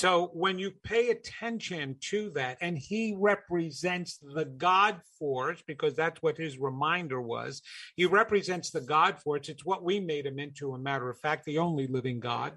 so 0.00 0.30
when 0.32 0.58
you 0.58 0.70
pay 0.82 1.10
attention 1.10 1.96
to 2.08 2.30
that, 2.30 2.56
and 2.62 2.78
he 2.78 3.14
represents 3.18 4.16
the 4.16 4.46
God 4.46 4.98
force, 5.18 5.62
because 5.66 5.94
that's 5.94 6.22
what 6.22 6.38
his 6.38 6.58
reminder 6.58 7.20
was, 7.20 7.60
he 7.96 8.06
represents 8.06 8.70
the 8.70 8.80
God 8.80 9.20
force. 9.20 9.50
It's 9.50 9.66
what 9.66 9.84
we 9.84 10.00
made 10.00 10.24
him 10.24 10.38
into, 10.38 10.72
a 10.72 10.78
matter 10.78 11.10
of 11.10 11.18
fact, 11.18 11.44
the 11.44 11.58
only 11.58 11.86
living 11.86 12.18
God. 12.18 12.54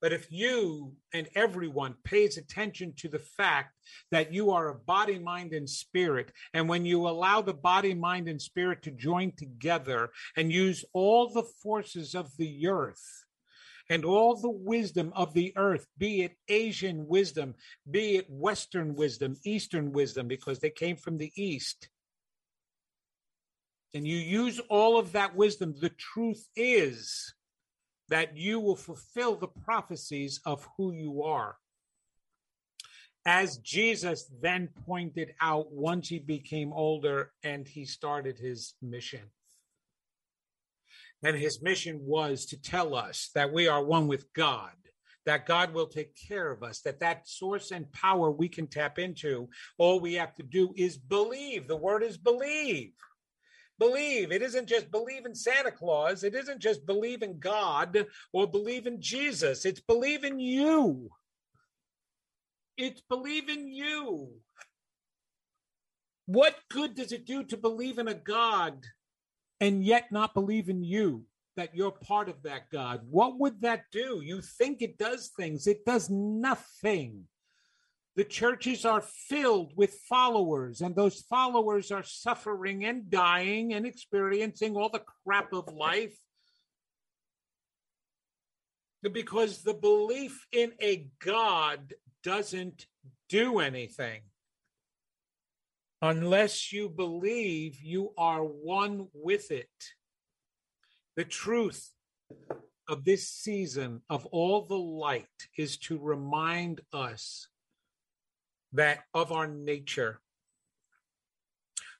But 0.00 0.12
if 0.12 0.30
you 0.30 0.92
and 1.12 1.28
everyone 1.34 1.96
pays 2.04 2.36
attention 2.36 2.92
to 2.98 3.08
the 3.08 3.18
fact 3.18 3.74
that 4.12 4.32
you 4.32 4.52
are 4.52 4.68
a 4.68 4.78
body, 4.78 5.18
mind, 5.18 5.54
and 5.54 5.68
spirit, 5.68 6.30
and 6.54 6.68
when 6.68 6.84
you 6.84 7.08
allow 7.08 7.42
the 7.42 7.54
body, 7.54 7.92
mind, 7.92 8.28
and 8.28 8.40
spirit 8.40 8.84
to 8.84 8.92
join 8.92 9.32
together 9.36 10.10
and 10.36 10.52
use 10.52 10.84
all 10.92 11.28
the 11.28 11.48
forces 11.60 12.14
of 12.14 12.30
the 12.36 12.68
earth, 12.68 13.24
and 13.90 14.04
all 14.04 14.36
the 14.36 14.50
wisdom 14.50 15.12
of 15.16 15.32
the 15.32 15.52
earth, 15.56 15.86
be 15.96 16.22
it 16.22 16.36
Asian 16.48 17.06
wisdom, 17.06 17.54
be 17.90 18.16
it 18.16 18.26
Western 18.28 18.94
wisdom, 18.94 19.36
Eastern 19.44 19.92
wisdom, 19.92 20.28
because 20.28 20.58
they 20.58 20.70
came 20.70 20.96
from 20.96 21.16
the 21.16 21.32
East. 21.36 21.88
And 23.94 24.06
you 24.06 24.16
use 24.16 24.60
all 24.68 24.98
of 24.98 25.12
that 25.12 25.34
wisdom, 25.34 25.74
the 25.80 25.88
truth 25.88 26.46
is 26.54 27.34
that 28.10 28.36
you 28.36 28.60
will 28.60 28.76
fulfill 28.76 29.36
the 29.36 29.48
prophecies 29.48 30.40
of 30.44 30.68
who 30.76 30.92
you 30.92 31.22
are. 31.22 31.56
As 33.24 33.58
Jesus 33.58 34.30
then 34.40 34.68
pointed 34.86 35.34
out 35.40 35.72
once 35.72 36.08
he 36.08 36.18
became 36.18 36.72
older 36.72 37.32
and 37.42 37.66
he 37.66 37.84
started 37.84 38.38
his 38.38 38.74
mission. 38.80 39.30
And 41.22 41.36
his 41.36 41.62
mission 41.62 42.00
was 42.02 42.46
to 42.46 42.60
tell 42.60 42.94
us 42.94 43.30
that 43.34 43.52
we 43.52 43.66
are 43.66 43.82
one 43.82 44.06
with 44.06 44.32
God, 44.32 44.70
that 45.26 45.46
God 45.46 45.74
will 45.74 45.88
take 45.88 46.16
care 46.16 46.50
of 46.50 46.62
us, 46.62 46.80
that 46.82 47.00
that 47.00 47.28
source 47.28 47.72
and 47.72 47.90
power 47.92 48.30
we 48.30 48.48
can 48.48 48.68
tap 48.68 48.98
into. 48.98 49.48
All 49.78 49.98
we 49.98 50.14
have 50.14 50.34
to 50.36 50.42
do 50.42 50.72
is 50.76 50.96
believe. 50.96 51.66
The 51.66 51.76
word 51.76 52.02
is 52.04 52.16
believe. 52.16 52.92
Believe. 53.78 54.32
It 54.32 54.42
isn't 54.42 54.68
just 54.68 54.90
believe 54.90 55.26
in 55.26 55.34
Santa 55.34 55.70
Claus. 55.70 56.24
It 56.24 56.34
isn't 56.34 56.60
just 56.60 56.86
believe 56.86 57.22
in 57.22 57.38
God 57.38 58.06
or 58.32 58.46
believe 58.46 58.86
in 58.86 59.00
Jesus. 59.00 59.64
It's 59.64 59.80
believe 59.80 60.24
in 60.24 60.38
you. 60.38 61.10
It's 62.76 63.02
believe 63.08 63.48
in 63.48 63.68
you. 63.68 64.30
What 66.26 66.56
good 66.70 66.94
does 66.94 67.10
it 67.10 67.26
do 67.26 67.42
to 67.44 67.56
believe 67.56 67.98
in 67.98 68.08
a 68.08 68.14
God 68.14 68.84
and 69.60 69.84
yet 69.84 70.12
not 70.12 70.34
believe 70.34 70.68
in 70.68 70.84
you? 70.84 71.24
that 71.58 71.74
you're 71.74 71.90
part 71.90 72.28
of 72.28 72.40
that 72.44 72.70
God, 72.70 73.00
what 73.10 73.36
would 73.40 73.62
that 73.62 73.82
do? 73.90 74.20
You 74.22 74.40
think 74.40 74.80
it 74.80 74.96
does 74.96 75.32
things, 75.36 75.66
it 75.66 75.84
does 75.84 76.08
nothing. 76.08 77.24
The 78.14 78.22
churches 78.22 78.84
are 78.84 79.00
filled 79.00 79.72
with 79.76 79.92
followers, 80.08 80.80
and 80.80 80.94
those 80.94 81.22
followers 81.22 81.90
are 81.90 82.04
suffering 82.04 82.84
and 82.84 83.10
dying 83.10 83.74
and 83.74 83.86
experiencing 83.86 84.76
all 84.76 84.88
the 84.88 85.02
crap 85.24 85.52
of 85.52 85.66
life 85.72 86.16
because 89.02 89.62
the 89.62 89.74
belief 89.74 90.46
in 90.52 90.72
a 90.80 91.08
God 91.24 91.92
doesn't 92.22 92.86
do 93.28 93.58
anything. 93.58 94.20
Unless 96.00 96.72
you 96.72 96.88
believe 96.88 97.80
you 97.80 98.12
are 98.16 98.44
one 98.44 99.08
with 99.12 99.50
it. 99.50 99.68
The 101.16 101.24
truth 101.24 101.90
of 102.88 103.04
this 103.04 103.28
season 103.28 104.02
of 104.08 104.24
all 104.26 104.62
the 104.66 104.78
light 104.78 105.26
is 105.56 105.76
to 105.78 105.98
remind 105.98 106.80
us 106.92 107.48
that 108.72 109.00
of 109.12 109.32
our 109.32 109.48
nature, 109.48 110.20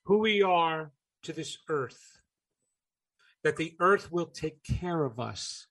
who 0.05 0.19
we 0.19 0.43
are 0.43 0.93
to 1.25 1.33
this 1.33 1.59
earth, 1.69 2.21
that 3.43 3.57
the 3.57 3.75
earth 3.81 4.13
will 4.13 4.27
take 4.27 4.63
care 4.63 5.05
of 5.05 5.19
us, 5.19 5.67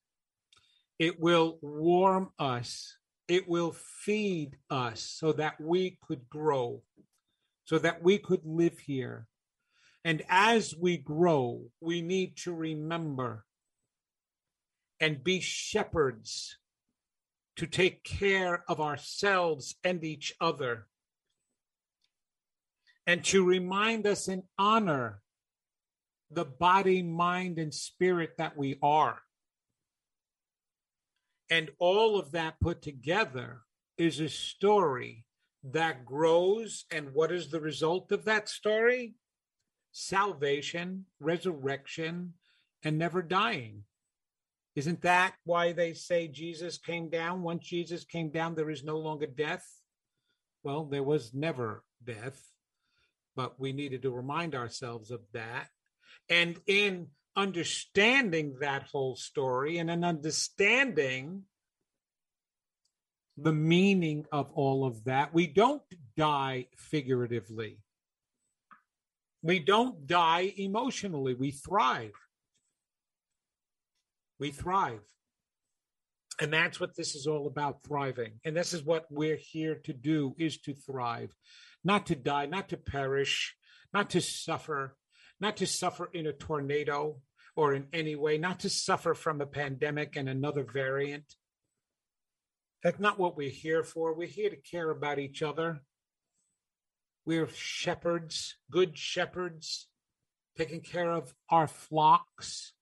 it 1.00 1.20
will 1.20 1.60
warm 1.62 2.32
us, 2.38 2.98
it 3.28 3.48
will 3.48 3.72
feed 3.72 4.58
us 4.70 5.02
so 5.02 5.32
that 5.34 5.60
we 5.62 5.98
could 6.06 6.28
grow, 6.30 6.82
so 7.68 7.78
that 7.78 8.02
we 8.02 8.18
could 8.18 8.46
live 8.46 8.80
here, 8.80 9.28
and 10.06 10.24
as 10.30 10.74
we 10.74 10.96
grow, 10.96 11.66
we 11.82 12.02
need 12.02 12.38
to 12.38 12.54
remember 12.54 13.44
and 15.02 15.22
be 15.22 15.42
shepherds 15.42 16.58
to 17.58 17.68
take 17.68 18.06
care 18.06 18.64
of 18.70 18.80
ourselves 18.80 19.76
and 19.84 20.06
each 20.06 20.34
other, 20.40 20.88
and 23.06 23.22
to 23.26 23.44
remind 23.44 24.08
us 24.08 24.30
and 24.30 24.44
honor 24.58 25.22
the 26.32 26.46
body, 26.46 27.04
mind, 27.04 27.60
and 27.60 27.74
spirit 27.74 28.32
that 28.38 28.56
we 28.56 28.78
are. 28.82 29.20
And 31.50 31.70
all 31.80 32.18
of 32.18 32.32
that 32.32 32.62
put 32.62 32.82
together 32.82 33.60
is 33.98 34.22
a 34.22 34.30
story 34.30 35.26
that 35.74 36.06
grows. 36.06 36.86
And 36.92 37.14
what 37.14 37.32
is 37.32 37.50
the 37.50 37.62
result 37.62 38.12
of 38.12 38.26
that 38.26 38.50
story? 38.50 39.16
salvation, 39.98 41.06
resurrection, 41.20 42.34
and 42.84 42.98
never 43.00 43.24
dying. 43.24 43.84
Isn't 44.76 45.02
that 45.02 45.34
why 45.44 45.74
they 45.74 45.94
say 45.94 46.28
Jesus 46.28 46.78
came 46.78 47.10
down? 47.10 47.42
Once 47.42 47.66
Jesus 47.66 48.06
came 48.06 48.30
down, 48.30 48.54
there 48.54 48.70
is 48.70 48.84
no 48.84 49.00
longer 49.00 49.26
death. 49.26 49.66
Well, 50.64 50.86
there 50.86 51.02
was 51.02 51.34
never 51.34 51.84
death, 52.04 52.40
but 53.36 53.60
we 53.60 53.74
needed 53.74 54.04
to 54.04 54.12
remind 54.12 54.54
ourselves 54.54 55.10
of 55.10 55.22
that. 55.34 55.68
And 56.30 56.60
in 56.68 57.08
understanding 57.36 58.58
that 58.60 58.84
whole 58.84 59.16
story 59.16 59.80
and 59.80 59.90
in 59.90 60.04
understanding 60.04 61.44
the 63.38 63.54
meaning 63.54 64.26
of 64.32 64.52
all 64.54 64.86
of 64.86 65.04
that, 65.06 65.34
we 65.34 65.48
don't 65.48 65.84
die 66.16 66.68
figuratively. 66.76 67.80
We 69.44 69.60
don't 69.60 70.08
die 70.08 70.54
emotionally, 70.58 71.36
we 71.36 71.52
thrive. 71.52 72.14
We 74.40 74.52
thrive. 74.52 75.02
And 76.40 76.54
that's 76.54 76.80
what 76.80 76.96
this 76.96 77.16
is 77.16 77.26
all 77.26 77.48
about 77.48 77.84
thriving. 77.84 78.34
And 78.44 78.56
this 78.56 78.74
is 78.74 78.84
what 78.84 79.06
we're 79.10 79.38
here 79.38 79.76
to 79.86 79.94
do 79.94 80.36
is 80.38 80.60
to 80.62 80.74
thrive, 80.74 81.34
not 81.84 82.08
to 82.08 82.16
die, 82.16 82.46
not 82.46 82.70
to 82.70 82.78
perish, 82.78 83.56
not 83.94 84.12
to 84.12 84.22
suffer, 84.22 84.96
not 85.40 85.58
to 85.58 85.68
suffer 85.68 86.10
in 86.14 86.28
a 86.28 86.34
tornado 86.34 87.22
or 87.56 87.74
in 87.74 87.88
any 87.92 88.16
way, 88.16 88.38
not 88.38 88.60
to 88.62 88.70
suffer 88.70 89.16
from 89.16 89.42
a 89.42 89.48
pandemic 89.48 90.16
and 90.16 90.30
another 90.30 90.64
variant. 90.64 91.26
That's 92.84 93.00
not 93.00 93.20
what 93.20 93.36
we're 93.36 93.50
here 93.50 93.84
for. 93.84 94.14
We're 94.14 94.28
here 94.28 94.50
to 94.50 94.56
care 94.56 94.90
about 94.90 95.20
each 95.20 95.42
other. 95.42 95.82
We're 97.26 97.50
shepherds, 97.50 98.56
good 98.72 98.98
shepherds, 98.98 99.88
taking 100.58 100.82
care 100.82 101.12
of 101.12 101.34
our 101.50 101.68
flocks, 101.68 102.74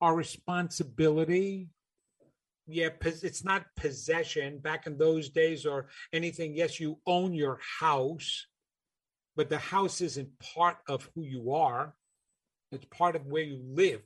our 0.00 0.14
responsibility. 0.14 1.68
Yeah, 2.66 2.90
it's 3.00 3.44
not 3.44 3.64
possession 3.76 4.58
back 4.58 4.86
in 4.86 4.98
those 4.98 5.30
days 5.30 5.64
or 5.64 5.86
anything. 6.12 6.54
Yes, 6.54 6.78
you 6.78 6.98
own 7.06 7.32
your 7.32 7.58
house, 7.80 8.46
but 9.36 9.48
the 9.48 9.58
house 9.58 10.02
isn't 10.02 10.38
part 10.38 10.76
of 10.86 11.08
who 11.14 11.22
you 11.22 11.54
are, 11.54 11.94
it's 12.70 12.84
part 12.86 13.16
of 13.16 13.26
where 13.26 13.42
you 13.42 13.62
live. 13.64 14.02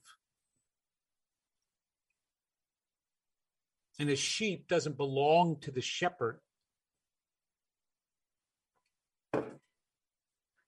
And 3.98 4.08
a 4.08 4.16
sheep 4.16 4.68
doesn't 4.68 4.96
belong 4.96 5.58
to 5.60 5.70
the 5.70 5.80
shepherd, 5.80 6.40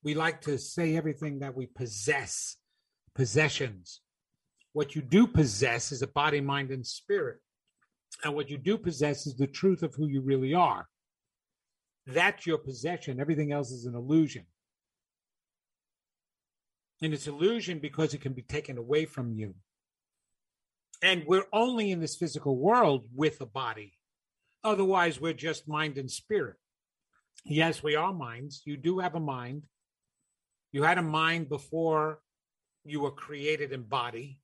we 0.02 0.14
like 0.14 0.42
to 0.42 0.58
say 0.58 0.96
everything 0.96 1.38
that 1.38 1.56
we 1.56 1.66
possess, 1.66 2.56
possessions. 3.14 4.02
What 4.74 4.94
you 4.94 5.00
do 5.00 5.26
possess 5.26 5.90
is 5.92 6.02
a 6.02 6.06
body, 6.06 6.42
mind, 6.42 6.70
and 6.70 6.86
spirit. 6.86 7.38
And 8.22 8.34
what 8.34 8.50
you 8.50 8.58
do 8.58 8.76
possess 8.76 9.26
is 9.26 9.34
the 9.36 9.46
truth 9.46 9.82
of 9.82 9.94
who 9.94 10.06
you 10.06 10.20
really 10.20 10.52
are. 10.52 10.86
That's 12.06 12.46
your 12.46 12.58
possession. 12.58 13.18
Everything 13.18 13.50
else 13.50 13.70
is 13.70 13.86
an 13.86 13.94
illusion. 13.94 14.44
And 17.00 17.14
it's 17.14 17.26
illusion 17.26 17.78
because 17.78 18.14
it 18.14 18.20
can 18.20 18.34
be 18.34 18.42
taken 18.42 18.76
away 18.76 19.06
from 19.06 19.32
you. 19.32 19.54
And 21.04 21.24
we're 21.26 21.44
only 21.52 21.90
in 21.90 22.00
this 22.00 22.16
physical 22.16 22.56
world 22.56 23.04
with 23.14 23.38
a 23.42 23.46
body. 23.46 23.92
Otherwise, 24.64 25.20
we're 25.20 25.34
just 25.34 25.68
mind 25.68 25.98
and 25.98 26.10
spirit. 26.10 26.56
Yes, 27.44 27.82
we 27.82 27.94
are 27.94 28.14
minds. 28.14 28.62
You 28.64 28.78
do 28.78 29.00
have 29.00 29.14
a 29.14 29.20
mind. 29.20 29.64
You 30.72 30.82
had 30.82 30.96
a 30.96 31.02
mind 31.02 31.50
before 31.50 32.20
you 32.86 33.00
were 33.00 33.10
created 33.10 33.70
in 33.70 33.82
body. 33.82 34.38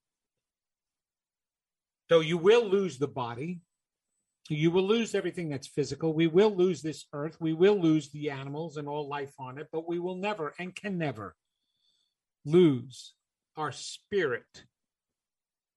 So 2.11 2.20
you 2.20 2.36
will 2.36 2.68
lose 2.68 2.98
the 2.98 3.08
body. 3.08 3.62
You 4.50 4.70
will 4.70 4.86
lose 4.86 5.14
everything 5.14 5.48
that's 5.48 5.66
physical. 5.66 6.12
We 6.12 6.26
will 6.26 6.54
lose 6.54 6.82
this 6.82 7.06
earth. 7.14 7.40
We 7.40 7.54
will 7.54 7.80
lose 7.80 8.11
the 8.11 8.28
animals 8.28 8.76
and 8.76 8.86
all 8.86 9.08
life 9.08 9.32
on 9.38 9.56
it, 9.56 9.68
but 9.72 9.88
we 9.88 9.98
will 9.98 10.16
never 10.16 10.52
and 10.58 10.74
can 10.74 10.98
never 10.98 11.36
lose 12.44 13.14
our 13.56 13.72
spirit 13.72 14.64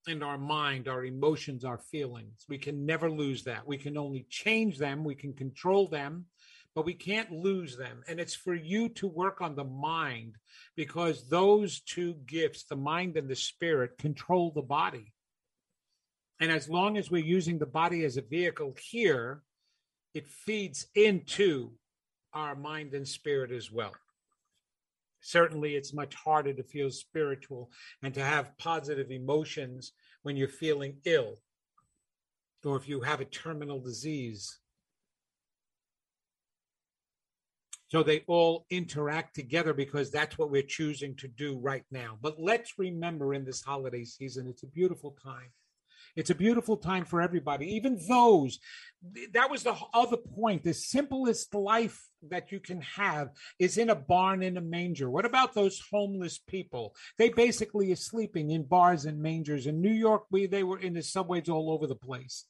and 0.07 0.23
our 0.23 0.37
mind, 0.37 0.87
our 0.87 1.05
emotions, 1.05 1.63
our 1.63 1.77
feelings. 1.77 2.45
We 2.49 2.57
can 2.57 2.85
never 2.85 3.09
lose 3.09 3.43
that. 3.43 3.65
We 3.65 3.77
can 3.77 3.97
only 3.97 4.25
change 4.29 4.77
them, 4.77 5.03
we 5.03 5.15
can 5.15 5.33
control 5.33 5.87
them, 5.87 6.25
but 6.75 6.85
we 6.85 6.93
can't 6.93 7.31
lose 7.31 7.77
them. 7.77 8.03
And 8.07 8.19
it's 8.19 8.35
for 8.35 8.53
you 8.53 8.89
to 8.89 9.07
work 9.07 9.41
on 9.41 9.55
the 9.55 9.63
mind 9.63 10.35
because 10.75 11.27
those 11.29 11.81
two 11.81 12.15
gifts, 12.25 12.63
the 12.63 12.75
mind 12.75 13.17
and 13.17 13.29
the 13.29 13.35
spirit, 13.35 13.97
control 13.97 14.51
the 14.51 14.61
body. 14.61 15.13
And 16.39 16.51
as 16.51 16.67
long 16.67 16.97
as 16.97 17.09
we're 17.09 17.23
using 17.23 17.59
the 17.59 17.65
body 17.65 18.03
as 18.03 18.17
a 18.17 18.21
vehicle 18.21 18.75
here, 18.91 19.43
it 20.13 20.27
feeds 20.27 20.87
into 20.95 21.71
our 22.33 22.55
mind 22.55 22.93
and 22.93 23.07
spirit 23.07 23.51
as 23.51 23.71
well. 23.71 23.93
Certainly, 25.23 25.75
it's 25.75 25.93
much 25.93 26.13
harder 26.13 26.53
to 26.53 26.63
feel 26.63 26.91
spiritual 26.91 27.71
and 28.03 28.13
to 28.13 28.23
have 28.23 28.57
positive 28.57 29.09
emotions 29.09 29.93
when 30.21 30.37
you're 30.37 30.47
feeling 30.47 30.97
ill 31.05 31.39
or 32.63 32.77
if 32.77 32.87
you 32.87 33.01
have 33.01 33.19
a 33.19 33.25
terminal 33.25 33.79
disease 33.79 34.59
so 37.93 38.01
they 38.01 38.23
all 38.25 38.65
interact 38.71 39.35
together 39.35 39.71
because 39.71 40.09
that's 40.09 40.35
what 40.35 40.49
we're 40.49 40.63
choosing 40.63 41.15
to 41.17 41.27
do 41.27 41.59
right 41.59 41.83
now. 41.91 42.17
But 42.23 42.39
let's 42.39 42.79
remember 42.79 43.35
in 43.35 43.45
this 43.45 43.61
holiday 43.61 44.03
season, 44.03 44.47
it's 44.47 44.63
a 44.63 44.67
beautiful 44.67 45.15
time. 45.23 45.51
It's 46.15 46.29
a 46.29 46.35
beautiful 46.35 46.77
time 46.77 47.05
for 47.05 47.21
everybody, 47.21 47.75
even 47.75 47.99
those. 48.07 48.59
That 49.33 49.49
was 49.49 49.63
the 49.63 49.75
other 49.93 50.17
point. 50.17 50.63
The 50.63 50.73
simplest 50.73 51.53
life 51.55 52.07
that 52.29 52.51
you 52.51 52.59
can 52.59 52.81
have 52.81 53.29
is 53.59 53.77
in 53.77 53.89
a 53.89 53.95
barn 53.95 54.43
in 54.43 54.57
a 54.57 54.61
manger. 54.61 55.09
What 55.09 55.25
about 55.25 55.53
those 55.53 55.81
homeless 55.91 56.37
people? 56.37 56.95
They 57.17 57.29
basically 57.29 57.91
are 57.91 57.97
sleeping 57.97 58.51
in 58.51 58.63
bars 58.63 59.05
and 59.05 59.21
mangers. 59.21 59.65
In 59.65 59.81
New 59.81 59.91
York, 59.91 60.23
we 60.29 60.45
they 60.45 60.63
were 60.63 60.79
in 60.79 60.93
the 60.93 61.03
subways 61.03 61.49
all 61.49 61.71
over 61.71 61.87
the 61.87 61.95
place 61.95 62.45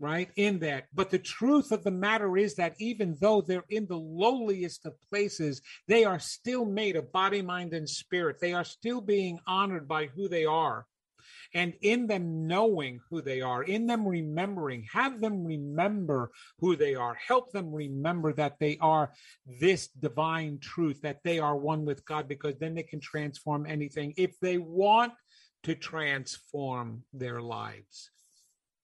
right 0.00 0.30
in 0.36 0.58
that 0.58 0.86
but 0.94 1.10
the 1.10 1.18
truth 1.18 1.70
of 1.70 1.84
the 1.84 1.90
matter 1.90 2.36
is 2.38 2.54
that 2.56 2.74
even 2.78 3.16
though 3.20 3.42
they're 3.42 3.64
in 3.68 3.86
the 3.86 3.96
lowliest 3.96 4.86
of 4.86 4.94
places 5.10 5.60
they 5.86 6.04
are 6.04 6.18
still 6.18 6.64
made 6.64 6.96
of 6.96 7.12
body 7.12 7.42
mind 7.42 7.74
and 7.74 7.88
spirit 7.88 8.40
they 8.40 8.54
are 8.54 8.64
still 8.64 9.02
being 9.02 9.38
honored 9.46 9.86
by 9.86 10.06
who 10.06 10.26
they 10.26 10.46
are 10.46 10.86
and 11.54 11.74
in 11.82 12.06
them 12.06 12.46
knowing 12.46 13.00
who 13.08 13.20
they 13.20 13.40
are 13.40 13.62
in 13.62 13.86
them 13.86 14.06
remembering 14.06 14.86
have 14.92 15.20
them 15.20 15.44
remember 15.44 16.30
who 16.58 16.76
they 16.76 16.94
are 16.94 17.14
help 17.14 17.50
them 17.52 17.72
remember 17.72 18.32
that 18.32 18.58
they 18.60 18.76
are 18.80 19.10
this 19.60 19.88
divine 19.88 20.58
truth 20.58 21.00
that 21.02 21.18
they 21.24 21.38
are 21.38 21.56
one 21.56 21.84
with 21.84 22.04
god 22.04 22.28
because 22.28 22.58
then 22.58 22.74
they 22.74 22.82
can 22.82 23.00
transform 23.00 23.66
anything 23.66 24.12
if 24.16 24.38
they 24.40 24.58
want 24.58 25.12
to 25.62 25.74
transform 25.74 27.02
their 27.12 27.40
lives 27.40 28.10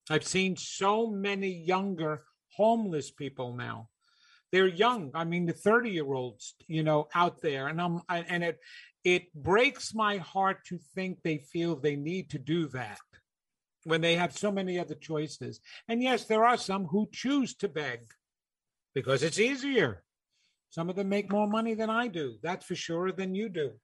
I've 0.09 0.27
seen 0.27 0.57
so 0.57 1.09
many 1.09 1.51
younger 1.51 2.23
homeless 2.57 3.11
people 3.11 3.55
now. 3.55 3.89
They're 4.53 4.69
young. 4.69 5.11
I 5.15 5.25
mean, 5.25 5.47
the 5.47 5.53
30 5.53 5.91
year 5.91 6.13
olds, 6.13 6.55
you 6.69 6.85
know, 6.85 7.09
out 7.15 7.43
there. 7.43 7.67
And 7.67 7.81
I'm, 7.81 8.01
and 8.09 8.45
it, 8.45 8.59
it 9.07 9.33
breaks 9.35 9.95
my 9.95 10.17
heart 10.17 10.65
to 10.65 10.81
think 10.97 11.23
they 11.23 11.39
feel 11.39 11.77
they 11.77 11.95
need 11.95 12.29
to 12.29 12.41
do 12.41 12.67
that 12.67 12.99
when 13.85 14.01
they 14.01 14.17
have 14.17 14.37
so 14.37 14.51
many 14.51 14.81
other 14.81 14.97
choices. 14.97 15.61
And 15.87 16.03
yes, 16.03 16.25
there 16.25 16.45
are 16.45 16.57
some 16.57 16.87
who 16.87 17.09
choose 17.13 17.55
to 17.59 17.69
beg 17.69 18.01
because 18.97 19.23
it's 19.23 19.39
easier. 19.39 20.03
Some 20.71 20.91
of 20.91 20.97
them 20.97 21.09
make 21.09 21.31
more 21.31 21.47
money 21.47 21.75
than 21.75 21.89
I 21.89 22.09
do. 22.09 22.39
That's 22.43 22.67
for 22.67 22.75
sure 22.75 23.13
than 23.13 23.37
you 23.37 23.49
do. 23.49 23.75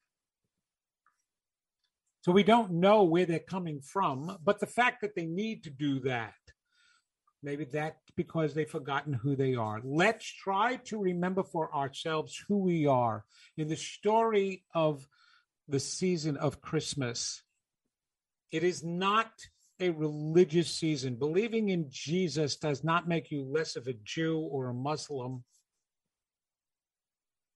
So 2.23 2.33
we 2.33 2.43
don't 2.43 2.73
know 2.73 3.05
where 3.05 3.25
they're 3.25 3.39
coming 3.39 3.81
from, 3.81 4.39
but 4.43 4.59
the 4.59 4.67
fact 4.67 5.03
that 5.03 5.15
they 5.15 5.27
need 5.27 5.63
to 5.63 5.71
do 5.71 6.01
that, 6.01 6.35
maybe 7.43 7.65
that's 7.65 8.11
because 8.17 8.55
they've 8.55 8.69
forgotten 8.69 9.13
who 9.13 9.37
they 9.37 9.55
are. 9.55 9.81
Let's 9.85 10.27
try 10.27 10.77
to 10.85 10.99
remember 10.99 11.43
for 11.43 11.75
ourselves 11.75 12.43
who 12.49 12.59
we 12.59 12.87
are. 12.87 13.25
In 13.57 13.69
the 13.69 13.77
story 13.77 14.65
of 14.75 15.07
the 15.69 15.81
season 15.81 16.37
of 16.37 16.61
Christmas, 16.61 17.43
it 18.51 18.63
is 18.65 18.85
not 18.85 19.31
a 19.81 19.91
religious 19.91 20.71
season. 20.71 21.17
Believing 21.17 21.71
in 21.71 21.87
Jesus 21.91 22.57
does 22.57 22.85
not 22.85 23.09
make 23.09 23.31
you 23.31 23.43
less 23.43 23.77
of 23.77 23.87
a 23.87 23.95
Jew 24.05 24.39
or 24.39 24.69
a 24.69 24.75
Muslim 24.75 25.43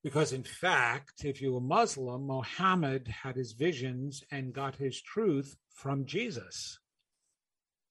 because, 0.03 0.33
in 0.33 0.45
fact, 0.45 1.25
if 1.25 1.43
you're 1.43 1.59
a 1.59 1.61
Muslim, 1.61 2.29
Mohammed 2.29 3.09
had 3.09 3.35
his 3.35 3.53
visions 3.53 4.23
and 4.31 4.53
got 4.53 4.77
his 4.77 5.03
truth 5.03 5.57
from 5.69 6.07
Jesus. 6.07 6.79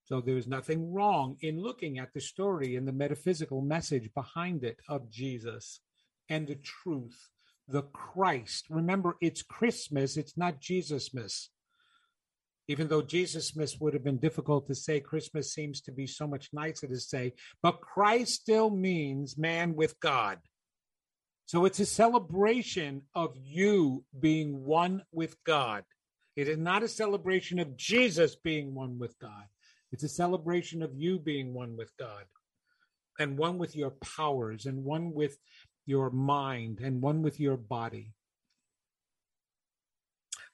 So 0.06 0.22
there's 0.22 0.48
nothing 0.48 0.94
wrong 0.94 1.36
in 1.42 1.60
looking 1.60 1.98
at 1.98 2.14
the 2.14 2.22
story 2.22 2.76
and 2.76 2.88
the 2.88 2.94
metaphysical 2.94 3.62
message 3.62 4.14
behind 4.14 4.64
it 4.64 4.80
of 4.88 5.10
Jesus 5.10 5.82
and 6.30 6.48
the 6.48 6.56
truth, 6.56 7.30
the 7.68 7.82
Christ. 7.82 8.68
Remember, 8.70 9.18
it's 9.20 9.42
Christmas, 9.42 10.16
it's 10.16 10.38
not 10.38 10.62
Jesusmas. 10.62 11.48
Even 12.68 12.88
though 12.88 13.02
Jesusmas 13.02 13.80
would 13.82 13.96
have 13.96 14.04
been 14.04 14.20
difficult 14.20 14.68
to 14.68 14.76
say, 14.76 15.00
Christmas 15.00 15.54
seems 15.54 15.82
to 15.82 15.92
be 15.92 16.06
so 16.06 16.28
much 16.28 16.50
nicer 16.54 16.88
to 16.88 17.00
say, 17.00 17.34
but 17.64 17.82
Christ 17.82 18.42
still 18.42 18.70
means 18.70 19.40
man 19.40 19.76
with 19.76 20.00
God. 20.00 20.38
So 21.48 21.66
it's 21.66 21.80
a 21.80 21.86
celebration 21.86 23.04
of 23.16 23.36
you 23.36 24.04
being 24.20 24.66
one 24.66 25.04
with 25.12 25.36
God. 25.44 25.84
It 26.36 26.48
is 26.48 26.58
not 26.58 26.84
a 26.84 26.88
celebration 26.88 27.60
of 27.60 27.76
Jesus 27.76 28.36
being 28.36 28.76
one 28.76 29.00
with 29.00 29.18
God. 29.20 29.46
It's 29.92 30.04
a 30.04 30.10
celebration 30.10 30.82
of 30.82 30.96
you 30.96 31.20
being 31.20 31.54
one 31.54 31.78
with 31.78 31.92
God 31.98 32.26
and 33.20 33.38
one 33.38 33.58
with 33.58 33.76
your 33.76 33.92
powers 33.92 34.66
and 34.66 34.84
one 34.84 35.14
with 35.14 35.38
your 35.86 36.10
mind 36.10 36.80
and 36.82 37.02
one 37.02 37.22
with 37.22 37.40
your 37.40 37.58
body. 37.58 38.14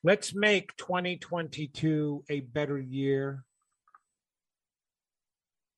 Let's 0.04 0.34
make 0.34 0.76
2022 0.78 2.26
a 2.30 2.40
better 2.40 2.80
year. 2.80 3.46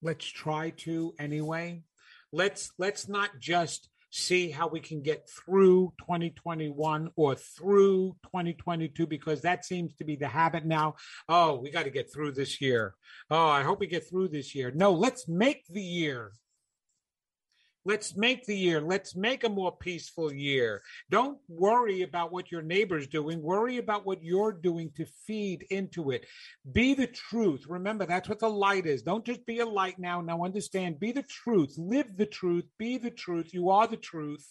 Let's 0.01 0.25
try 0.25 0.71
to 0.77 1.13
anyway. 1.19 1.83
Let's 2.31 2.71
let's 2.77 3.07
not 3.07 3.31
just 3.39 3.89
see 4.13 4.51
how 4.51 4.67
we 4.67 4.79
can 4.79 5.01
get 5.01 5.27
through 5.27 5.91
2021 6.01 7.09
or 7.15 7.35
through 7.35 8.15
2022 8.25 9.07
because 9.07 9.41
that 9.41 9.65
seems 9.65 9.93
to 9.95 10.03
be 10.03 10.15
the 10.15 10.27
habit 10.27 10.65
now. 10.65 10.95
Oh, 11.27 11.59
we 11.59 11.71
got 11.71 11.85
to 11.85 11.89
get 11.89 12.13
through 12.13 12.33
this 12.33 12.61
year. 12.61 12.93
Oh, 13.31 13.47
I 13.47 13.63
hope 13.63 13.79
we 13.79 13.87
get 13.87 14.07
through 14.07 14.27
this 14.29 14.53
year. 14.53 14.71
No, 14.73 14.91
let's 14.91 15.27
make 15.27 15.65
the 15.67 15.81
year. 15.81 16.31
Let's 17.85 18.15
make 18.15 18.45
the 18.45 18.57
year. 18.57 18.79
Let's 18.79 19.13
make 19.13 19.43
a 19.43 19.49
more 19.49 19.75
peaceful 19.75 20.31
year. 20.31 20.81
Don't 21.09 21.37
worry 21.49 22.03
about 22.03 22.31
what 22.31 22.49
your 22.49 22.61
neighbor's 22.61 23.07
doing. 23.07 23.41
Worry 23.41 23.77
about 23.77 24.05
what 24.05 24.23
you're 24.23 24.53
doing 24.53 24.91
to 24.95 25.05
feed 25.27 25.65
into 25.69 26.11
it. 26.11 26.25
Be 26.71 26.93
the 26.93 27.07
truth. 27.07 27.65
Remember, 27.67 28.05
that's 28.05 28.29
what 28.29 28.39
the 28.39 28.49
light 28.49 28.85
is. 28.85 29.01
Don't 29.01 29.25
just 29.25 29.45
be 29.45 29.59
a 29.59 29.65
light 29.65 29.99
now. 29.99 30.21
Now 30.21 30.45
understand, 30.45 30.99
be 30.99 31.11
the 31.11 31.23
truth. 31.23 31.73
Live 31.77 32.15
the 32.15 32.25
truth. 32.25 32.63
Be 32.79 32.97
the 32.97 33.11
truth. 33.11 33.53
You 33.53 33.69
are 33.69 33.87
the 33.87 33.97
truth. 33.97 34.47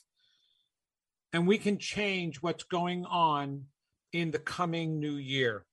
And 1.33 1.47
we 1.47 1.57
can 1.57 1.79
change 1.79 2.43
what's 2.43 2.65
going 2.65 3.07
on 3.07 3.65
in 4.13 4.31
the 4.31 4.39
coming 4.39 5.01
new 5.01 5.17
year. 5.17 5.65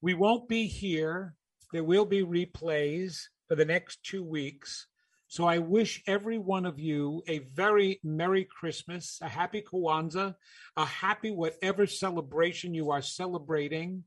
We 0.00 0.14
won't 0.14 0.48
be 0.48 0.66
here. 0.68 1.34
There 1.72 1.84
will 1.84 2.06
be 2.06 2.24
replays 2.24 3.24
for 3.46 3.56
the 3.56 3.66
next 3.66 4.02
two 4.02 4.24
weeks. 4.24 4.86
So 5.30 5.44
I 5.44 5.58
wish 5.58 6.02
every 6.06 6.38
one 6.38 6.64
of 6.64 6.80
you 6.80 7.22
a 7.28 7.40
very 7.40 8.00
Merry 8.02 8.44
Christmas, 8.44 9.18
a 9.20 9.28
happy 9.28 9.60
Kwanzaa, 9.62 10.34
a 10.74 10.84
happy 10.86 11.30
whatever 11.30 11.86
celebration 11.86 12.72
you 12.72 12.90
are 12.90 13.02
celebrating 13.02 14.04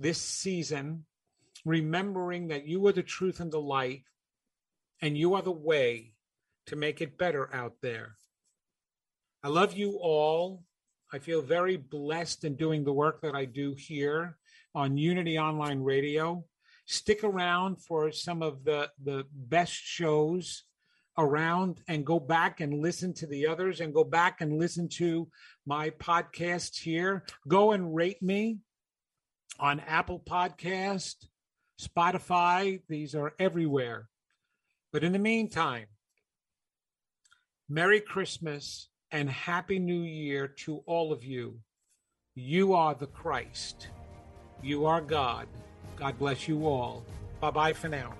this 0.00 0.18
season, 0.18 1.06
remembering 1.64 2.48
that 2.48 2.66
you 2.66 2.84
are 2.88 2.92
the 2.92 3.04
truth 3.04 3.38
and 3.38 3.52
the 3.52 3.60
light, 3.60 4.02
and 5.00 5.16
you 5.16 5.34
are 5.34 5.42
the 5.42 5.52
way 5.52 6.14
to 6.66 6.74
make 6.74 7.00
it 7.00 7.16
better 7.16 7.48
out 7.54 7.74
there. 7.80 8.16
I 9.44 9.48
love 9.48 9.74
you 9.74 10.00
all. 10.02 10.64
I 11.12 11.20
feel 11.20 11.42
very 11.42 11.76
blessed 11.76 12.44
in 12.44 12.56
doing 12.56 12.82
the 12.82 12.92
work 12.92 13.22
that 13.22 13.36
I 13.36 13.44
do 13.44 13.74
here 13.78 14.36
on 14.74 14.98
Unity 14.98 15.38
Online 15.38 15.80
Radio 15.80 16.44
stick 16.90 17.22
around 17.22 17.80
for 17.80 18.10
some 18.10 18.42
of 18.42 18.64
the 18.64 18.90
the 19.04 19.24
best 19.32 19.72
shows 19.72 20.64
around 21.16 21.80
and 21.86 22.04
go 22.04 22.18
back 22.18 22.60
and 22.60 22.82
listen 22.82 23.14
to 23.14 23.28
the 23.28 23.46
others 23.46 23.80
and 23.80 23.94
go 23.94 24.02
back 24.02 24.40
and 24.40 24.58
listen 24.58 24.88
to 24.88 25.28
my 25.64 25.90
podcast 25.90 26.76
here. 26.76 27.24
Go 27.46 27.72
and 27.72 27.94
rate 27.94 28.20
me 28.20 28.58
on 29.60 29.78
apple 29.80 30.18
podcast 30.18 31.14
spotify. 31.80 32.80
These 32.88 33.14
are 33.14 33.34
everywhere. 33.38 34.08
But 34.92 35.04
in 35.04 35.12
the 35.12 35.18
meantime 35.20 35.86
merry 37.68 38.00
christmas 38.00 38.88
and 39.12 39.30
happy 39.30 39.78
new 39.78 40.02
year 40.02 40.48
to 40.48 40.82
all 40.86 41.12
of 41.12 41.22
you. 41.22 41.60
You 42.34 42.72
are 42.72 42.96
the 42.96 43.06
christ. 43.06 43.90
You 44.60 44.86
are 44.86 45.00
god 45.00 45.46
God 45.96 46.18
bless 46.18 46.48
you 46.48 46.66
all. 46.66 47.04
Bye 47.40 47.50
bye 47.50 47.72
for 47.72 47.88
now. 47.88 48.14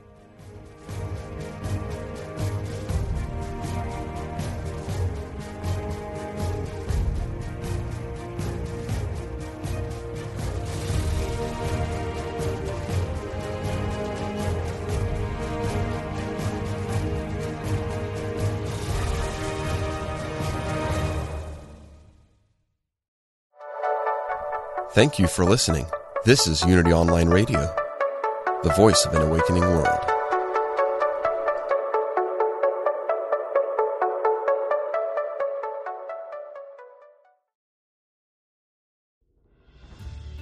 Thank 24.93 25.19
you 25.19 25.29
for 25.29 25.45
listening. 25.45 25.87
This 26.23 26.47
is 26.47 26.63
Unity 26.67 26.93
Online 26.93 27.31
Radio, 27.31 27.75
the 28.63 28.75
voice 28.77 29.07
of 29.07 29.15
an 29.15 29.23
awakening 29.23 29.63
world. 29.63 29.89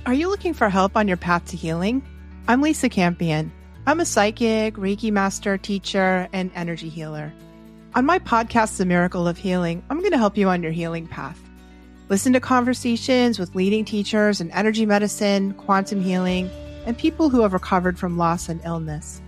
Are 0.04 0.14
you 0.14 0.28
looking 0.28 0.52
for 0.52 0.68
help 0.68 0.96
on 0.96 1.06
your 1.06 1.16
path 1.16 1.46
to 1.50 1.56
healing? 1.56 2.02
I'm 2.48 2.60
Lisa 2.60 2.88
Campion. 2.88 3.52
I'm 3.86 4.00
a 4.00 4.04
psychic, 4.04 4.74
Reiki 4.74 5.12
master, 5.12 5.56
teacher, 5.58 6.28
and 6.32 6.50
energy 6.56 6.88
healer. 6.88 7.32
On 7.94 8.04
my 8.04 8.18
podcast, 8.18 8.78
The 8.78 8.84
Miracle 8.84 9.28
of 9.28 9.38
Healing, 9.38 9.84
I'm 9.90 10.00
going 10.00 10.10
to 10.10 10.18
help 10.18 10.36
you 10.36 10.48
on 10.48 10.60
your 10.60 10.72
healing 10.72 11.06
path. 11.06 11.47
Listen 12.08 12.32
to 12.32 12.40
conversations 12.40 13.38
with 13.38 13.54
leading 13.54 13.84
teachers 13.84 14.40
in 14.40 14.50
energy 14.52 14.86
medicine, 14.86 15.52
quantum 15.54 16.00
healing, 16.00 16.50
and 16.86 16.96
people 16.96 17.28
who 17.28 17.42
have 17.42 17.52
recovered 17.52 17.98
from 17.98 18.16
loss 18.16 18.48
and 18.48 18.62
illness. 18.64 19.20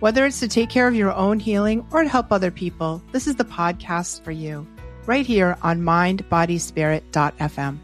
Whether 0.00 0.24
it's 0.24 0.40
to 0.40 0.48
take 0.48 0.70
care 0.70 0.88
of 0.88 0.94
your 0.94 1.12
own 1.12 1.38
healing 1.38 1.86
or 1.92 2.02
to 2.02 2.08
help 2.08 2.32
other 2.32 2.50
people, 2.50 3.02
this 3.12 3.26
is 3.26 3.36
the 3.36 3.44
podcast 3.44 4.24
for 4.24 4.32
you, 4.32 4.66
right 5.06 5.26
here 5.26 5.58
on 5.60 5.82
mindbodyspirit.fm. 5.82 7.78